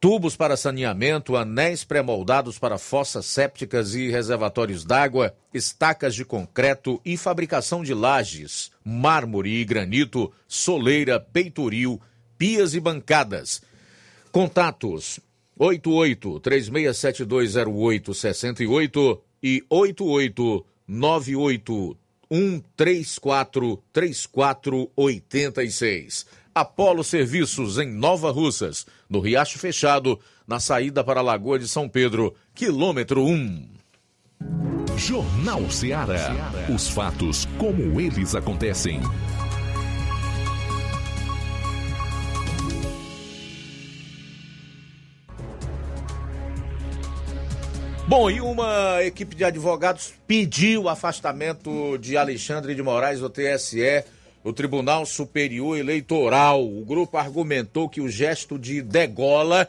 Tubos 0.00 0.34
para 0.34 0.56
saneamento, 0.56 1.36
anéis 1.36 1.84
pré-moldados 1.84 2.58
para 2.58 2.78
fossas 2.78 3.26
sépticas 3.26 3.94
e 3.94 4.08
reservatórios 4.08 4.82
d'água, 4.82 5.34
estacas 5.52 6.14
de 6.14 6.24
concreto 6.24 6.98
e 7.04 7.18
fabricação 7.18 7.84
de 7.84 7.92
lajes, 7.92 8.72
mármore 8.82 9.60
e 9.60 9.64
granito, 9.64 10.32
soleira, 10.48 11.20
peitoril, 11.20 12.00
pias 12.38 12.72
e 12.72 12.80
bancadas. 12.80 13.60
Contatos 14.32 15.20
88 15.58 16.40
36720868 16.40 19.20
e 19.42 19.62
88 19.68 20.66
98 20.88 21.98
134 22.30 23.82
3486. 23.92 26.39
Apolo 26.54 27.04
Serviços 27.04 27.78
em 27.78 27.86
Nova 27.86 28.30
Russas, 28.32 28.84
no 29.08 29.20
Riacho 29.20 29.58
Fechado, 29.58 30.18
na 30.46 30.58
saída 30.58 31.04
para 31.04 31.20
a 31.20 31.22
Lagoa 31.22 31.58
de 31.58 31.68
São 31.68 31.88
Pedro, 31.88 32.34
quilômetro 32.54 33.24
1. 33.24 33.68
Jornal 34.96 35.70
Ceará. 35.70 36.34
Os 36.68 36.88
fatos 36.88 37.46
como 37.56 38.00
eles 38.00 38.34
acontecem. 38.34 39.00
Bom, 48.08 48.28
e 48.28 48.40
uma 48.40 49.04
equipe 49.04 49.36
de 49.36 49.44
advogados 49.44 50.12
pediu 50.26 50.82
o 50.82 50.88
afastamento 50.88 51.96
de 51.98 52.16
Alexandre 52.16 52.74
de 52.74 52.82
Moraes 52.82 53.20
do 53.20 53.30
TSE, 53.30 54.04
o 54.42 54.52
Tribunal 54.52 55.04
Superior 55.04 55.76
Eleitoral. 55.76 56.64
O 56.64 56.84
grupo 56.84 57.16
argumentou 57.16 57.88
que 57.88 58.00
o 58.00 58.08
gesto 58.08 58.58
de 58.58 58.82
degola 58.82 59.68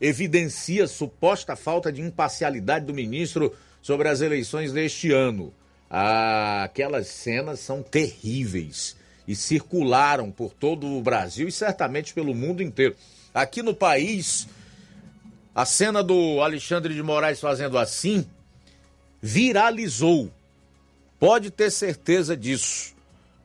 evidencia 0.00 0.86
suposta 0.86 1.56
falta 1.56 1.92
de 1.92 2.00
imparcialidade 2.00 2.86
do 2.86 2.94
ministro 2.94 3.54
sobre 3.82 4.08
as 4.08 4.20
eleições 4.20 4.72
deste 4.72 5.12
ano. 5.12 5.52
Ah, 5.90 6.64
aquelas 6.64 7.08
cenas 7.08 7.60
são 7.60 7.82
terríveis 7.82 8.96
e 9.26 9.34
circularam 9.34 10.30
por 10.30 10.52
todo 10.52 10.86
o 10.86 11.02
Brasil 11.02 11.48
e 11.48 11.52
certamente 11.52 12.14
pelo 12.14 12.34
mundo 12.34 12.62
inteiro. 12.62 12.94
Aqui 13.34 13.62
no 13.62 13.74
país, 13.74 14.48
a 15.54 15.64
cena 15.64 16.02
do 16.02 16.40
Alexandre 16.40 16.94
de 16.94 17.02
Moraes 17.02 17.40
fazendo 17.40 17.78
assim 17.78 18.26
viralizou. 19.20 20.30
Pode 21.18 21.50
ter 21.50 21.70
certeza 21.70 22.36
disso. 22.36 22.94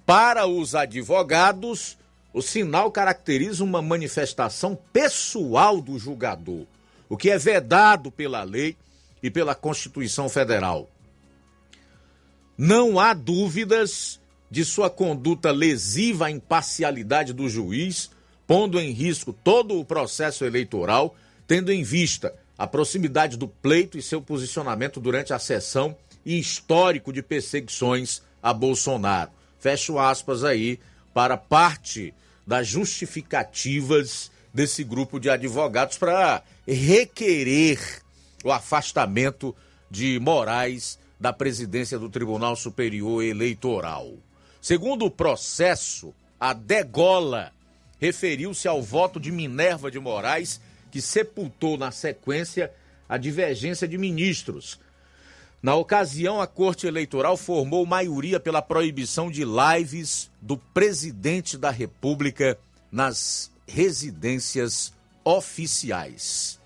Para 0.05 0.45
os 0.45 0.75
advogados, 0.75 1.97
o 2.33 2.41
sinal 2.41 2.91
caracteriza 2.91 3.63
uma 3.63 3.81
manifestação 3.81 4.77
pessoal 4.91 5.79
do 5.79 5.97
julgador, 5.97 6.65
o 7.07 7.15
que 7.15 7.29
é 7.29 7.37
vedado 7.37 8.11
pela 8.11 8.43
lei 8.43 8.75
e 9.21 9.31
pela 9.31 9.55
Constituição 9.55 10.27
Federal. 10.27 10.89
Não 12.57 12.99
há 12.99 13.13
dúvidas 13.13 14.19
de 14.51 14.65
sua 14.65 14.89
conduta 14.89 15.51
lesiva 15.51 16.27
à 16.27 16.31
imparcialidade 16.31 17.31
do 17.31 17.47
juiz, 17.47 18.11
pondo 18.45 18.79
em 18.79 18.91
risco 18.91 19.31
todo 19.31 19.79
o 19.79 19.85
processo 19.85 20.43
eleitoral, 20.43 21.15
tendo 21.47 21.71
em 21.71 21.81
vista 21.81 22.35
a 22.57 22.67
proximidade 22.67 23.37
do 23.37 23.47
pleito 23.47 23.97
e 23.97 24.01
seu 24.01 24.21
posicionamento 24.21 24.99
durante 24.99 25.33
a 25.33 25.39
sessão 25.39 25.95
e 26.25 26.37
histórico 26.37 27.11
de 27.11 27.23
perseguições 27.23 28.21
a 28.41 28.53
Bolsonaro. 28.53 29.31
Fecho 29.63 29.97
aspas 29.97 30.43
aí 30.43 30.77
para 31.13 31.37
parte 31.37 32.13
das 32.45 32.67
justificativas 32.67 34.29
desse 34.53 34.83
grupo 34.83 35.21
de 35.21 35.29
advogados 35.29 35.97
para 35.97 36.43
requerer 36.67 37.79
o 38.43 38.51
afastamento 38.51 39.55
de 39.89 40.19
Moraes 40.19 40.99
da 41.17 41.31
presidência 41.31 41.97
do 41.97 42.09
Tribunal 42.09 42.57
Superior 42.57 43.23
Eleitoral. 43.23 44.15
Segundo 44.61 45.05
o 45.05 45.11
processo, 45.11 46.13
a 46.37 46.51
degola 46.51 47.53
referiu-se 48.01 48.67
ao 48.67 48.83
voto 48.83 49.17
de 49.17 49.31
Minerva 49.31 49.89
de 49.89 49.97
Moraes, 49.97 50.59
que 50.91 51.01
sepultou 51.01 51.77
na 51.77 51.89
sequência 51.89 52.69
a 53.07 53.15
divergência 53.15 53.87
de 53.87 53.97
ministros. 53.97 54.77
Na 55.63 55.75
ocasião, 55.75 56.41
a 56.41 56.45
Corte 56.45 56.87
Eleitoral 56.87 57.37
formou 57.37 57.85
maioria 57.85 58.37
pela 58.37 58.61
proibição 58.61 59.31
de 59.31 59.45
lives 59.45 60.29
do 60.41 60.57
presidente 60.57 61.57
da 61.57 61.71
República 61.71 62.59
nas 62.91 63.49
residências 63.65 64.93
oficiais. 65.23 66.59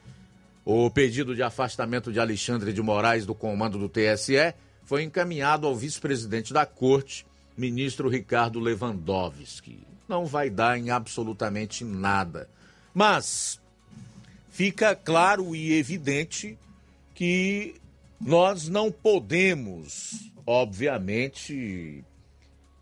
O 0.65 0.89
pedido 0.89 1.35
de 1.35 1.43
afastamento 1.43 2.11
de 2.11 2.19
Alexandre 2.19 2.73
de 2.73 2.81
Moraes 2.81 3.23
do 3.23 3.35
comando 3.35 3.77
do 3.77 3.87
TSE 3.87 4.55
foi 4.83 5.03
encaminhado 5.03 5.67
ao 5.67 5.75
vice-presidente 5.75 6.51
da 6.51 6.65
Corte, 6.65 7.23
ministro 7.55 8.09
Ricardo 8.09 8.59
Lewandowski. 8.59 9.77
Não 10.09 10.25
vai 10.25 10.49
dar 10.49 10.75
em 10.75 10.89
absolutamente 10.89 11.85
nada. 11.85 12.49
Mas 12.95 13.61
fica 14.49 14.95
claro 14.95 15.55
e 15.55 15.73
evidente 15.73 16.57
que 17.13 17.75
nós 18.19 18.67
não 18.67 18.91
podemos, 18.91 20.31
obviamente, 20.45 22.03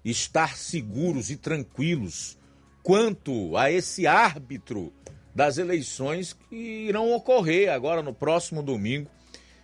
estar 0.03 0.55
seguros 0.55 1.29
e 1.29 1.35
tranquilos 1.35 2.37
quanto 2.81 3.57
a 3.57 3.71
esse 3.71 4.07
árbitro 4.07 4.93
das 5.33 5.57
eleições 5.57 6.33
que 6.33 6.55
irão 6.55 7.11
ocorrer 7.11 7.71
agora 7.71 8.01
no 8.01 8.13
próximo 8.13 8.63
domingo 8.63 9.09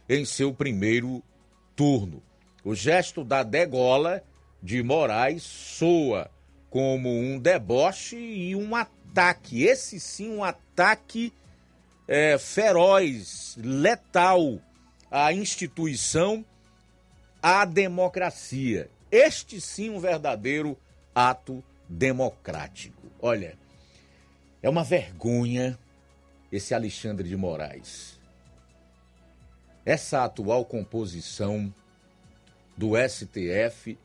em 0.09 0.25
seu 0.25 0.53
primeiro 0.53 1.23
turno. 1.75 2.21
O 2.63 2.75
gesto 2.75 3.23
da 3.23 3.43
degola 3.43 4.21
de 4.61 4.83
Moraes 4.83 5.43
soa 5.43 6.29
como 6.69 7.09
um 7.09 7.39
deboche 7.39 8.17
e 8.17 8.55
um 8.55 8.75
ataque. 8.75 9.63
Esse 9.63 9.99
sim, 9.99 10.29
um 10.29 10.43
ataque 10.43 11.33
é, 12.07 12.37
feroz, 12.37 13.55
letal 13.57 14.59
à 15.11 15.33
instituição, 15.33 16.45
à 17.43 17.65
democracia. 17.65 18.89
Este 19.11 19.59
sim, 19.59 19.89
um 19.89 19.99
verdadeiro 19.99 20.77
ato 21.13 21.61
democrático. 21.89 23.11
Olha, 23.19 23.59
é 24.63 24.69
uma 24.69 24.85
vergonha 24.85 25.77
esse 26.49 26.73
Alexandre 26.73 27.27
de 27.27 27.35
Moraes. 27.35 28.19
Essa 29.85 30.23
atual 30.23 30.63
composição 30.63 31.73
do 32.77 32.91
STF 32.95 33.97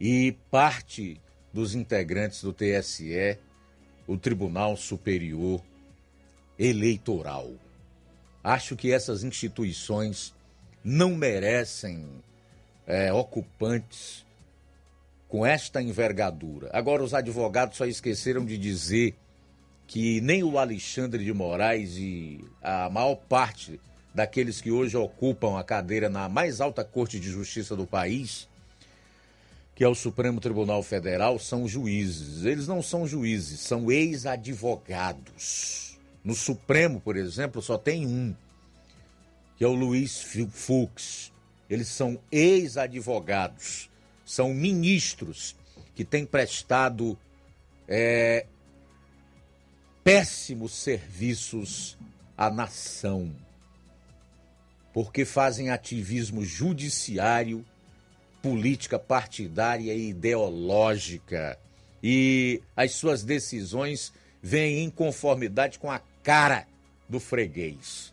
e 0.00 0.36
parte 0.50 1.20
dos 1.52 1.74
integrantes 1.74 2.42
do 2.42 2.52
TSE, 2.52 3.38
o 4.06 4.16
Tribunal 4.16 4.76
Superior 4.76 5.62
Eleitoral. 6.58 7.52
Acho 8.46 8.76
que 8.76 8.92
essas 8.92 9.24
instituições 9.24 10.32
não 10.84 11.16
merecem 11.16 12.06
é, 12.86 13.12
ocupantes 13.12 14.24
com 15.28 15.44
esta 15.44 15.82
envergadura. 15.82 16.70
Agora, 16.72 17.02
os 17.02 17.12
advogados 17.12 17.76
só 17.76 17.84
esqueceram 17.86 18.44
de 18.44 18.56
dizer 18.56 19.16
que 19.88 20.20
nem 20.20 20.44
o 20.44 20.60
Alexandre 20.60 21.24
de 21.24 21.32
Moraes 21.32 21.96
e 21.96 22.40
a 22.62 22.88
maior 22.88 23.16
parte 23.16 23.80
daqueles 24.14 24.60
que 24.60 24.70
hoje 24.70 24.96
ocupam 24.96 25.58
a 25.58 25.64
cadeira 25.64 26.08
na 26.08 26.28
mais 26.28 26.60
alta 26.60 26.84
corte 26.84 27.18
de 27.18 27.28
justiça 27.28 27.74
do 27.74 27.84
país, 27.84 28.48
que 29.74 29.82
é 29.82 29.88
o 29.88 29.94
Supremo 29.96 30.40
Tribunal 30.40 30.84
Federal, 30.84 31.40
são 31.40 31.66
juízes. 31.66 32.44
Eles 32.44 32.68
não 32.68 32.80
são 32.80 33.08
juízes, 33.08 33.58
são 33.58 33.90
ex-advogados. 33.90 35.85
No 36.26 36.34
Supremo, 36.34 37.00
por 37.00 37.16
exemplo, 37.16 37.62
só 37.62 37.78
tem 37.78 38.04
um, 38.04 38.34
que 39.56 39.62
é 39.62 39.66
o 39.68 39.72
Luiz 39.72 40.26
Fux. 40.50 41.32
Eles 41.70 41.86
são 41.86 42.20
ex-advogados, 42.32 43.88
são 44.24 44.52
ministros 44.52 45.54
que 45.94 46.04
têm 46.04 46.26
prestado 46.26 47.16
é, 47.86 48.44
péssimos 50.02 50.72
serviços 50.72 51.96
à 52.36 52.50
nação, 52.50 53.32
porque 54.92 55.24
fazem 55.24 55.70
ativismo 55.70 56.44
judiciário, 56.44 57.64
política 58.42 58.98
partidária 58.98 59.94
e 59.94 60.08
ideológica, 60.08 61.56
e 62.02 62.60
as 62.76 62.94
suas 62.94 63.22
decisões 63.22 64.12
vêm 64.42 64.84
em 64.84 64.90
conformidade 64.90 65.78
com 65.78 65.88
a 65.88 66.00
cara 66.26 66.66
do 67.08 67.20
freguês. 67.20 68.12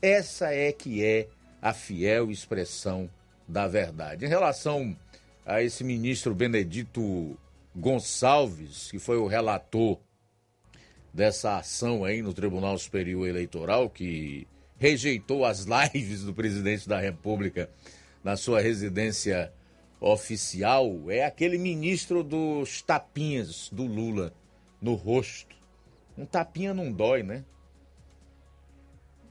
Essa 0.00 0.50
é 0.54 0.72
que 0.72 1.04
é 1.04 1.28
a 1.60 1.74
fiel 1.74 2.30
expressão 2.30 3.10
da 3.46 3.68
verdade. 3.68 4.24
Em 4.24 4.28
relação 4.28 4.96
a 5.44 5.62
esse 5.62 5.84
ministro 5.84 6.34
Benedito 6.34 7.38
Gonçalves, 7.76 8.90
que 8.90 8.98
foi 8.98 9.18
o 9.18 9.26
relator 9.26 9.98
dessa 11.12 11.58
ação 11.58 12.02
aí 12.02 12.22
no 12.22 12.32
Tribunal 12.32 12.78
Superior 12.78 13.28
Eleitoral, 13.28 13.90
que 13.90 14.48
rejeitou 14.78 15.44
as 15.44 15.66
lives 15.66 16.22
do 16.22 16.32
presidente 16.32 16.88
da 16.88 16.98
República 16.98 17.68
na 18.24 18.38
sua 18.38 18.62
residência 18.62 19.52
oficial, 20.00 21.10
é 21.10 21.26
aquele 21.26 21.58
ministro 21.58 22.22
dos 22.22 22.80
tapinhas 22.80 23.68
do 23.70 23.84
Lula 23.84 24.32
no 24.80 24.94
rosto. 24.94 25.57
Um 26.18 26.26
tapinha 26.26 26.74
não 26.74 26.90
dói, 26.90 27.22
né? 27.22 27.44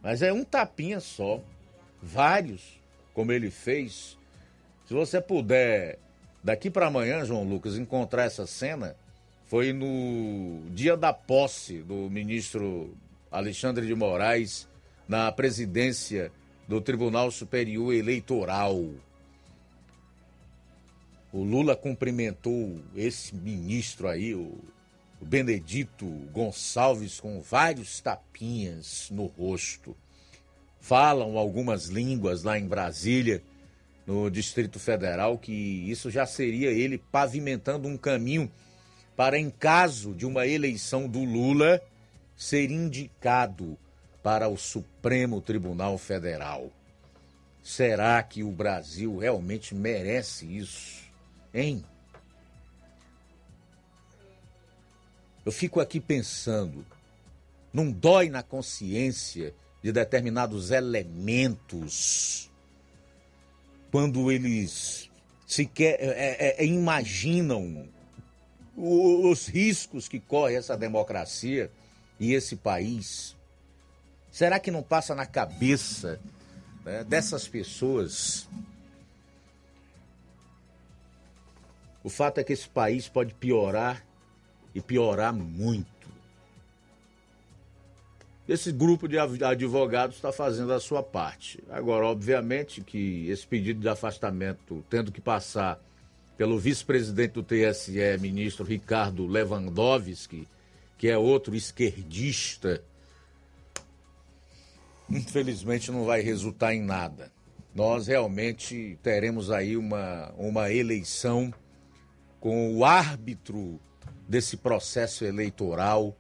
Mas 0.02 0.22
é 0.22 0.32
um 0.32 0.46
tapinha 0.46 1.02
só. 1.02 1.42
Vários, 2.02 2.80
como 3.14 3.34
ele 3.34 3.52
fez. 3.52 4.18
Se 4.86 4.94
você 4.94 5.20
puder, 5.20 6.00
daqui 6.42 6.70
para 6.70 6.88
amanhã, 6.88 7.26
João 7.26 7.44
Lucas, 7.44 7.78
encontrar 7.78 8.24
essa 8.24 8.48
cena, 8.48 8.96
foi 9.48 9.74
no 9.74 10.62
dia 10.70 10.96
da 10.96 11.12
posse 11.12 11.80
do 11.80 12.10
ministro 12.10 12.96
Alexandre 13.30 13.86
de 13.86 13.94
Moraes 13.94 14.66
na 15.10 15.30
presidência 15.30 16.32
do 16.70 16.80
Tribunal 16.80 17.32
Superior 17.32 17.94
Eleitoral. 17.94 18.78
O 21.34 21.44
Lula 21.44 21.76
cumprimentou 21.76 22.80
esse 22.96 23.36
ministro 23.36 24.08
aí, 24.08 24.34
o 24.34 24.58
Benedito 25.26 26.06
Gonçalves, 26.32 27.20
com 27.20 27.42
vários 27.42 28.00
tapinhas 28.00 29.10
no 29.12 29.26
rosto. 29.26 29.96
Falam 30.80 31.38
algumas 31.38 31.86
línguas 31.86 32.44
lá 32.44 32.58
em 32.58 32.68
Brasília, 32.68 33.42
no 34.06 34.30
Distrito 34.30 34.80
Federal, 34.80 35.38
que 35.38 35.52
isso 35.52 36.10
já 36.10 36.26
seria 36.26 36.72
ele 36.72 36.98
pavimentando 36.98 37.88
um 37.88 37.98
caminho 37.98 38.50
para, 39.16 39.38
em 39.38 39.50
caso 39.50 40.14
de 40.14 40.26
uma 40.26 40.48
eleição 40.48 41.08
do 41.10 41.24
Lula, 41.24 41.82
ser 42.36 42.72
indicado 42.72 43.78
para 44.24 44.48
o 44.48 44.56
Supremo 44.56 45.42
Tribunal 45.42 45.98
Federal. 45.98 46.72
Será 47.64 48.22
que 48.24 48.44
o 48.44 48.52
Brasil 48.52 49.18
realmente 49.18 49.76
merece 49.76 50.46
isso? 50.46 51.04
Hein? 51.54 51.84
Eu 55.48 55.52
fico 55.54 55.80
aqui 55.80 56.02
pensando, 56.02 56.86
não 57.72 57.90
dói 57.90 58.30
na 58.30 58.44
consciência 58.44 59.56
de 59.82 59.94
determinados 59.94 60.72
elementos 60.72 62.52
quando 63.90 64.30
eles 64.30 65.10
sequer 65.48 66.02
é, 66.02 66.58
é, 66.60 66.62
é, 66.62 66.66
imaginam 66.66 67.88
os 68.76 69.48
riscos 69.48 70.10
que 70.10 70.20
corre 70.20 70.56
essa 70.56 70.76
democracia 70.76 71.72
e 72.20 72.34
esse 72.34 72.58
país? 72.58 73.34
Será 74.30 74.60
que 74.60 74.70
não 74.70 74.84
passa 74.84 75.16
na 75.16 75.26
cabeça 75.26 76.20
né, 76.84 77.06
dessas 77.06 77.48
pessoas 77.48 78.50
o 82.04 82.10
fato 82.10 82.40
é 82.40 82.44
que 82.44 82.52
esse 82.52 82.68
país 82.68 83.08
pode 83.08 83.34
piorar 83.34 84.07
e 84.78 84.82
piorar 84.82 85.34
muito? 85.34 85.88
Esse 88.48 88.72
grupo 88.72 89.08
de 89.08 89.18
advogados 89.18 90.18
está 90.18 90.32
fazendo 90.32 90.72
a 90.72 90.80
sua 90.80 91.02
parte. 91.02 91.62
Agora, 91.68 92.06
obviamente 92.06 92.82
que 92.82 93.28
esse 93.28 93.46
pedido 93.46 93.80
de 93.82 93.90
afastamento, 93.90 94.86
tendo 94.88 95.12
que 95.12 95.20
passar 95.20 95.82
pelo 96.38 96.60
vice-presidente 96.60 97.34
do 97.34 97.44
TSE, 97.44 98.18
ministro 98.22 98.64
Ricardo 98.64 99.26
Lewandowski, 99.26 100.48
que 100.96 101.10
é 101.10 101.18
outro 101.18 101.56
esquerdista, 101.56 102.84
infelizmente 105.10 105.92
não 105.92 106.06
vai 106.06 106.22
resultar 106.22 106.76
em 106.76 106.82
nada. 106.84 107.32
Nós 107.74 108.06
realmente 108.06 108.98
teremos 109.02 109.50
aí 109.50 109.76
uma, 109.76 110.32
uma 110.38 110.72
eleição 110.72 111.52
com 112.40 112.76
o 112.78 112.86
árbitro 112.86 113.80
desse 114.28 114.58
processo 114.58 115.26
eleitoral 115.26 116.16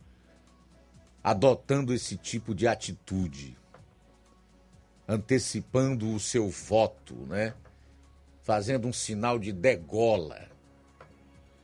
adotando 1.23 1.93
esse 1.93 2.15
tipo 2.15 2.55
de 2.55 2.67
atitude, 2.67 3.57
antecipando 5.07 6.13
o 6.13 6.19
seu 6.19 6.49
voto, 6.49 7.15
né? 7.27 7.53
Fazendo 8.43 8.88
um 8.88 8.93
sinal 8.93 9.38
de 9.38 9.51
degola. 9.51 10.47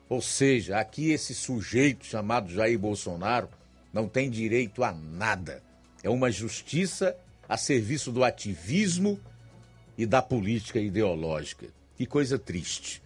Ou 0.09 0.21
seja, 0.21 0.79
aqui 0.79 1.11
esse 1.11 1.33
sujeito 1.33 2.05
chamado 2.05 2.51
Jair 2.51 2.77
Bolsonaro 2.77 3.49
não 3.93 4.07
tem 4.07 4.29
direito 4.29 4.83
a 4.83 4.91
nada. 4.91 5.63
É 6.03 6.09
uma 6.09 6.29
justiça 6.29 7.15
a 7.47 7.55
serviço 7.55 8.11
do 8.11 8.23
ativismo 8.23 9.19
e 9.97 10.05
da 10.05 10.21
política 10.21 10.79
ideológica. 10.79 11.67
Que 11.95 12.05
coisa 12.05 12.37
triste. 12.39 13.02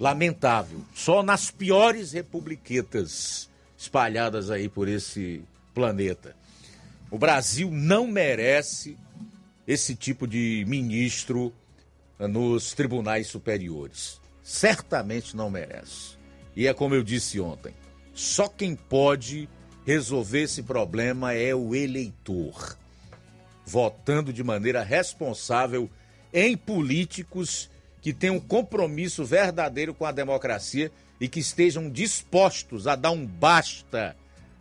Lamentável. 0.00 0.80
Só 0.94 1.22
nas 1.22 1.50
piores 1.50 2.12
republiquetas 2.12 3.50
espalhadas 3.76 4.50
aí 4.50 4.66
por 4.66 4.88
esse 4.88 5.42
planeta. 5.74 6.34
O 7.10 7.18
Brasil 7.18 7.70
não 7.70 8.06
merece 8.06 8.96
esse 9.68 9.94
tipo 9.94 10.26
de 10.26 10.64
ministro 10.66 11.52
nos 12.18 12.72
tribunais 12.72 13.26
superiores. 13.26 14.18
Certamente 14.42 15.36
não 15.36 15.50
merece. 15.50 16.18
E 16.56 16.66
é 16.66 16.72
como 16.72 16.94
eu 16.94 17.02
disse 17.02 17.38
ontem: 17.38 17.74
só 18.14 18.48
quem 18.48 18.74
pode 18.74 19.48
resolver 19.84 20.42
esse 20.42 20.62
problema 20.62 21.34
é 21.34 21.54
o 21.54 21.74
eleitor, 21.74 22.78
votando 23.66 24.32
de 24.32 24.42
maneira 24.42 24.82
responsável 24.82 25.90
em 26.32 26.56
políticos 26.56 27.68
que 28.00 28.12
tenham 28.12 28.36
um 28.36 28.40
compromisso 28.40 29.24
verdadeiro 29.24 29.92
com 29.94 30.04
a 30.04 30.12
democracia 30.12 30.90
e 31.20 31.28
que 31.28 31.40
estejam 31.40 31.90
dispostos 31.90 32.86
a 32.86 32.96
dar 32.96 33.10
um 33.10 33.26
basta 33.26 34.16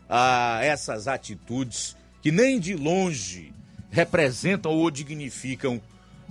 a 0.10 0.60
essas 0.64 1.08
atitudes 1.08 1.96
que 2.22 2.32
nem 2.32 2.60
de 2.60 2.76
longe 2.76 3.54
representam 3.90 4.72
ou 4.72 4.92
dignificam 4.92 5.82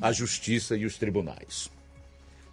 a 0.01 0.13
justiça 0.13 0.77
e 0.77 0.85
os 0.85 0.97
tribunais. 0.97 1.71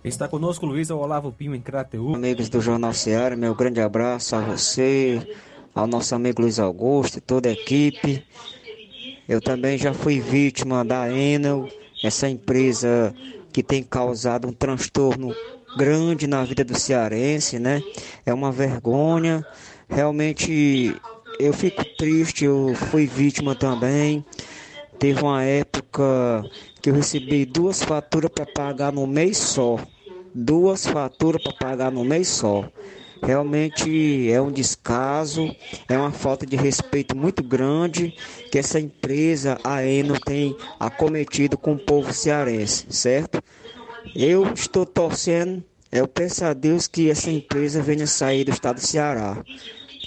Está 0.04 0.28
conosco 0.28 0.66
Luiz 0.66 0.90
Olavo 0.90 1.32
Pinho 1.32 1.56
em 1.56 1.62
Crateú. 1.62 2.16
Amigos 2.16 2.48
do 2.48 2.62
Jornal 2.62 2.94
Seara, 2.94 3.36
meu 3.36 3.56
grande 3.56 3.82
abraço 3.82 4.36
a 4.36 4.42
você, 4.42 5.36
ao 5.74 5.88
nosso 5.88 6.14
amigo 6.14 6.44
Luiz 6.44 6.60
Augusto 6.60 7.18
e 7.18 7.22
toda 7.22 7.50
a 7.50 7.52
equipe. 7.52 8.24
Eu 9.28 9.42
também 9.42 9.78
já 9.78 9.94
fui 9.94 10.20
vítima 10.20 10.86
da 10.86 11.12
Enel, 11.12 11.68
essa 12.04 12.30
empresa 12.30 13.14
que 13.56 13.64
tem 13.64 13.82
causado 13.82 14.50
um 14.50 14.52
transtorno 14.52 15.34
grande 15.78 16.28
na 16.28 16.44
vida 16.44 16.62
do 16.62 16.78
cearense, 16.78 17.58
né? 17.58 17.82
É 18.26 18.34
uma 18.34 18.52
vergonha. 18.52 19.46
Realmente 19.88 20.94
eu 21.40 21.54
fico 21.54 21.86
triste, 21.98 22.44
eu 22.44 22.74
fui 22.76 23.08
vítima 23.08 23.56
também. 23.56 24.26
Teve 25.00 25.22
uma 25.22 25.42
época 25.42 26.46
que 26.82 26.90
eu 26.90 26.94
recebi 26.96 27.46
duas 27.46 27.82
faturas 27.82 28.30
para 28.30 28.46
pagar 28.46 28.92
no 28.92 29.08
mês 29.08 29.38
só. 29.38 29.80
Duas 30.34 30.86
faturas 30.86 31.42
para 31.42 31.54
pagar 31.54 31.90
no 31.94 32.04
mês 32.04 32.28
só. 32.28 32.66
Realmente 33.22 34.30
é 34.32 34.42
um 34.42 34.52
descaso, 34.52 35.56
é 35.88 35.98
uma 35.98 36.12
falta 36.12 36.46
de 36.46 36.56
respeito 36.56 37.16
muito 37.16 37.44
grande 37.44 38.14
que 38.52 38.60
essa 38.60 38.80
empresa, 38.80 39.58
a 39.64 39.84
Eno, 39.86 40.20
tem 40.20 40.56
acometido 40.80 41.58
com 41.58 41.74
o 41.74 41.80
povo 41.80 42.14
cearense, 42.14 42.86
certo? 42.90 43.42
Eu 44.16 44.54
estou 44.54 44.86
torcendo, 44.86 45.64
eu 45.92 46.08
peço 46.08 46.46
a 46.46 46.54
Deus 46.54 46.88
que 46.88 47.10
essa 47.10 47.32
empresa 47.32 47.82
venha 47.82 48.06
sair 48.06 48.44
do 48.44 48.52
estado 48.52 48.76
do 48.76 48.86
Ceará. 48.86 49.44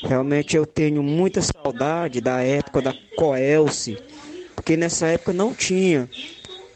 Realmente 0.02 0.56
eu 0.56 0.64
tenho 0.64 1.02
muita 1.02 1.42
saudade 1.42 2.20
da 2.20 2.40
época 2.40 2.80
da 2.80 2.94
Coelce, 3.16 3.98
porque 4.54 4.76
nessa 4.76 5.08
época 5.08 5.32
não 5.32 5.52
tinha 5.52 6.08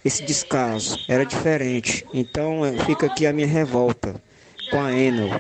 esse 0.05 0.24
descaso, 0.24 0.99
era 1.09 1.24
diferente. 1.24 2.05
Então 2.12 2.66
eh, 2.66 2.72
fica 2.85 3.07
aqui 3.07 3.26
a 3.26 3.33
minha 3.33 3.47
revolta 3.47 4.20
com 4.70 4.80
a 4.80 4.93
Enel. 4.93 5.39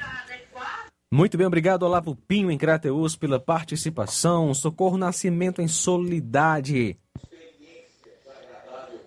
Muito 1.14 1.36
bem, 1.36 1.46
obrigado 1.46 1.82
Olavo 1.82 2.16
Pinho 2.16 2.50
em 2.50 2.56
Crateus 2.56 3.14
pela 3.14 3.38
participação. 3.38 4.54
Socorro 4.54 4.96
Nascimento 4.96 5.60
em 5.60 5.68
Solidade. 5.68 6.98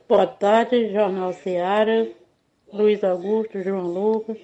Boa 0.07 0.27
tarde, 0.27 0.93
Jornal 0.93 1.33
Seara, 1.33 2.07
Luiz 2.71 3.03
Augusto, 3.03 3.59
João 3.63 3.87
Lucas. 3.87 4.37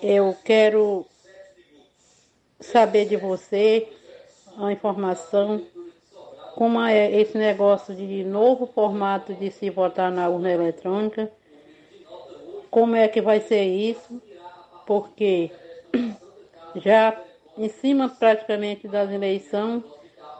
Eu 0.00 0.36
quero 0.44 1.04
saber 2.60 3.06
de 3.06 3.16
você 3.16 3.88
a 4.56 4.70
informação, 4.70 5.66
como 6.54 6.80
é 6.80 7.10
esse 7.10 7.36
negócio 7.36 7.92
de 7.92 8.22
novo 8.22 8.68
formato 8.68 9.34
de 9.34 9.50
se 9.50 9.68
votar 9.68 10.12
na 10.12 10.28
urna 10.28 10.52
eletrônica, 10.52 11.28
como 12.70 12.94
é 12.94 13.08
que 13.08 13.20
vai 13.20 13.40
ser 13.40 13.64
isso, 13.64 14.22
porque 14.86 15.50
já 16.76 17.20
em 17.56 17.68
cima 17.68 18.08
praticamente 18.08 18.88
das 18.88 19.10
eleições 19.10 19.82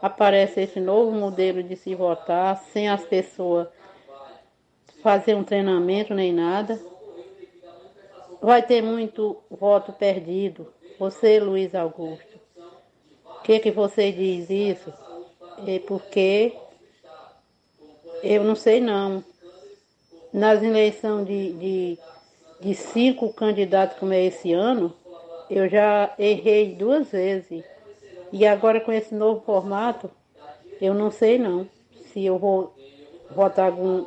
aparece 0.01 0.61
esse 0.63 0.81
novo 0.81 1.13
modelo 1.13 1.63
de 1.63 1.77
se 1.77 1.95
votar, 1.95 2.57
sem 2.73 2.89
as 2.89 3.05
pessoas 3.05 3.69
fazer 5.03 5.35
um 5.35 5.45
treinamento 5.45 6.15
nem 6.15 6.33
nada. 6.33 6.81
Vai 8.41 8.63
ter 8.63 8.83
muito 8.83 9.39
voto 9.51 9.93
perdido 9.93 10.73
você, 10.99 11.41
Luiz 11.41 11.75
Augusto, 11.75 12.39
o 13.25 13.43
que, 13.43 13.59
que 13.59 13.73
você 13.73 14.13
diz 14.13 14.49
isso? 14.51 14.93
É 15.67 15.81
porque 15.81 16.57
eu 18.23 18.45
não 18.45 18.55
sei 18.55 18.81
não. 18.81 19.25
Nas 20.33 20.63
eleições 20.63 21.27
de, 21.27 21.53
de, 21.55 21.99
de 22.63 22.75
cinco 22.75 23.33
candidatos 23.33 23.99
como 23.99 24.13
é 24.13 24.25
esse 24.25 24.53
ano, 24.53 24.95
eu 25.51 25.69
já 25.69 26.15
errei 26.19 26.75
duas 26.75 27.11
vezes. 27.11 27.65
E 28.33 28.47
agora 28.47 28.81
com 28.81 28.93
esse 28.93 29.15
novo 29.15 29.43
formato, 29.45 30.09
eu 30.81 30.95
não 30.95 31.11
sei 31.11 31.39
não 31.39 31.69
se 32.13 32.25
eu 32.25 32.39
vou 32.39 32.75
votar 33.35 33.67
algum 33.67 34.07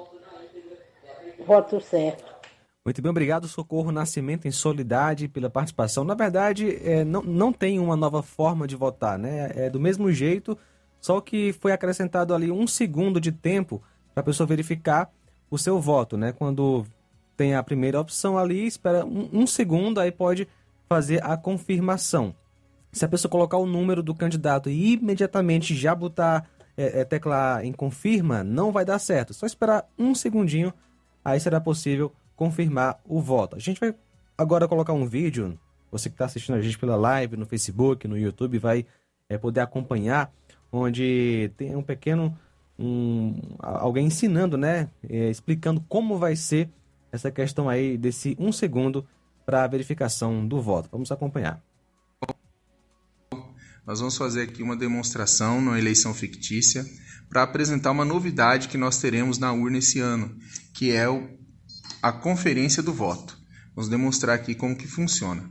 voto 1.45 1.81
certo. 1.81 2.23
Muito 2.85 3.01
bem, 3.01 3.09
obrigado, 3.09 3.47
Socorro 3.47 3.91
Nascimento 3.91 4.47
em 4.47 4.51
Solidade, 4.51 5.27
pela 5.27 5.49
participação. 5.49 6.03
Na 6.03 6.13
verdade, 6.13 6.79
é, 6.83 7.03
não, 7.03 7.21
não 7.23 7.51
tem 7.51 7.79
uma 7.79 7.95
nova 7.95 8.21
forma 8.21 8.67
de 8.67 8.75
votar, 8.75 9.17
né? 9.17 9.51
É 9.55 9.69
do 9.69 9.79
mesmo 9.79 10.11
jeito, 10.11 10.57
só 11.01 11.19
que 11.19 11.51
foi 11.53 11.71
acrescentado 11.71 12.33
ali 12.33 12.51
um 12.51 12.67
segundo 12.67 13.19
de 13.19 13.31
tempo 13.31 13.81
para 14.13 14.21
a 14.21 14.23
pessoa 14.23 14.45
verificar 14.45 15.11
o 15.49 15.57
seu 15.57 15.79
voto, 15.79 16.15
né? 16.15 16.31
Quando 16.31 16.85
tem 17.35 17.55
a 17.55 17.63
primeira 17.63 17.99
opção 17.99 18.37
ali, 18.37 18.65
espera 18.65 19.05
um, 19.05 19.29
um 19.31 19.47
segundo, 19.47 19.99
aí 19.99 20.11
pode 20.11 20.47
fazer 20.87 21.23
a 21.23 21.35
confirmação. 21.35 22.33
Se 22.91 23.03
a 23.03 23.07
pessoa 23.07 23.29
colocar 23.29 23.57
o 23.57 23.65
número 23.65 24.01
do 24.01 24.15
candidato 24.15 24.69
e 24.69 24.93
imediatamente 24.93 25.75
já 25.75 25.93
botar 25.93 26.47
é, 26.77 27.01
é, 27.01 27.65
em 27.65 27.71
confirma, 27.71 28.43
não 28.43 28.71
vai 28.71 28.85
dar 28.85 28.99
certo. 28.99 29.33
Só 29.33 29.45
esperar 29.45 29.85
um 29.97 30.15
segundinho, 30.15 30.73
aí 31.23 31.39
será 31.39 31.59
possível 31.59 32.11
confirmar 32.35 32.99
o 33.05 33.21
voto. 33.21 33.55
A 33.55 33.59
gente 33.59 33.79
vai 33.79 33.93
agora 34.37 34.67
colocar 34.67 34.93
um 34.93 35.05
vídeo. 35.05 35.57
Você 35.91 36.09
que 36.09 36.15
está 36.15 36.25
assistindo 36.25 36.55
a 36.55 36.61
gente 36.61 36.77
pela 36.77 36.95
live, 36.95 37.37
no 37.37 37.45
Facebook, 37.45 38.07
no 38.07 38.17
YouTube, 38.17 38.59
vai 38.59 38.85
é, 39.29 39.37
poder 39.37 39.61
acompanhar, 39.61 40.31
onde 40.71 41.51
tem 41.57 41.75
um 41.75 41.83
pequeno. 41.83 42.37
Um, 42.77 43.33
alguém 43.59 44.07
ensinando, 44.07 44.57
né? 44.57 44.89
É, 45.09 45.29
explicando 45.29 45.81
como 45.87 46.17
vai 46.17 46.35
ser 46.35 46.69
essa 47.15 47.31
questão 47.31 47.67
aí 47.67 47.97
desse 47.97 48.35
um 48.39 48.51
segundo 48.51 49.05
para 49.45 49.63
a 49.63 49.67
verificação 49.67 50.47
do 50.47 50.61
voto. 50.61 50.89
Vamos 50.91 51.11
acompanhar. 51.11 51.61
Nós 53.85 53.99
vamos 53.99 54.17
fazer 54.17 54.41
aqui 54.41 54.63
uma 54.63 54.75
demonstração 54.75 55.61
na 55.61 55.77
eleição 55.77 56.13
fictícia 56.13 56.85
para 57.29 57.43
apresentar 57.43 57.91
uma 57.91 58.05
novidade 58.05 58.67
que 58.67 58.77
nós 58.77 58.97
teremos 58.97 59.37
na 59.37 59.53
urna 59.53 59.77
esse 59.77 59.99
ano, 59.99 60.35
que 60.73 60.91
é 60.91 61.05
a 62.01 62.11
conferência 62.11 62.81
do 62.81 62.93
voto. 62.93 63.37
Vamos 63.75 63.89
demonstrar 63.89 64.35
aqui 64.35 64.55
como 64.55 64.75
que 64.75 64.87
funciona. 64.87 65.47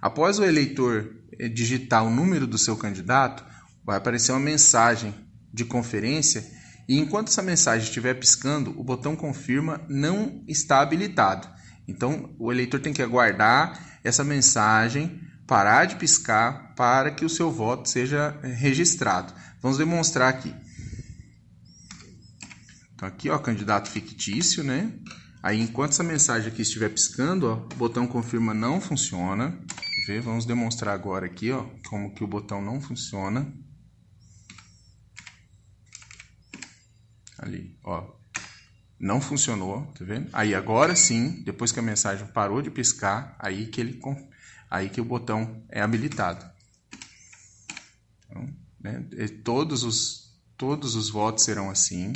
Após 0.00 0.38
o 0.38 0.44
eleitor 0.44 1.14
eh, 1.38 1.48
digitar 1.48 2.04
o 2.04 2.10
número 2.10 2.46
do 2.46 2.58
seu 2.58 2.76
candidato, 2.76 3.44
vai 3.84 3.96
aparecer 3.96 4.32
uma 4.32 4.40
mensagem 4.40 5.14
de 5.52 5.64
conferência 5.64 6.44
e 6.88 6.98
enquanto 6.98 7.28
essa 7.28 7.42
mensagem 7.42 7.86
estiver 7.86 8.14
piscando, 8.14 8.78
o 8.78 8.84
botão 8.84 9.16
confirma 9.16 9.80
não 9.88 10.44
está 10.46 10.80
habilitado. 10.80 11.48
Então, 11.88 12.34
o 12.38 12.52
eleitor 12.52 12.80
tem 12.80 12.92
que 12.92 13.02
aguardar 13.02 13.98
essa 14.02 14.22
mensagem 14.22 15.20
parar 15.46 15.84
de 15.84 15.96
piscar 15.96 16.74
para 16.74 17.10
que 17.10 17.24
o 17.24 17.30
seu 17.30 17.50
voto 17.50 17.88
seja 17.88 18.38
eh, 18.42 18.48
registrado. 18.48 19.32
Vamos 19.62 19.78
demonstrar 19.78 20.28
aqui. 20.28 20.52
Então 22.94 23.06
aqui, 23.06 23.30
ó, 23.30 23.38
candidato 23.38 23.88
fictício, 23.88 24.64
né? 24.64 24.92
Aí, 25.42 25.60
enquanto 25.60 25.92
essa 25.92 26.02
mensagem 26.02 26.48
aqui 26.48 26.62
estiver 26.62 26.88
piscando, 26.88 27.46
ó, 27.46 27.54
o 27.54 27.76
botão 27.76 28.06
confirma 28.06 28.52
não 28.52 28.80
funciona. 28.80 29.56
Vamos 30.22 30.46
demonstrar 30.46 30.94
agora 30.94 31.26
aqui, 31.26 31.50
ó, 31.50 31.64
como 31.88 32.14
que 32.14 32.22
o 32.22 32.28
botão 32.28 32.62
não 32.62 32.80
funciona. 32.80 33.52
Ali, 37.38 37.78
ó, 37.84 38.04
não 38.98 39.20
funcionou, 39.20 39.86
tá 39.98 40.04
vendo? 40.04 40.28
Aí 40.32 40.54
agora 40.54 40.96
sim, 40.96 41.42
depois 41.44 41.70
que 41.70 41.78
a 41.78 41.82
mensagem 41.82 42.26
parou 42.28 42.62
de 42.62 42.70
piscar, 42.70 43.36
aí 43.38 43.66
que 43.66 43.80
ele 43.80 44.00
aí 44.70 44.88
que 44.88 45.00
o 45.00 45.04
botão 45.04 45.62
é 45.68 45.80
habilitado. 45.80 46.44
Então, 48.24 48.48
né, 48.80 49.04
todos, 49.44 49.82
os, 49.82 50.34
todos 50.56 50.94
os 50.94 51.10
votos 51.10 51.44
serão 51.44 51.70
assim. 51.70 52.12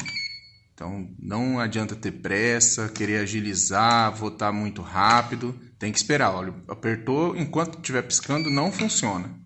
Então, 0.75 1.15
não 1.19 1.61
adianta 1.61 1.95
ter 1.95 2.13
pressa, 2.13 2.89
querer 2.89 3.19
agilizar, 3.19 4.15
votar 4.15 4.51
muito 4.51 4.81
rápido. 4.81 5.55
Tem 5.79 5.93
que 5.93 5.99
esperar. 5.99 6.31
Olha, 6.31 6.55
apertou, 6.67 7.37
enquanto 7.37 7.77
estiver 7.77 8.03
piscando, 8.03 8.49
não 8.49 8.73
funciona. 8.73 9.39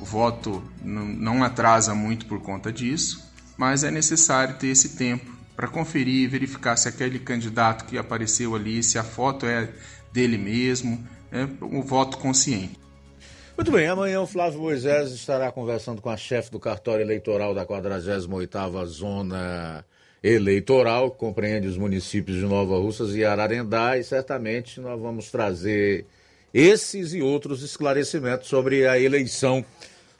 O 0.00 0.04
voto 0.04 0.62
não 0.82 1.42
atrasa 1.42 1.94
muito 1.94 2.26
por 2.26 2.40
conta 2.40 2.72
disso, 2.72 3.26
mas 3.56 3.82
é 3.82 3.90
necessário 3.90 4.56
ter 4.56 4.68
esse 4.68 4.96
tempo 4.96 5.36
para 5.56 5.66
conferir 5.66 6.22
e 6.22 6.26
verificar 6.28 6.76
se 6.76 6.88
aquele 6.88 7.18
candidato 7.18 7.84
que 7.84 7.98
apareceu 7.98 8.54
ali, 8.54 8.82
se 8.82 8.96
a 8.98 9.02
foto 9.02 9.44
é 9.44 9.68
dele 10.12 10.38
mesmo, 10.38 11.04
é 11.32 11.44
um 11.62 11.82
voto 11.82 12.18
consciente. 12.18 12.78
Muito 13.56 13.72
bem, 13.72 13.88
amanhã 13.88 14.20
o 14.20 14.26
Flávio 14.26 14.60
Moisés 14.60 15.10
estará 15.10 15.50
conversando 15.50 16.00
com 16.00 16.08
a 16.08 16.16
chefe 16.16 16.48
do 16.48 16.60
cartório 16.60 17.02
eleitoral 17.02 17.52
da 17.52 17.66
48ª 17.66 18.86
Zona 18.86 19.84
Eleitoral, 20.22 21.10
que 21.10 21.18
compreende 21.18 21.66
os 21.66 21.76
municípios 21.76 22.38
de 22.38 22.44
Nova 22.44 22.76
Russas 22.76 23.16
e 23.16 23.24
Ararendá, 23.24 23.98
e 23.98 24.04
certamente 24.04 24.80
nós 24.80 25.00
vamos 25.00 25.28
trazer 25.32 26.06
esses 26.52 27.12
e 27.12 27.22
outros 27.22 27.62
esclarecimentos 27.62 28.48
sobre 28.48 28.86
a 28.86 28.98
eleição 28.98 29.64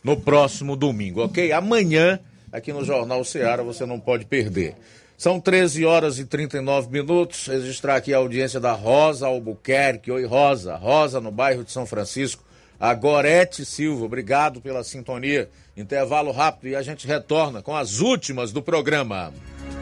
no 0.02 0.16
próximo 0.16 0.76
domingo, 0.76 1.24
ok? 1.24 1.52
Amanhã, 1.52 2.20
aqui 2.52 2.72
no 2.72 2.84
Jornal 2.84 3.24
Ceará, 3.24 3.62
você 3.62 3.84
não 3.84 3.98
pode 3.98 4.24
perder. 4.24 4.76
São 5.16 5.40
13 5.40 5.84
horas 5.84 6.18
e 6.20 6.24
39 6.24 6.92
minutos. 6.92 7.48
Registrar 7.48 7.96
aqui 7.96 8.14
a 8.14 8.18
audiência 8.18 8.60
da 8.60 8.72
Rosa 8.72 9.26
Albuquerque. 9.26 10.12
Oi, 10.12 10.24
Rosa. 10.24 10.76
Rosa, 10.76 11.20
no 11.20 11.32
bairro 11.32 11.64
de 11.64 11.72
São 11.72 11.84
Francisco. 11.84 12.44
A 12.78 12.94
Gorete 12.94 13.64
Silva, 13.64 14.04
obrigado 14.04 14.60
pela 14.60 14.84
sintonia. 14.84 15.50
Intervalo 15.76 16.30
rápido 16.30 16.68
e 16.70 16.76
a 16.76 16.82
gente 16.82 17.08
retorna 17.08 17.60
com 17.60 17.76
as 17.76 17.98
últimas 17.98 18.52
do 18.52 18.62
programa. 18.62 19.32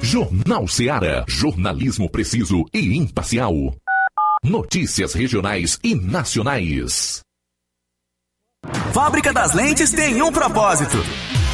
Jornal 0.01 0.66
Ceará. 0.66 1.23
Jornalismo 1.28 2.09
preciso 2.09 2.64
e 2.73 2.97
imparcial. 2.97 3.74
Notícias 4.42 5.14
regionais 5.14 5.78
e 5.82 5.94
nacionais. 5.94 7.20
Fábrica 8.92 9.32
das 9.32 9.54
Lentes 9.54 9.92
tem 9.92 10.22
um 10.22 10.32
propósito 10.32 10.98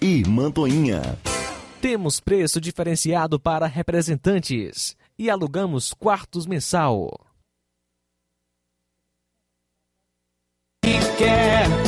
e 0.00 0.22
Mantoinha. 0.28 1.18
Temos 1.80 2.20
preço 2.20 2.60
diferenciado 2.60 3.38
para 3.38 3.66
representantes 3.66 4.96
e 5.18 5.30
alugamos 5.30 5.92
quartos 5.92 6.46
mensal. 6.46 7.08
quer 11.18 11.87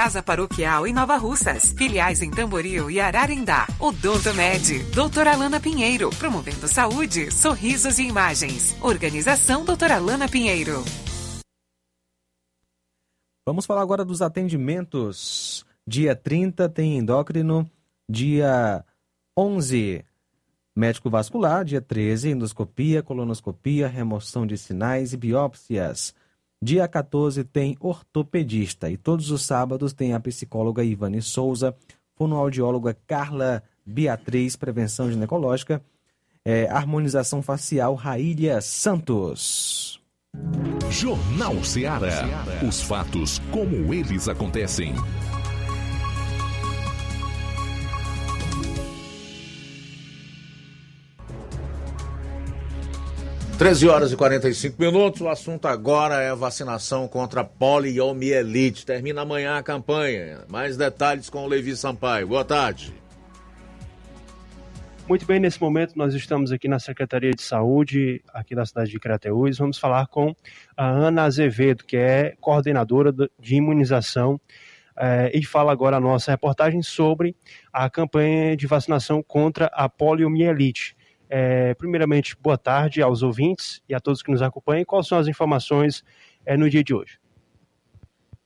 Paroquial 0.23 0.87
em 0.87 0.93
Nova 0.93 1.15
Russas. 1.15 1.73
Filiais 1.77 2.23
em 2.23 2.31
Tamboril 2.31 2.89
e 2.89 2.99
Ararindá. 2.99 3.67
Odonto 3.79 4.33
Med. 4.33 4.79
Doutora 4.95 5.33
Alana 5.33 5.59
Pinheiro. 5.59 6.09
Promovendo 6.17 6.67
saúde, 6.67 7.29
sorrisos 7.31 7.99
e 7.99 8.07
imagens. 8.07 8.75
Organização 8.81 9.63
Doutora 9.63 9.97
Alana 9.97 10.27
Pinheiro. 10.27 10.83
Vamos 13.45 13.67
falar 13.67 13.83
agora 13.83 14.03
dos 14.03 14.23
atendimentos. 14.23 15.63
Dia 15.85 16.15
30 16.15 16.67
tem 16.69 16.97
endócrino, 16.97 17.69
dia 18.09 18.83
11 19.37 20.03
médico 20.75 21.11
vascular, 21.11 21.63
dia 21.63 21.81
13 21.81 22.29
endoscopia, 22.29 23.03
colonoscopia, 23.03 23.87
remoção 23.87 24.47
de 24.47 24.57
sinais 24.57 25.13
e 25.13 25.17
biópsias. 25.17 26.15
Dia 26.63 26.87
14 26.87 27.43
tem 27.43 27.75
ortopedista 27.79 28.87
e 28.87 28.95
todos 28.95 29.31
os 29.31 29.43
sábados 29.43 29.93
tem 29.93 30.13
a 30.13 30.19
psicóloga 30.19 30.83
Ivane 30.83 31.19
Souza, 31.19 31.75
fonoaudióloga 32.15 32.95
Carla 33.07 33.63
Beatriz, 33.83 34.55
prevenção 34.55 35.11
ginecológica, 35.11 35.81
é, 36.45 36.67
harmonização 36.69 37.41
facial 37.41 37.95
Raília 37.95 38.61
Santos. 38.61 39.99
Jornal 40.91 41.63
Ceará. 41.63 42.27
Os 42.67 42.79
fatos 42.79 43.39
como 43.51 43.91
eles 43.91 44.27
acontecem. 44.27 44.93
13 53.61 53.89
horas 53.89 54.11
e 54.11 54.17
45 54.17 54.81
minutos. 54.81 55.21
O 55.21 55.29
assunto 55.29 55.67
agora 55.67 56.19
é 56.19 56.31
a 56.31 56.33
vacinação 56.33 57.07
contra 57.07 57.43
poliomielite. 57.43 58.83
Termina 58.83 59.21
amanhã 59.21 59.55
a 59.55 59.61
campanha. 59.61 60.39
Mais 60.49 60.75
detalhes 60.75 61.29
com 61.29 61.45
o 61.45 61.47
Levi 61.47 61.77
Sampaio. 61.77 62.29
Boa 62.29 62.43
tarde. 62.43 62.91
Muito 65.07 65.27
bem, 65.27 65.39
nesse 65.39 65.61
momento 65.61 65.93
nós 65.95 66.15
estamos 66.15 66.51
aqui 66.51 66.67
na 66.67 66.79
Secretaria 66.79 67.35
de 67.35 67.43
Saúde, 67.43 68.23
aqui 68.33 68.55
da 68.55 68.65
cidade 68.65 68.89
de 68.89 68.99
Crateús. 68.99 69.59
Vamos 69.59 69.77
falar 69.77 70.07
com 70.07 70.35
a 70.75 70.87
Ana 70.87 71.25
Azevedo, 71.25 71.83
que 71.83 71.97
é 71.97 72.33
coordenadora 72.41 73.13
de 73.13 73.55
imunização, 73.55 74.41
eh, 74.97 75.33
e 75.35 75.45
fala 75.45 75.71
agora 75.71 75.97
a 75.97 75.99
nossa 75.99 76.31
reportagem 76.31 76.81
sobre 76.81 77.35
a 77.71 77.87
campanha 77.91 78.57
de 78.57 78.65
vacinação 78.65 79.21
contra 79.21 79.67
a 79.67 79.87
poliomielite. 79.87 80.95
É, 81.33 81.73
primeiramente, 81.75 82.35
boa 82.35 82.57
tarde 82.57 83.01
aos 83.01 83.23
ouvintes 83.23 83.81
e 83.87 83.95
a 83.95 84.01
todos 84.01 84.21
que 84.21 84.29
nos 84.29 84.41
acompanham. 84.41 84.83
Quais 84.83 85.07
são 85.07 85.17
as 85.17 85.29
informações 85.29 86.03
é, 86.45 86.57
no 86.57 86.69
dia 86.69 86.83
de 86.83 86.93
hoje? 86.93 87.21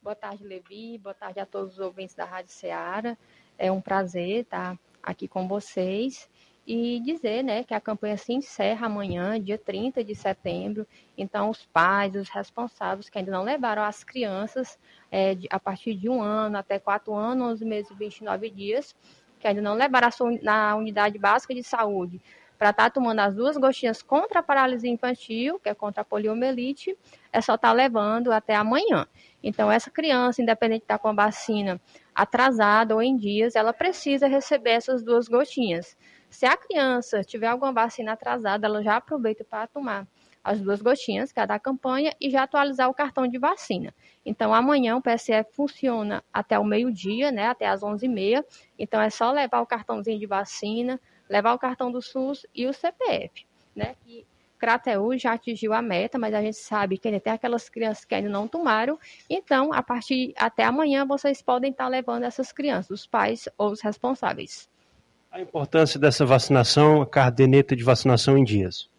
Boa 0.04 0.14
tarde, 0.14 0.44
Levi. 0.44 1.00
Boa 1.00 1.16
tarde 1.16 1.40
a 1.40 1.48
todos 1.48 1.74
os 1.74 1.80
ouvintes 1.80 2.14
da 2.14 2.26
Rádio 2.26 2.52
Ceará. 2.52 3.18
É 3.58 3.72
um 3.72 3.82
prazer 3.82 4.42
estar 4.42 4.78
aqui 5.02 5.28
com 5.28 5.48
vocês 5.48 6.30
e 6.68 7.00
dizer 7.00 7.44
né, 7.44 7.64
que 7.64 7.74
a 7.74 7.82
campanha 7.82 8.18
se 8.18 8.34
encerra 8.34 8.86
amanhã, 8.86 9.42
dia 9.42 9.58
30 9.58 10.04
de 10.04 10.14
setembro. 10.14 10.86
Então, 11.18 11.50
os 11.50 11.66
pais, 11.66 12.14
os 12.14 12.30
responsáveis 12.30 13.10
que 13.10 13.18
ainda 13.18 13.32
não 13.32 13.42
levaram 13.42 13.82
as 13.82 14.04
crianças 14.04 14.78
é, 15.10 15.34
de, 15.34 15.48
a 15.50 15.60
partir 15.60 15.96
de 15.96 16.08
um 16.08 16.22
ano 16.22 16.56
até 16.56 16.78
quatro 16.78 17.16
anos, 17.16 17.54
11 17.54 17.66
meses 17.66 17.90
e 17.90 17.96
29 17.96 18.48
dias, 18.52 18.96
que 19.40 19.48
ainda 19.48 19.62
não 19.62 19.74
levaram 19.74 20.12
sua, 20.12 20.38
na 20.44 20.76
unidade 20.76 21.18
básica 21.18 21.56
de 21.56 21.64
saúde 21.64 22.22
para 22.58 22.70
estar 22.70 22.84
tá 22.86 22.90
tomando 22.90 23.20
as 23.20 23.36
duas 23.36 23.58
gotinhas 23.58 24.02
contra 24.02 24.40
a 24.40 24.44
paralisia 24.44 24.90
infantil, 24.90 25.60
que 25.60 25.70
é 25.70 25.74
contra 25.74 26.02
a 26.02 26.06
poliomielite, 26.06 26.98
é 27.32 27.42
só 27.42 27.56
estar 27.56 27.70
tá 27.70 27.74
levando 27.74 28.32
até 28.32 28.56
amanhã. 28.56 29.08
Então, 29.44 29.72
essa 29.72 29.92
criança, 29.92 30.42
independente 30.42 30.80
de 30.80 30.86
estar 30.86 30.98
tá 30.98 31.02
com 31.02 31.10
a 31.10 31.14
vacina 31.14 31.80
atrasada 32.14 32.96
ou 32.96 33.02
em 33.02 33.16
dias, 33.16 33.56
ela 33.56 33.74
precisa 33.74 34.28
receber 34.28 34.72
essas 34.72 35.04
duas 35.04 35.28
gotinhas. 35.28 35.98
Se 36.30 36.46
a 36.46 36.58
criança 36.58 37.24
tiver 37.24 37.48
alguma 37.48 37.72
vacina 37.72 38.14
atrasada, 38.14 38.68
ela 38.68 38.84
já 38.84 38.98
aproveita 38.98 39.44
para 39.44 39.68
tomar 39.68 40.08
as 40.46 40.62
duas 40.62 40.80
gotinhas, 40.80 41.32
que 41.32 41.40
é 41.40 41.44
a 41.44 41.46
da 41.48 41.60
campanha, 41.60 42.14
e 42.22 42.30
já 42.30 42.44
atualizar 42.44 42.88
o 42.88 42.94
cartão 42.94 43.28
de 43.28 43.40
vacina. 43.40 43.94
Então, 44.24 44.54
amanhã 44.54 44.96
o 44.96 45.02
PSF 45.02 45.52
funciona 45.54 46.24
até 46.32 46.60
o 46.60 46.64
meio-dia, 46.64 47.32
né, 47.32 47.48
até 47.48 47.68
às 47.68 47.82
11h30. 47.82 48.44
Então, 48.78 49.02
é 49.02 49.10
só 49.10 49.32
levar 49.32 49.62
o 49.62 49.66
cartãozinho 49.66 50.20
de 50.20 50.28
vacina, 50.28 51.02
levar 51.30 51.54
o 51.54 51.60
cartão 51.60 51.92
do 51.92 52.02
SUS 52.02 52.46
e 52.54 52.66
o 52.68 52.74
CPF, 52.74 53.46
né, 53.76 53.96
que 54.04 54.26
Crateus 54.58 55.22
já 55.22 55.34
atingiu 55.34 55.74
a 55.74 55.82
meta, 55.82 56.18
mas 56.18 56.34
a 56.34 56.42
gente 56.42 56.58
sabe 56.58 56.98
que 56.98 57.08
ainda 57.08 57.20
tem 57.20 57.34
aquelas 57.34 57.70
crianças 57.70 58.06
que 58.06 58.16
ainda 58.16 58.30
não 58.30 58.48
tomaram. 58.48 58.98
Então, 59.30 59.74
a 59.74 59.84
partir 59.84 60.34
até 60.38 60.64
amanhã, 60.64 61.06
vocês 61.06 61.42
podem 61.42 61.72
estar 61.72 61.88
levando 61.88 62.24
essas 62.24 62.52
crianças, 62.52 62.90
os 62.90 63.08
pais 63.08 63.50
ou 63.58 63.72
os 63.72 63.82
responsáveis. 63.82 64.70
A 65.32 65.42
importância 65.42 66.00
dessa 66.00 66.26
vacinação, 66.26 67.02
a 67.02 67.06
caderneta 67.06 67.76
de 67.76 67.84
vacinação 67.84 68.38
em 68.38 68.44
dias. 68.44 68.90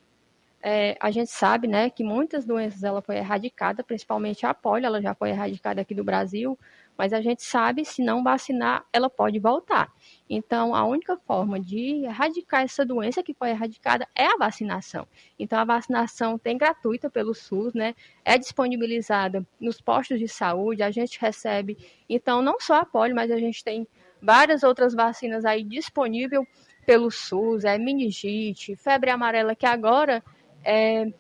É, 0.63 0.97
a 1.01 1.11
gente 1.11 1.31
sabe, 1.31 1.69
né, 1.69 1.89
que 1.89 2.03
muitas 2.03 2.45
doenças 2.45 2.83
ela 2.83 3.01
foi 3.01 3.17
erradicada, 3.17 3.85
principalmente 3.85 4.45
a 4.45 4.53
polio, 4.53 4.87
ela 4.87 5.01
já 5.01 5.15
foi 5.15 5.31
erradicada 5.31 5.81
aqui 5.81 5.95
do 5.95 6.03
Brasil, 6.05 6.59
mas 6.97 7.13
a 7.13 7.21
gente 7.21 7.43
sabe, 7.43 7.85
se 7.85 8.03
não 8.03 8.23
vacinar, 8.23 8.85
ela 8.93 9.11
pode 9.11 9.39
voltar. 9.39 9.93
Então, 10.29 10.75
a 10.75 10.85
única 10.85 11.17
forma 11.17 11.61
de 11.61 12.05
erradicar 12.05 12.63
essa 12.63 12.85
doença 12.85 13.23
que 13.23 13.35
foi 13.35 13.51
erradicada 13.51 14.09
é 14.15 14.27
a 14.27 14.37
vacinação. 14.37 15.07
Então, 15.39 15.59
a 15.59 15.65
vacinação 15.65 16.39
tem 16.39 16.57
gratuita 16.57 17.11
pelo 17.11 17.35
SUS, 17.35 17.75
né? 17.75 17.95
É 18.25 18.39
disponibilizada 18.39 19.47
nos 19.61 19.81
postos 19.81 20.19
de 20.19 20.27
saúde, 20.27 20.83
a 20.83 20.91
gente 20.91 21.21
recebe. 21.21 21.77
Então, 22.09 22.41
não 22.41 22.59
só 22.59 22.77
a 22.77 22.85
polio, 22.87 23.15
mas 23.15 23.31
a 23.31 23.39
gente 23.39 23.63
tem 23.63 23.87
várias 24.21 24.63
outras 24.63 24.95
vacinas 24.95 25.45
aí 25.45 25.63
disponível 25.63 26.47
pelo 26.87 27.11
SUS, 27.11 27.65
é 27.65 27.77
meningite, 27.77 28.77
febre 28.77 29.11
amarela, 29.11 29.55
que 29.55 29.67
agora 29.67 30.23
é 30.65 31.13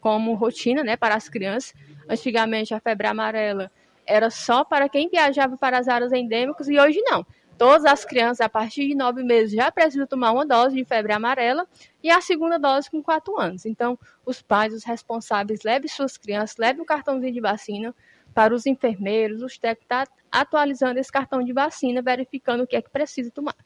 como 0.00 0.34
rotina, 0.34 0.82
né, 0.82 0.96
para 0.96 1.14
as 1.14 1.28
crianças. 1.28 1.74
Antigamente, 2.08 2.72
a 2.72 2.80
febre 2.80 3.06
amarela 3.06 3.70
era 4.08 4.30
só 4.30 4.64
para 4.64 4.88
quem 4.88 5.08
viajava 5.08 5.56
para 5.56 5.78
as 5.78 5.86
áreas 5.86 6.12
endêmicas 6.12 6.68
e 6.68 6.78
hoje 6.80 7.00
não. 7.02 7.24
Todas 7.58 7.84
as 7.84 8.04
crianças 8.04 8.40
a 8.40 8.48
partir 8.48 8.86
de 8.86 8.94
nove 8.94 9.22
meses 9.24 9.52
já 9.52 9.70
precisam 9.70 10.06
tomar 10.06 10.30
uma 10.30 10.46
dose 10.46 10.76
de 10.76 10.84
febre 10.84 11.12
amarela 11.12 11.66
e 12.02 12.08
a 12.08 12.20
segunda 12.20 12.56
dose 12.56 12.88
com 12.88 13.02
quatro 13.02 13.38
anos. 13.38 13.66
Então, 13.66 13.98
os 14.24 14.40
pais, 14.40 14.72
os 14.72 14.84
responsáveis, 14.84 15.60
levem 15.64 15.88
suas 15.88 16.16
crianças, 16.16 16.56
levem 16.56 16.80
o 16.82 16.86
cartãozinho 16.86 17.32
de 17.32 17.40
vacina 17.40 17.94
para 18.32 18.54
os 18.54 18.64
enfermeiros, 18.64 19.42
os 19.42 19.58
técnicos, 19.58 19.88
tá 19.88 20.06
atualizando 20.30 21.00
esse 21.00 21.10
cartão 21.10 21.42
de 21.42 21.52
vacina, 21.52 22.00
verificando 22.00 22.62
o 22.62 22.66
que 22.66 22.76
é 22.76 22.82
que 22.82 22.90
precisa 22.90 23.30
tomar. 23.32 23.56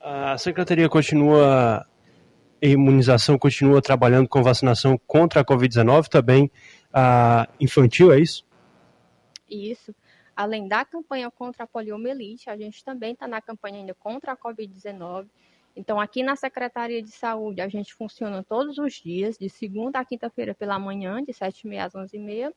A 0.00 0.36
secretaria 0.36 0.88
continua, 0.88 1.86
a 2.60 2.66
imunização 2.66 3.38
continua 3.38 3.80
trabalhando 3.80 4.28
com 4.28 4.42
vacinação 4.42 5.00
contra 5.06 5.42
a 5.42 5.44
Covid-19, 5.44 6.08
também 6.08 6.50
a 6.92 7.48
infantil, 7.60 8.12
é 8.12 8.18
isso? 8.18 8.44
Isso. 9.52 9.94
Além 10.34 10.66
da 10.66 10.82
campanha 10.84 11.30
contra 11.30 11.64
a 11.64 11.66
poliomielite, 11.66 12.48
a 12.48 12.56
gente 12.56 12.82
também 12.82 13.12
está 13.12 13.28
na 13.28 13.42
campanha 13.42 13.80
ainda 13.80 13.94
contra 13.94 14.32
a 14.32 14.36
Covid-19. 14.36 15.28
Então, 15.76 16.00
aqui 16.00 16.22
na 16.22 16.36
Secretaria 16.36 17.02
de 17.02 17.10
Saúde, 17.10 17.60
a 17.60 17.68
gente 17.68 17.94
funciona 17.94 18.42
todos 18.42 18.78
os 18.78 18.94
dias, 18.94 19.38
de 19.38 19.48
segunda 19.48 19.98
a 19.98 20.04
quinta-feira 20.04 20.54
pela 20.54 20.78
manhã, 20.78 21.22
de 21.22 21.32
7h30 21.32 21.84
às 21.84 21.92
11h30, 21.94 22.52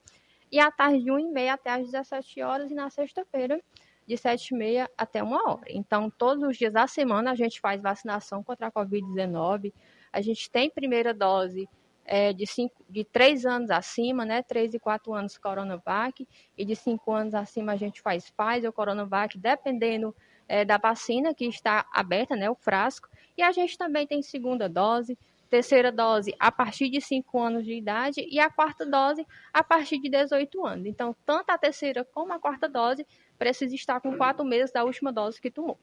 e 0.52 0.60
à 0.60 0.72
tarde 0.72 1.04
de 1.04 1.12
1h30 1.12 1.50
até 1.50 1.70
às 1.72 1.86
17 1.86 2.42
horas, 2.42 2.72
e 2.72 2.74
na 2.74 2.90
sexta-feira, 2.90 3.62
de 4.08 4.16
7h30 4.16 4.88
até 4.98 5.24
1 5.24 5.32
hora. 5.34 5.64
Então, 5.70 6.10
todos 6.10 6.44
os 6.44 6.58
dias 6.58 6.74
da 6.74 6.88
semana, 6.88 7.32
a 7.32 7.36
gente 7.36 7.60
faz 7.60 7.82
vacinação 7.82 8.44
contra 8.44 8.68
a 8.68 8.72
Covid-19. 8.72 9.74
A 10.12 10.22
gente 10.22 10.50
tem 10.50 10.70
primeira 10.70 11.14
dose 11.14 11.68
é, 12.06 12.32
de, 12.32 12.46
cinco, 12.46 12.86
de 12.88 13.04
3 13.04 13.46
anos 13.46 13.72
acima, 13.72 14.24
né? 14.24 14.44
3 14.44 14.76
e 14.76 14.80
4 14.80 15.14
anos 15.14 15.38
Coronavac, 15.38 16.28
e 16.58 16.64
de 16.64 16.76
5 16.76 17.12
anos 17.12 17.34
acima 17.34 17.74
a 17.74 17.76
gente 17.76 18.02
faz 18.02 18.30
Pfizer 18.30 18.68
ou 18.68 18.74
Coronavac, 18.74 19.38
dependendo 19.38 20.16
é, 20.48 20.64
da 20.64 20.78
vacina 20.78 21.34
que 21.34 21.46
está 21.46 21.86
aberta, 21.92 22.36
né? 22.36 22.50
O 22.50 22.56
frasco. 22.56 23.10
E 23.36 23.42
a 23.42 23.52
gente 23.52 23.78
também 23.78 24.06
tem 24.06 24.22
segunda 24.22 24.70
dose, 24.70 25.18
terceira 25.50 25.92
dose 25.92 26.34
a 26.40 26.52
partir 26.52 26.90
de 26.90 27.02
5 27.02 27.40
anos 27.40 27.66
de 27.66 27.74
idade 27.74 28.26
e 28.30 28.40
a 28.40 28.50
quarta 28.50 28.86
dose 28.86 29.26
a 29.52 29.64
partir 29.64 30.00
de 30.00 30.10
18 30.10 30.66
anos. 30.66 30.86
Então, 30.86 31.16
tanto 31.26 31.50
a 31.50 31.58
terceira 31.58 32.06
como 32.06 32.34
a 32.34 32.40
quarta 32.40 32.70
dose 32.70 33.06
precisa 33.38 33.74
estar 33.74 34.00
com 34.00 34.16
4 34.16 34.46
meses 34.46 34.72
da 34.72 34.84
última 34.84 35.12
dose 35.12 35.42
que 35.42 35.50
tomou. 35.50 35.80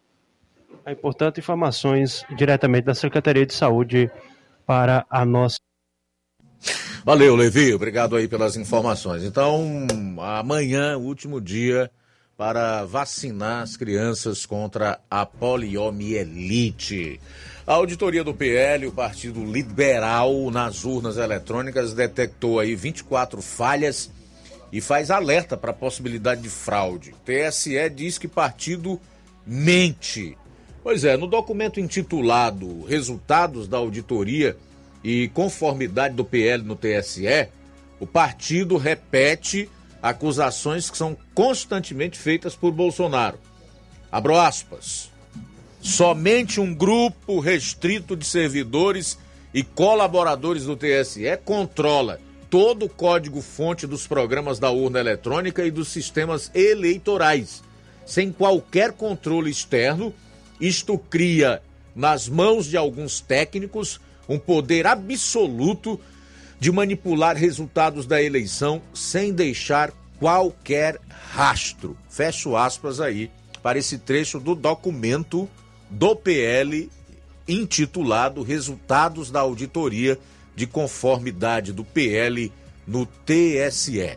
É 0.87 0.93
importante 0.93 1.39
informações 1.39 2.25
diretamente 2.35 2.85
da 2.85 2.95
Secretaria 2.95 3.45
de 3.45 3.53
Saúde 3.53 4.11
para 4.65 5.05
a 5.11 5.25
nossa 5.25 5.59
Valeu, 7.05 7.35
Levi. 7.35 7.75
Obrigado 7.75 8.17
aí 8.17 8.29
pelas 8.29 8.57
informações. 8.57 9.25
Então, 9.25 9.87
amanhã, 10.19 10.97
último 10.97 11.41
dia 11.41 11.91
para 12.37 12.85
vacinar 12.85 13.63
as 13.63 13.77
crianças 13.77 14.45
contra 14.47 14.99
a 15.11 15.25
poliomielite. 15.27 17.21
A 17.67 17.75
auditoria 17.75 18.25
do 18.25 18.35
PL, 18.35 18.87
o 18.89 18.93
Partido 18.93 19.45
Liberal, 19.45 20.51
nas 20.51 20.85
urnas 20.85 21.17
eletrônicas, 21.17 21.95
detectou 21.95 22.59
aí 22.59 22.75
24 22.75 23.41
falhas 23.41 24.11
e 24.73 24.81
faz 24.81 25.11
alerta 25.11 25.57
para 25.57 25.71
a 25.71 25.75
possibilidade 25.75 26.43
de 26.43 26.49
fraude. 26.49 27.15
TSE 27.25 27.89
diz 27.91 28.19
que 28.19 28.27
partido 28.27 29.01
mente. 29.47 30.37
Pois 30.83 31.05
é, 31.05 31.17
no 31.17 31.29
documento 31.29 31.79
intitulado 31.79 32.83
Resultados 32.85 33.69
da 33.69 33.77
Auditoria 33.77 34.57
e 35.03 35.29
conformidade 35.29 36.15
do 36.15 36.25
PL 36.25 36.63
no 36.63 36.77
TSE, 36.77 37.49
o 37.99 38.07
partido 38.07 38.77
repete 38.77 39.69
acusações 40.03 40.91
que 40.91 40.97
são 40.97 41.17
constantemente 41.35 42.19
feitas 42.19 42.55
por 42.55 42.73
Bolsonaro. 42.73 43.39
Abro 44.11 44.39
aspas. 44.39 45.11
Somente 45.81 46.61
um 46.61 46.75
grupo 46.75 47.41
restrito 47.41 48.17
de 48.17 48.25
servidores 48.25 49.19
e 49.55 49.63
colaboradores 49.63 50.65
do 50.65 50.77
TSE 50.77 51.37
controla 51.45 52.21
todo 52.49 52.87
o 52.87 52.89
código-fonte 52.89 53.87
dos 53.87 54.07
programas 54.07 54.59
da 54.59 54.71
urna 54.71 55.01
eletrônica 55.01 55.65
e 55.65 55.71
dos 55.71 55.89
sistemas 55.89 56.51
eleitorais. 56.55 57.63
Sem 58.05 58.31
qualquer 58.31 58.93
controle 58.93 59.51
externo, 59.51 60.13
isto 60.61 60.99
cria 60.99 61.63
nas 61.95 62.29
mãos 62.29 62.67
de 62.67 62.77
alguns 62.77 63.21
técnicos 63.21 64.01
um 64.29 64.39
poder 64.39 64.87
absoluto 64.87 65.99
de 66.63 66.71
manipular 66.71 67.37
resultados 67.37 68.07
da 68.07 68.23
eleição 68.23 68.81
sem 68.95 69.33
deixar 69.33 69.93
qualquer 70.19 71.01
rastro. 71.33 71.97
Fecho 72.09 72.57
aspas 72.57 73.01
aí 73.01 73.31
para 73.61 73.81
esse 73.81 73.99
trecho 73.99 74.39
do 74.39 74.55
documento 74.55 75.49
do 75.91 76.15
PL 76.15 76.89
intitulado 77.49 78.43
Resultados 78.43 79.29
da 79.29 79.41
Auditoria 79.41 80.17
de 80.55 80.67
Conformidade 80.67 81.73
do 81.73 81.85
PL 81.85 82.53
no 82.87 83.07
TSE. 83.07 84.17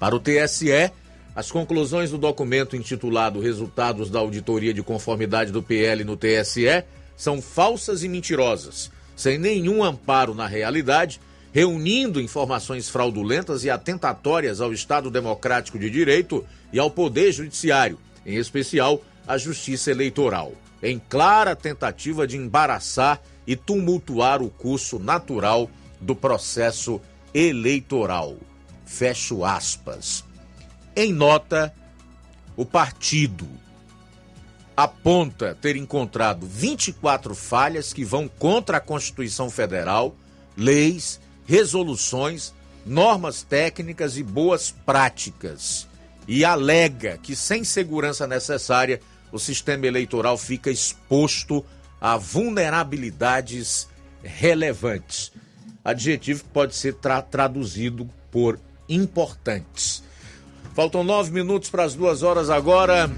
Para 0.00 0.16
o 0.16 0.20
TSE, 0.20 0.90
as 1.34 1.50
conclusões 1.50 2.10
do 2.10 2.18
documento 2.18 2.74
intitulado 2.74 3.40
Resultados 3.40 4.10
da 4.10 4.18
Auditoria 4.18 4.74
de 4.74 4.82
Conformidade 4.82 5.52
do 5.52 5.62
PL 5.62 6.02
no 6.02 6.16
TSE 6.16 6.82
são 7.16 7.40
falsas 7.40 8.02
e 8.02 8.08
mentirosas 8.08 8.90
sem 9.16 9.38
nenhum 9.38 9.82
amparo 9.82 10.34
na 10.34 10.46
realidade, 10.46 11.20
reunindo 11.52 12.20
informações 12.20 12.88
fraudulentas 12.88 13.64
e 13.64 13.70
atentatórias 13.70 14.60
ao 14.60 14.74
Estado 14.74 15.10
Democrático 15.10 15.78
de 15.78 15.88
Direito 15.88 16.44
e 16.70 16.78
ao 16.78 16.90
Poder 16.90 17.32
Judiciário, 17.32 17.98
em 18.26 18.36
especial 18.36 19.02
à 19.26 19.38
Justiça 19.38 19.90
Eleitoral, 19.90 20.52
em 20.82 21.00
clara 21.08 21.56
tentativa 21.56 22.26
de 22.26 22.36
embaraçar 22.36 23.20
e 23.46 23.56
tumultuar 23.56 24.42
o 24.42 24.50
curso 24.50 24.98
natural 24.98 25.70
do 25.98 26.14
processo 26.14 27.00
eleitoral. 27.32 28.36
Fecho 28.84 29.44
aspas. 29.44 30.24
Em 30.94 31.12
nota, 31.12 31.74
o 32.56 32.64
partido 32.64 33.48
aponta 34.76 35.56
ter 35.60 35.76
encontrado 35.76 36.46
24 36.46 37.34
falhas 37.34 37.92
que 37.92 38.04
vão 38.04 38.28
contra 38.28 38.76
a 38.76 38.80
Constituição 38.80 39.48
Federal, 39.48 40.14
leis, 40.56 41.18
resoluções, 41.46 42.52
normas 42.84 43.42
técnicas 43.42 44.16
e 44.18 44.22
boas 44.22 44.70
práticas. 44.70 45.88
E 46.28 46.44
alega 46.44 47.18
que, 47.18 47.34
sem 47.34 47.64
segurança 47.64 48.26
necessária, 48.26 49.00
o 49.32 49.38
sistema 49.38 49.86
eleitoral 49.86 50.36
fica 50.36 50.70
exposto 50.70 51.64
a 52.00 52.16
vulnerabilidades 52.16 53.88
relevantes. 54.22 55.32
Adjetivo 55.84 56.44
que 56.44 56.50
pode 56.50 56.74
ser 56.74 56.94
tra 56.94 57.22
traduzido 57.22 58.10
por 58.30 58.58
importantes. 58.88 60.02
Faltam 60.74 61.02
nove 61.02 61.30
minutos 61.30 61.70
para 61.70 61.84
as 61.84 61.94
duas 61.94 62.22
horas 62.22 62.50
agora. 62.50 63.10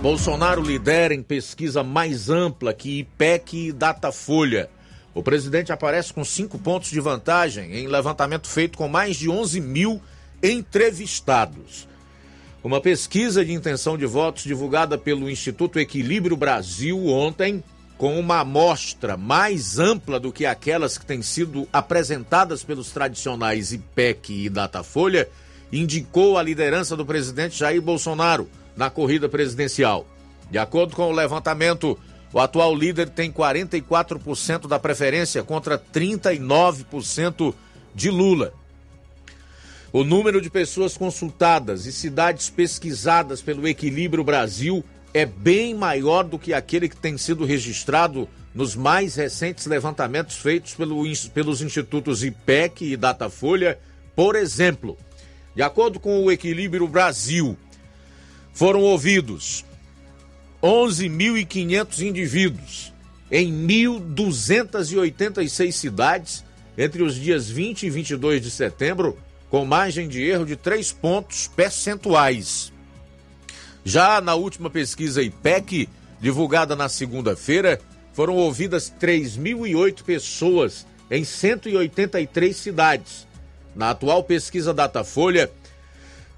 Bolsonaro 0.00 0.62
lidera 0.62 1.14
em 1.14 1.22
pesquisa 1.22 1.82
mais 1.82 2.28
ampla 2.28 2.74
que 2.74 2.98
IPEC 2.98 3.68
e 3.68 3.72
Datafolha. 3.72 4.68
O 5.14 5.22
presidente 5.22 5.72
aparece 5.72 6.12
com 6.12 6.24
cinco 6.24 6.58
pontos 6.58 6.90
de 6.90 7.00
vantagem 7.00 7.74
em 7.74 7.86
levantamento 7.86 8.48
feito 8.48 8.76
com 8.76 8.88
mais 8.88 9.16
de 9.16 9.30
11 9.30 9.60
mil 9.60 10.02
entrevistados. 10.42 11.88
Uma 12.62 12.80
pesquisa 12.80 13.44
de 13.44 13.52
intenção 13.52 13.96
de 13.96 14.06
votos 14.06 14.42
divulgada 14.44 14.98
pelo 14.98 15.30
Instituto 15.30 15.78
Equilíbrio 15.78 16.36
Brasil 16.36 17.06
ontem, 17.06 17.62
com 17.96 18.18
uma 18.18 18.40
amostra 18.40 19.16
mais 19.16 19.78
ampla 19.78 20.18
do 20.18 20.32
que 20.32 20.44
aquelas 20.44 20.98
que 20.98 21.06
têm 21.06 21.22
sido 21.22 21.68
apresentadas 21.72 22.64
pelos 22.64 22.90
tradicionais 22.90 23.72
IPEC 23.72 24.46
e 24.46 24.48
Datafolha, 24.48 25.28
indicou 25.72 26.36
a 26.36 26.42
liderança 26.42 26.96
do 26.96 27.06
presidente 27.06 27.58
Jair 27.58 27.80
Bolsonaro 27.80 28.48
na 28.76 28.90
corrida 28.90 29.28
presidencial. 29.28 30.06
De 30.50 30.58
acordo 30.58 30.94
com 30.94 31.10
o 31.10 31.12
levantamento, 31.12 31.98
o 32.32 32.40
atual 32.40 32.74
líder 32.74 33.08
tem 33.08 33.30
44% 33.30 34.66
da 34.66 34.78
preferência 34.78 35.42
contra 35.42 35.78
39% 35.78 37.54
de 37.94 38.10
Lula. 38.10 38.52
O 39.92 40.02
número 40.02 40.40
de 40.40 40.50
pessoas 40.50 40.96
consultadas 40.96 41.86
e 41.86 41.92
cidades 41.92 42.50
pesquisadas 42.50 43.40
pelo 43.40 43.68
Equilíbrio 43.68 44.24
Brasil 44.24 44.84
é 45.14 45.24
bem 45.24 45.72
maior 45.72 46.24
do 46.24 46.36
que 46.36 46.52
aquele 46.52 46.88
que 46.88 46.96
tem 46.96 47.16
sido 47.16 47.44
registrado 47.44 48.28
nos 48.52 48.74
mais 48.74 49.14
recentes 49.14 49.66
levantamentos 49.66 50.36
feitos 50.36 50.74
pelo, 50.74 51.04
pelos 51.32 51.62
institutos 51.62 52.24
IPEC 52.24 52.84
e 52.84 52.96
Datafolha, 52.96 53.78
por 54.16 54.34
exemplo. 54.34 54.98
De 55.54 55.62
acordo 55.62 56.00
com 56.00 56.24
o 56.24 56.32
Equilíbrio 56.32 56.88
Brasil, 56.88 57.56
foram 58.54 58.80
ouvidos 58.80 59.62
11.500 60.62 62.06
indivíduos 62.06 62.94
em 63.30 63.52
1.286 63.52 65.72
cidades 65.72 66.42
entre 66.78 67.02
os 67.02 67.14
dias 67.16 67.50
20 67.50 67.86
e 67.86 67.90
22 67.90 68.40
de 68.40 68.50
setembro, 68.50 69.18
com 69.50 69.66
margem 69.66 70.08
de 70.08 70.22
erro 70.22 70.46
de 70.46 70.56
3 70.56 70.92
pontos 70.92 71.48
percentuais. 71.48 72.72
Já 73.84 74.18
na 74.20 74.34
última 74.34 74.68
pesquisa 74.70 75.22
IPEC, 75.22 75.88
divulgada 76.20 76.74
na 76.74 76.88
segunda-feira, 76.88 77.80
foram 78.12 78.34
ouvidas 78.36 78.92
3.008 79.00 80.02
pessoas 80.02 80.84
em 81.10 81.24
183 81.24 82.56
cidades. 82.56 83.26
Na 83.74 83.90
atual 83.90 84.24
pesquisa 84.24 84.72
Datafolha, 84.72 85.50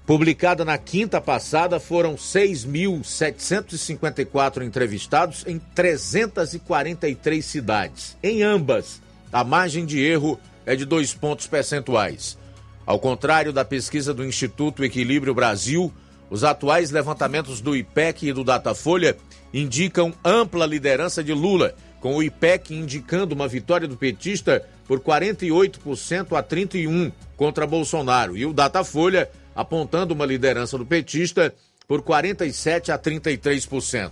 Publicada 0.07 0.63
na 0.63 0.77
quinta 0.77 1.19
passada, 1.19 1.81
foram 1.81 2.15
6.754 2.15 4.65
entrevistados 4.65 5.43
em 5.45 5.59
343 5.75 7.43
cidades. 7.43 8.15
Em 8.23 8.41
ambas, 8.41 9.01
a 9.33 9.43
margem 9.43 9.85
de 9.85 9.99
erro 9.99 10.39
é 10.65 10.77
de 10.77 10.85
dois 10.85 11.13
pontos 11.13 11.45
percentuais. 11.45 12.37
Ao 12.85 12.97
contrário 12.97 13.51
da 13.51 13.65
pesquisa 13.65 14.13
do 14.13 14.23
Instituto 14.23 14.85
Equilíbrio 14.85 15.35
Brasil, 15.35 15.91
os 16.29 16.45
atuais 16.45 16.89
levantamentos 16.89 17.59
do 17.59 17.75
IPEC 17.75 18.29
e 18.29 18.33
do 18.33 18.45
Datafolha 18.45 19.17
indicam 19.53 20.13
ampla 20.23 20.65
liderança 20.65 21.21
de 21.21 21.33
Lula, 21.33 21.75
com 21.99 22.15
o 22.15 22.23
IPEC 22.23 22.73
indicando 22.73 23.35
uma 23.35 23.49
vitória 23.49 23.89
do 23.89 23.97
petista 23.97 24.65
por 24.87 25.01
48% 25.01 26.37
a 26.37 26.41
31% 26.41 27.11
contra 27.35 27.67
Bolsonaro 27.67 28.37
e 28.37 28.45
o 28.45 28.53
Datafolha 28.53 29.29
apontando 29.57 30.13
uma 30.13 30.23
liderança 30.23 30.77
do 30.77 30.85
petista 30.85 31.51
por 31.87 32.03
47 32.03 32.91
a 32.91 32.99
33%. 32.99 34.11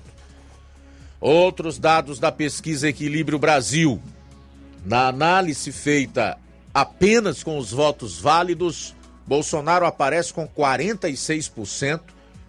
Outros 1.22 1.78
dados 1.78 2.18
da 2.18 2.32
pesquisa 2.32 2.90
Equilíbrio 2.90 3.38
Brasil. 3.38 4.02
Na 4.84 5.08
análise 5.08 5.72
feita 5.72 6.36
apenas 6.74 7.44
com 7.44 7.60
os 7.60 7.72
votos 7.72 8.20
válidos, 8.20 8.96
Bolsonaro 9.28 9.86
aparece 9.86 10.34
com 10.34 10.48
46% 10.48 12.02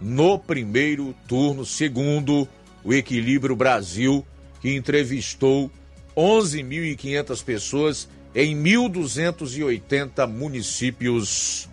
no 0.00 0.38
primeiro 0.38 1.14
turno, 1.26 1.64
segundo 1.64 2.48
o 2.82 2.92
Equilíbrio 2.92 3.56
Brasil, 3.56 4.24
que 4.60 4.74
entrevistou 4.74 5.70
11.500 6.16 7.44
pessoas 7.44 8.08
em 8.34 8.56
1.280 8.56 10.28
municípios 10.28 11.68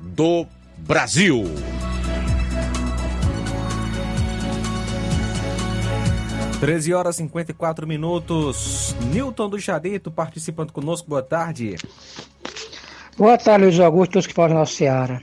do 0.00 0.46
Brasil. 0.78 1.44
Treze 6.60 6.94
horas 6.94 7.16
e 7.16 7.18
54 7.18 7.86
minutos. 7.86 8.94
Newton 9.12 9.50
do 9.50 9.58
Jadeto 9.58 10.10
participando 10.10 10.72
conosco. 10.72 11.08
Boa 11.08 11.22
tarde. 11.22 11.76
Boa 13.18 13.36
tarde, 13.36 13.66
Luiz 13.66 13.80
Augusto, 13.80 14.12
todos 14.12 14.26
que 14.26 14.32
falam 14.32 14.58
na 14.58 14.66
Seara. 14.66 15.22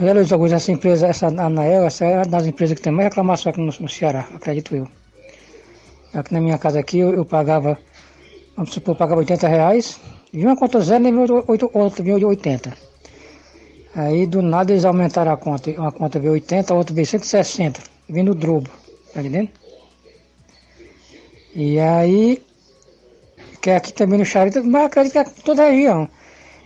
Olha, 0.00 0.14
Luiz 0.14 0.32
Augusto, 0.32 0.54
essa 0.54 0.70
empresa, 0.70 1.08
essa 1.08 1.26
Anael, 1.26 1.84
essa 1.84 2.04
é 2.04 2.14
uma 2.14 2.24
das 2.24 2.46
empresas 2.46 2.76
que 2.76 2.82
tem 2.82 2.92
mais 2.92 3.08
reclamação 3.08 3.50
aqui 3.50 3.60
no, 3.60 3.72
no 3.80 3.88
Ceará, 3.88 4.28
acredito 4.32 4.76
eu. 4.76 4.86
Aqui 6.14 6.32
na 6.32 6.40
minha 6.40 6.56
casa 6.56 6.78
aqui 6.78 7.00
eu, 7.00 7.12
eu 7.14 7.24
pagava, 7.24 7.76
vamos 8.56 8.72
supor, 8.72 8.92
eu 8.92 8.96
pagava 8.96 9.18
80 9.22 9.48
reais, 9.48 9.98
vi 10.32 10.46
uma 10.46 10.56
conta 10.56 10.78
zero 10.82 11.04
e 11.04 11.12
outra 11.74 12.04
veio 12.04 12.28
80. 12.28 12.72
Aí 13.96 14.24
do 14.24 14.40
nada 14.40 14.70
eles 14.70 14.84
aumentaram 14.84 15.32
a 15.32 15.36
conta, 15.36 15.68
uma 15.72 15.90
conta 15.90 16.20
veio 16.20 16.34
80, 16.34 16.72
a 16.72 16.76
outra 16.76 16.94
veio 16.94 17.06
160, 17.06 17.80
vindo 18.08 18.30
o 18.30 18.34
drobo, 18.36 18.70
tá 19.12 19.18
entendendo? 19.18 19.50
E 21.56 21.80
aí, 21.80 22.40
que 23.60 23.70
é 23.70 23.76
aqui 23.76 23.92
também 23.92 24.20
no 24.20 24.24
Charito, 24.24 24.62
mas 24.62 24.84
acredito 24.84 25.12
que 25.14 25.18
é 25.18 25.24
toda 25.24 25.64
a 25.64 25.70
região. 25.70 26.08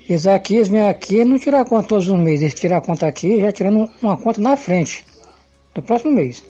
Eles 0.09 0.27
aqui, 0.27 0.57
eles 0.57 0.69
vêm 0.69 0.89
aqui 0.89 1.25
não 1.25 1.39
tiram 1.39 1.61
a 1.61 1.65
conta 1.65 1.89
todos 1.89 2.09
os 2.09 2.19
meses, 2.19 2.43
eles 2.43 2.55
tiram 2.55 2.77
a 2.77 2.81
conta 2.81 3.07
aqui 3.07 3.41
já 3.41 3.53
tirando 3.53 3.89
uma 4.03 4.17
conta 4.17 4.41
na 4.41 4.57
frente, 4.57 5.05
do 5.75 5.83
próximo 5.83 6.13
mês. 6.13 6.43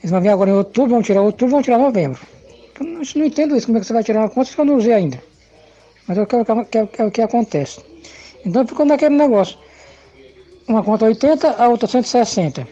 Eles 0.00 0.10
vão 0.10 0.20
vir 0.20 0.30
agora 0.30 0.50
em 0.50 0.54
outubro, 0.54 0.90
vão 0.90 1.02
tirar 1.02 1.22
outubro, 1.22 1.52
vão 1.52 1.62
tirar 1.62 1.78
novembro. 1.78 2.20
Eu 2.80 2.86
não, 2.86 3.02
não 3.14 3.24
entendo 3.24 3.56
isso, 3.56 3.66
como 3.66 3.78
é 3.78 3.80
que 3.80 3.86
você 3.86 3.92
vai 3.92 4.02
tirar 4.02 4.20
uma 4.20 4.28
conta 4.28 4.50
se 4.50 4.58
eu 4.58 4.64
não 4.64 4.76
usei 4.76 4.92
ainda. 4.92 5.22
Mas 6.08 6.18
é 6.18 6.22
o 6.22 6.26
que, 6.26 6.34
é, 6.34 6.40
é, 6.40 6.88
é 6.98 7.04
o 7.04 7.10
que 7.10 7.22
acontece. 7.22 7.80
Então 8.44 8.66
ficou 8.66 8.84
naquele 8.84 9.16
negócio. 9.16 9.56
Uma 10.66 10.82
conta 10.82 11.04
80, 11.04 11.50
a 11.50 11.68
outra 11.68 11.86
160. 11.86 12.66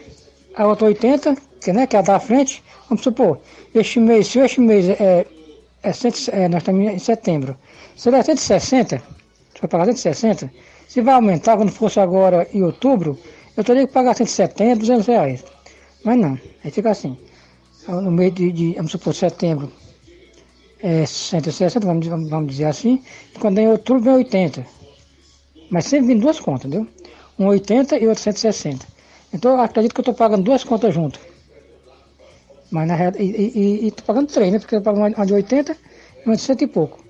A 0.55 0.67
outra 0.67 0.87
80, 0.87 1.35
que, 1.61 1.71
né, 1.71 1.87
que 1.87 1.95
é 1.95 1.99
a 1.99 2.01
da 2.01 2.19
frente, 2.19 2.61
vamos 2.89 3.03
supor, 3.03 3.39
este 3.73 3.99
mês, 3.99 4.27
se 4.27 4.39
este 4.39 4.59
mês 4.59 4.89
é, 4.89 5.25
é, 5.83 5.91
é 6.31 6.47
nós 6.49 6.61
estamos 6.61 6.91
em 6.91 6.99
setembro, 6.99 7.55
se 7.95 8.11
der 8.11 8.23
160, 8.23 9.01
vai 9.61 9.69
pagar 9.69 9.85
160, 9.85 10.51
se 10.87 11.01
vai 11.01 11.13
aumentar 11.13 11.55
quando 11.55 11.71
fosse 11.71 11.99
agora 11.99 12.47
em 12.53 12.63
outubro, 12.63 13.17
eu 13.55 13.63
teria 13.63 13.85
que 13.85 13.93
pagar 13.93 14.15
170, 14.15 14.79
200 14.79 15.07
reais. 15.07 15.45
Mas 16.03 16.17
não, 16.17 16.37
aí 16.63 16.71
fica 16.71 16.89
assim. 16.89 17.17
No 17.87 18.11
mês 18.11 18.33
de, 18.33 18.51
de 18.51 18.73
vamos 18.73 18.91
supor, 18.91 19.13
setembro, 19.13 19.71
é 20.79 21.05
160, 21.05 21.79
vamos, 21.85 22.07
vamos 22.07 22.51
dizer 22.51 22.65
assim, 22.65 23.01
quando 23.39 23.59
é 23.59 23.63
em 23.63 23.67
outubro 23.67 24.01
vem 24.01 24.13
80. 24.13 24.65
Mas 25.69 25.85
sempre 25.85 26.07
vem 26.07 26.17
duas 26.17 26.39
contas, 26.39 26.65
entendeu? 26.65 26.87
Um 27.37 27.47
80 27.47 27.97
e 27.99 28.07
outro 28.07 28.23
160. 28.23 28.85
Então 29.33 29.51
eu 29.51 29.61
acredito 29.61 29.93
que 29.93 29.99
eu 29.99 30.03
estou 30.03 30.13
pagando 30.13 30.43
duas 30.43 30.63
contas 30.63 30.93
juntas. 30.93 31.21
Mas 32.69 32.87
na 32.87 32.95
realidade, 32.95 33.23
e 33.23 33.87
estou 33.87 34.05
pagando 34.05 34.27
três, 34.27 34.51
né? 34.51 34.59
Porque 34.59 34.75
eu 34.75 34.81
pago 34.81 34.99
uma 34.99 35.25
de 35.25 35.33
80 35.33 35.73
e 35.73 36.25
uma 36.25 36.35
de 36.35 36.41
100 36.41 36.57
e 36.61 36.67
pouco. 36.67 37.00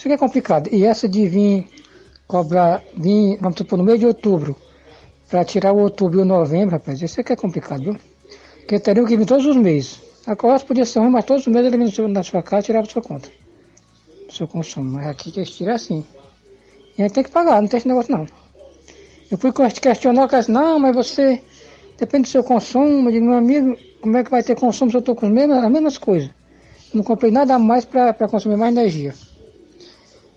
Isso 0.00 0.08
aqui 0.08 0.14
é 0.14 0.16
complicado. 0.16 0.70
E 0.72 0.82
essa 0.82 1.06
de 1.06 1.28
vir 1.28 1.68
cobrar, 2.26 2.82
vir, 2.96 3.36
vamos 3.38 3.58
supor, 3.58 3.76
no 3.76 3.84
mês 3.84 4.00
de 4.00 4.06
outubro, 4.06 4.56
para 5.28 5.44
tirar 5.44 5.74
o 5.74 5.78
outubro 5.78 6.20
e 6.20 6.22
o 6.22 6.24
novembro, 6.24 6.76
rapaz, 6.76 7.02
isso 7.02 7.20
aqui 7.20 7.34
é 7.34 7.36
complicado, 7.36 7.82
viu? 7.82 7.96
Porque 8.60 8.80
teriam 8.80 9.04
que 9.04 9.14
vir 9.14 9.26
todos 9.26 9.44
os 9.44 9.56
meses. 9.56 10.00
A 10.26 10.34
Costa 10.34 10.66
podia 10.66 10.86
ser 10.86 11.00
ruim, 11.00 11.10
mas 11.10 11.26
todos 11.26 11.46
os 11.46 11.52
meses 11.52 11.70
ele 11.70 11.84
vinha 11.84 12.08
na 12.08 12.22
sua 12.22 12.42
casa 12.42 12.62
e 12.62 12.64
tirava 12.64 12.86
a 12.86 12.90
sua 12.90 13.02
conta. 13.02 13.28
Do 14.26 14.32
seu 14.32 14.48
consumo. 14.48 14.92
Mas 14.92 15.06
aqui 15.06 15.30
que 15.30 15.40
eles 15.40 15.50
tiram 15.50 15.74
assim. 15.74 16.02
E 16.96 17.02
a 17.02 17.06
gente 17.06 17.16
tem 17.16 17.24
que 17.24 17.30
pagar, 17.30 17.60
não 17.60 17.68
tem 17.68 17.76
esse 17.76 17.86
negócio 17.86 18.10
não. 18.10 18.26
Eu 19.30 19.36
fui 19.36 19.52
questionar 19.52 20.24
o 20.24 20.28
cara 20.28 20.40
disse, 20.40 20.50
não, 20.50 20.78
mas 20.78 20.96
você 20.96 21.42
depende 21.98 22.22
do 22.22 22.28
seu 22.28 22.42
consumo, 22.42 23.10
eu 23.10 23.22
meu 23.22 23.34
amigo, 23.34 23.76
como 24.00 24.16
é 24.16 24.24
que 24.24 24.30
vai 24.30 24.42
ter 24.42 24.56
consumo 24.56 24.90
se 24.90 24.96
eu 24.96 25.00
estou 25.00 25.14
com 25.14 25.26
as 25.26 25.32
mesmas, 25.32 25.62
as 25.62 25.70
mesmas 25.70 25.98
coisas? 25.98 26.30
Não 26.94 27.02
comprei 27.02 27.30
nada 27.30 27.58
mais 27.58 27.84
para 27.84 28.14
consumir 28.28 28.56
mais 28.56 28.74
energia. 28.74 29.12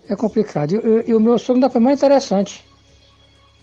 É 0.08 0.16
complicado. 0.16 0.72
E, 1.06 1.14
o 1.14 1.20
meu 1.20 1.38
sogro 1.38 1.54
ainda 1.54 1.70
foi 1.70 1.80
mais 1.80 1.98
interessante. 1.98 2.64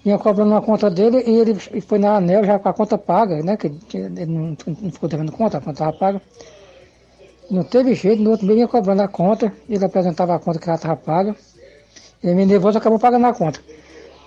Vinha 0.03 0.17
cobrando 0.17 0.51
uma 0.51 0.61
conta 0.61 0.89
dele 0.89 1.23
e 1.27 1.35
ele 1.37 1.55
foi 1.81 1.99
na 1.99 2.15
ANEL 2.15 2.43
já 2.43 2.57
com 2.57 2.69
a 2.69 2.73
conta 2.73 2.97
paga, 2.97 3.43
né? 3.43 3.55
Que 3.55 3.67
ele 3.93 4.25
não, 4.25 4.57
não 4.81 4.91
ficou 4.91 5.07
devendo 5.07 5.31
conta, 5.31 5.57
a 5.57 5.61
conta 5.61 5.73
estava 5.73 5.93
paga. 5.93 6.21
Não 7.51 7.63
teve 7.63 7.93
jeito, 7.93 8.21
no 8.21 8.31
outro 8.31 8.45
mês 8.45 8.55
vinha 8.55 8.67
cobrando 8.67 9.01
a 9.03 9.07
conta, 9.07 9.53
ele 9.69 9.83
apresentava 9.83 10.33
a 10.35 10.39
conta 10.39 10.57
que 10.57 10.67
ela 10.67 10.75
estava 10.75 10.95
paga. 10.95 11.35
Ele 12.23 12.33
me 12.33 12.45
nervoso 12.45 12.77
acabou 12.77 12.97
pagando 12.97 13.27
a 13.27 13.33
conta. 13.33 13.59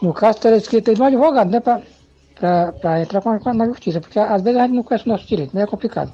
No 0.00 0.12
caso, 0.12 0.38
teria 0.38 0.60
que 0.60 0.82
ter 0.82 1.00
um 1.00 1.04
advogado, 1.04 1.50
né? 1.50 1.60
Para 1.60 3.00
entrar 3.00 3.20
com 3.20 3.30
a, 3.30 3.54
na 3.54 3.66
justiça, 3.66 4.00
porque 4.00 4.18
às 4.18 4.42
vezes 4.42 4.60
a 4.60 4.66
gente 4.66 4.76
não 4.76 4.82
conhece 4.82 5.06
o 5.06 5.08
nosso 5.08 5.26
direito, 5.26 5.56
né? 5.56 5.62
É 5.62 5.66
complicado. 5.66 6.12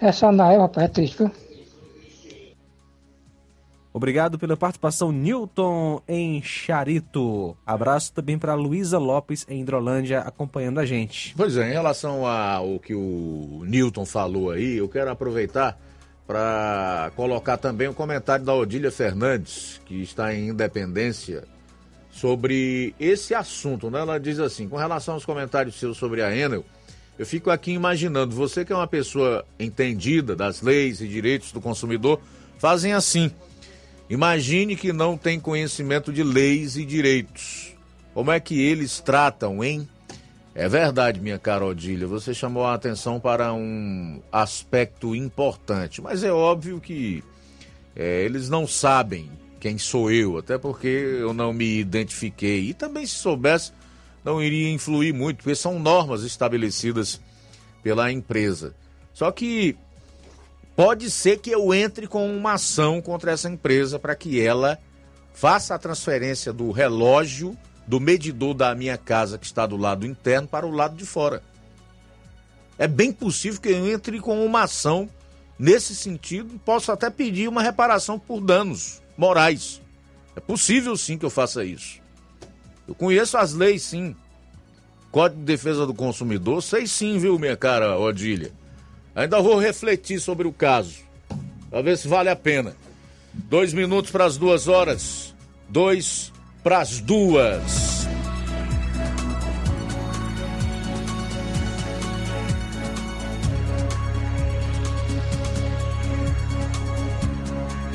Essa 0.00 0.28
ANEL, 0.28 0.60
rapaz, 0.60 0.84
é 0.84 0.88
triste, 0.88 1.18
viu? 1.18 1.30
Obrigado 3.92 4.38
pela 4.38 4.56
participação, 4.56 5.10
Newton 5.10 6.00
em 6.06 6.40
Charito. 6.42 7.56
Abraço 7.66 8.12
também 8.12 8.38
para 8.38 8.54
Luísa 8.54 8.98
Lopes 8.98 9.44
em 9.48 9.62
Hidrolândia 9.62 10.20
acompanhando 10.20 10.78
a 10.78 10.86
gente. 10.86 11.34
Pois 11.36 11.56
é, 11.56 11.68
em 11.68 11.72
relação 11.72 12.24
ao 12.24 12.78
que 12.78 12.94
o 12.94 13.62
Newton 13.66 14.06
falou 14.06 14.50
aí, 14.50 14.76
eu 14.76 14.88
quero 14.88 15.10
aproveitar 15.10 15.76
para 16.24 17.10
colocar 17.16 17.56
também 17.56 17.88
o 17.88 17.90
um 17.90 17.94
comentário 17.94 18.44
da 18.44 18.54
Odília 18.54 18.92
Fernandes, 18.92 19.80
que 19.84 20.00
está 20.00 20.32
em 20.32 20.50
Independência, 20.50 21.42
sobre 22.08 22.94
esse 23.00 23.34
assunto. 23.34 23.90
Né? 23.90 23.98
Ela 23.98 24.20
diz 24.20 24.38
assim: 24.38 24.68
com 24.68 24.76
relação 24.76 25.14
aos 25.14 25.24
comentários 25.24 25.74
seus 25.74 25.96
sobre 25.96 26.22
a 26.22 26.32
Enel, 26.32 26.64
eu 27.18 27.26
fico 27.26 27.50
aqui 27.50 27.72
imaginando, 27.72 28.36
você 28.36 28.64
que 28.64 28.72
é 28.72 28.76
uma 28.76 28.86
pessoa 28.86 29.44
entendida 29.58 30.36
das 30.36 30.62
leis 30.62 31.00
e 31.00 31.08
direitos 31.08 31.50
do 31.50 31.60
consumidor, 31.60 32.20
fazem 32.58 32.92
assim 32.92 33.32
Imagine 34.10 34.74
que 34.74 34.92
não 34.92 35.16
tem 35.16 35.38
conhecimento 35.38 36.12
de 36.12 36.24
leis 36.24 36.76
e 36.76 36.84
direitos. 36.84 37.76
Como 38.12 38.32
é 38.32 38.40
que 38.40 38.60
eles 38.60 38.98
tratam, 38.98 39.62
hein? 39.62 39.88
É 40.52 40.68
verdade, 40.68 41.20
minha 41.20 41.38
cara 41.38 41.64
Odília, 41.64 42.08
você 42.08 42.34
chamou 42.34 42.64
a 42.66 42.74
atenção 42.74 43.20
para 43.20 43.54
um 43.54 44.20
aspecto 44.32 45.14
importante, 45.14 46.02
mas 46.02 46.24
é 46.24 46.32
óbvio 46.32 46.80
que 46.80 47.22
é, 47.94 48.24
eles 48.24 48.48
não 48.48 48.66
sabem 48.66 49.30
quem 49.60 49.78
sou 49.78 50.10
eu, 50.10 50.38
até 50.38 50.58
porque 50.58 50.88
eu 50.88 51.32
não 51.32 51.52
me 51.52 51.78
identifiquei. 51.78 52.70
E 52.70 52.74
também, 52.74 53.06
se 53.06 53.14
soubesse, 53.14 53.72
não 54.24 54.42
iria 54.42 54.70
influir 54.70 55.14
muito, 55.14 55.36
porque 55.36 55.54
são 55.54 55.78
normas 55.78 56.24
estabelecidas 56.24 57.20
pela 57.80 58.10
empresa. 58.10 58.74
Só 59.14 59.30
que 59.30 59.76
pode 60.80 61.10
ser 61.10 61.40
que 61.40 61.50
eu 61.50 61.74
entre 61.74 62.06
com 62.06 62.34
uma 62.34 62.54
ação 62.54 63.02
contra 63.02 63.32
essa 63.32 63.50
empresa 63.50 63.98
para 63.98 64.16
que 64.16 64.40
ela 64.40 64.78
faça 65.34 65.74
a 65.74 65.78
transferência 65.78 66.54
do 66.54 66.70
relógio 66.70 67.54
do 67.86 68.00
medidor 68.00 68.54
da 68.54 68.74
minha 68.74 68.96
casa 68.96 69.36
que 69.36 69.44
está 69.44 69.66
do 69.66 69.76
lado 69.76 70.06
interno 70.06 70.48
para 70.48 70.66
o 70.66 70.70
lado 70.70 70.96
de 70.96 71.04
fora. 71.04 71.42
É 72.78 72.88
bem 72.88 73.12
possível 73.12 73.60
que 73.60 73.68
eu 73.68 73.90
entre 73.90 74.20
com 74.20 74.42
uma 74.42 74.62
ação 74.62 75.06
nesse 75.58 75.94
sentido, 75.94 76.58
posso 76.64 76.90
até 76.90 77.10
pedir 77.10 77.46
uma 77.46 77.60
reparação 77.60 78.18
por 78.18 78.40
danos 78.40 79.02
morais. 79.18 79.82
É 80.34 80.40
possível 80.40 80.96
sim 80.96 81.18
que 81.18 81.26
eu 81.26 81.30
faça 81.30 81.62
isso. 81.62 82.00
Eu 82.88 82.94
conheço 82.94 83.36
as 83.36 83.52
leis 83.52 83.82
sim. 83.82 84.16
Código 85.10 85.40
de 85.40 85.44
Defesa 85.44 85.86
do 85.86 85.92
Consumidor, 85.92 86.62
sei 86.62 86.86
sim, 86.86 87.18
viu, 87.18 87.38
minha 87.38 87.54
cara 87.54 87.98
Odília. 87.98 88.58
Ainda 89.14 89.40
vou 89.40 89.58
refletir 89.58 90.20
sobre 90.20 90.46
o 90.46 90.52
caso, 90.52 90.98
para 91.68 91.82
ver 91.82 91.98
se 91.98 92.06
vale 92.06 92.28
a 92.28 92.36
pena. 92.36 92.74
Dois 93.32 93.72
minutos 93.72 94.10
para 94.10 94.24
as 94.24 94.36
duas 94.36 94.68
horas. 94.68 95.34
Dois 95.68 96.32
para 96.62 96.78
as 96.78 97.00
duas. 97.00 98.00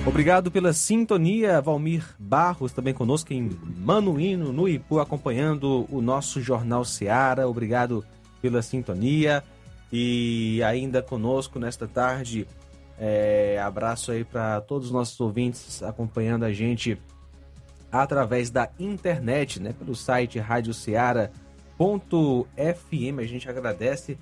Obrigado 0.06 0.52
pela 0.52 0.72
sintonia, 0.72 1.60
Valmir 1.60 2.06
Barros, 2.20 2.72
também 2.72 2.94
conosco 2.94 3.34
em 3.34 3.50
Manuíno, 3.78 4.54
no 4.54 4.70
Ipu, 4.70 5.00
acompanhando 5.00 5.88
o 5.90 6.00
nosso 6.00 6.40
Jornal 6.40 6.86
Seara. 6.86 7.48
Obrigado 7.48 8.06
pela 8.42 8.62
sintonia. 8.62 9.44
E 9.92 10.62
ainda 10.64 11.02
conosco 11.02 11.60
nesta 11.60 11.88
tarde, 11.88 12.48
é, 12.98 13.60
abraço 13.62 14.12
aí 14.12 14.24
para 14.24 14.62
todos 14.62 14.88
os 14.88 14.94
nossos 14.94 15.20
ouvintes 15.20 15.84
acompanhando 15.84 16.44
a 16.44 16.52
gente 16.52 16.98
através 17.92 18.50
da 18.50 18.70
internet, 18.80 19.62
né, 19.62 19.74
pelo 19.74 19.96
site 19.96 20.40
radioceara.fm. 20.40 21.32
A 23.20 23.26
gente 23.26 23.50
agradece 23.50 24.18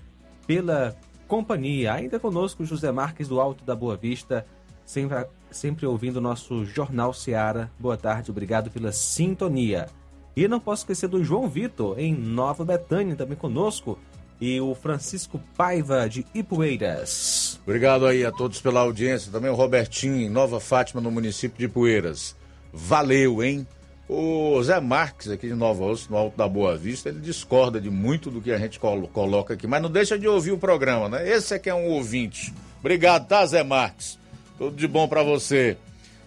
pela 0.46 0.96
companhia. 1.28 1.94
Ainda 1.94 2.20
conosco 2.20 2.66
José 2.66 2.92
Marques 2.92 3.28
do 3.28 3.40
Alto 3.40 3.64
da 3.64 3.76
Boa 3.76 3.96
Vista, 3.96 4.46
sempre, 4.86 5.26
sempre 5.50 5.86
ouvindo 5.86 6.18
o 6.18 6.22
nosso 6.22 6.66
Jornal 6.66 7.14
Seara. 7.14 7.72
Boa 7.80 7.98
tarde, 7.98 8.32
obrigado 8.32 8.70
pela 8.70 8.92
sintonia. 8.92 9.88
E 10.36 10.48
não 10.48 10.60
posso 10.60 10.82
esquecer 10.84 11.08
do 11.08 11.24
João 11.24 11.48
Vitor, 11.48 12.00
em 12.00 12.14
Nova 12.14 12.66
Betânia, 12.66 13.16
também 13.16 13.38
conosco 13.38 14.00
e 14.40 14.60
o 14.60 14.76
Francisco 14.76 15.40
Paiva 15.56 16.08
de 16.10 16.26
Ipueiras. 16.34 17.60
Obrigado 17.64 18.06
aí 18.06 18.26
a 18.26 18.32
todos 18.32 18.60
pela 18.60 18.82
audiência. 18.82 19.32
Também 19.32 19.50
o 19.50 19.56
Robertinho 19.56 20.30
Nova 20.30 20.60
Fátima, 20.60 21.02
no 21.02 21.10
município 21.12 21.58
de 21.58 21.66
Ipueiras. 21.66 22.36
Valeu, 22.72 23.44
hein? 23.44 23.68
O 24.08 24.62
Zé 24.62 24.80
Marques, 24.82 25.30
aqui 25.30 25.48
de 25.48 25.54
Nova 25.54 25.86
Osso, 25.86 26.12
no 26.12 26.18
Alto 26.18 26.38
da 26.38 26.48
Boa 26.48 26.76
Vista, 26.76 27.10
ele 27.10 27.20
discorda 27.20 27.80
de 27.80 27.90
muito 27.90 28.30
do 28.30 28.42
que 28.42 28.52
a 28.52 28.58
gente 28.58 28.80
coloca 28.80 29.54
aqui, 29.54 29.66
mas 29.66 29.82
não 29.82 29.90
deixa 29.90 30.20
de 30.20 30.28
ouvir 30.28 30.52
o 30.52 30.58
programa, 30.58 31.08
né? 31.08 31.30
Esse 31.30 31.54
aqui 31.54 31.70
é 31.70 31.74
um 31.74 31.86
ouvinte. 31.86 32.54
Obrigado, 32.82 33.28
tá, 33.28 33.46
Zé 33.46 33.64
Marques? 33.64 34.20
Tudo 34.58 34.76
de 34.76 34.88
bom 34.88 35.08
para 35.08 35.24
você. 35.24 35.78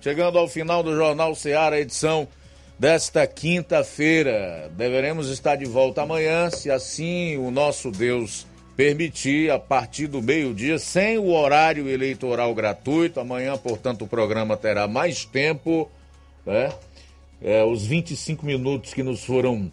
Chegando 0.00 0.38
ao 0.38 0.48
final 0.48 0.82
do 0.82 0.96
Jornal 0.96 1.34
Seara, 1.34 1.78
edição 1.78 2.26
desta 2.78 3.26
quinta-feira. 3.26 4.70
Deveremos 4.76 5.30
estar 5.30 5.56
de 5.56 5.64
volta 5.64 6.02
amanhã, 6.02 6.50
se 6.50 6.70
assim 6.70 7.36
o 7.36 7.50
nosso 7.50 7.90
Deus 7.90 8.46
permitir, 8.76 9.50
a 9.50 9.58
partir 9.58 10.06
do 10.06 10.20
meio-dia, 10.20 10.78
sem 10.78 11.16
o 11.16 11.30
horário 11.30 11.88
eleitoral 11.88 12.54
gratuito. 12.54 13.18
Amanhã, 13.18 13.56
portanto, 13.56 14.04
o 14.04 14.08
programa 14.08 14.56
terá 14.56 14.86
mais 14.86 15.24
tempo, 15.24 15.90
né? 16.44 16.70
É, 17.40 17.62
os 17.64 17.84
25 17.84 18.44
minutos 18.44 18.94
que 18.94 19.02
nos 19.02 19.24
foram 19.24 19.70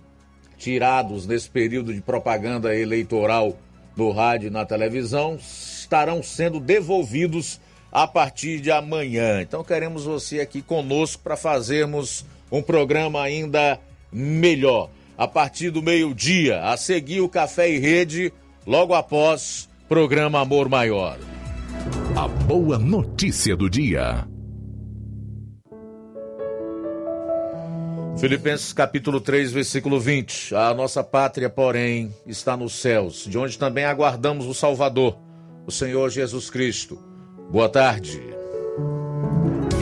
tirados 0.58 1.26
nesse 1.26 1.50
período 1.50 1.94
de 1.94 2.02
propaganda 2.02 2.76
eleitoral 2.76 3.58
no 3.96 4.12
rádio 4.12 4.48
e 4.48 4.50
na 4.50 4.66
televisão 4.66 5.36
estarão 5.36 6.24
sendo 6.24 6.60
devolvidos 6.60 7.60
a 7.92 8.08
partir 8.08 8.60
de 8.60 8.72
amanhã. 8.72 9.42
Então 9.42 9.64
queremos 9.64 10.06
você 10.06 10.40
aqui 10.40 10.62
conosco 10.62 11.22
para 11.22 11.38
fazermos 11.38 12.26
um 12.54 12.62
programa 12.62 13.20
ainda 13.20 13.80
melhor. 14.12 14.92
A 15.18 15.28
partir 15.28 15.72
do 15.72 15.82
meio-dia, 15.82 16.62
a 16.62 16.78
seguir 16.78 17.22
o 17.22 17.28
Café 17.28 17.70
e 17.70 17.80
Rede, 17.80 18.32
logo 18.66 18.94
após 18.94 19.68
programa 19.90 20.40
Amor 20.40 20.70
Maior. 20.70 21.18
A 22.16 22.28
boa 22.28 22.78
notícia 22.78 23.56
do 23.56 23.68
dia. 23.68 24.28
Filipenses 28.20 28.72
capítulo 28.72 29.20
3, 29.20 29.52
versículo 29.52 30.00
20. 30.00 30.54
A 30.56 30.76
nossa 30.76 31.04
pátria, 31.04 31.50
porém, 31.50 32.14
está 32.28 32.56
nos 32.56 32.74
céus, 32.74 33.26
de 33.28 33.36
onde 33.36 33.58
também 33.58 33.86
aguardamos 33.86 34.46
o 34.46 34.54
Salvador, 34.54 35.18
o 35.66 35.72
Senhor 35.72 36.10
Jesus 36.12 36.52
Cristo. 36.52 37.00
Boa 37.52 37.68
tarde. 37.68 38.43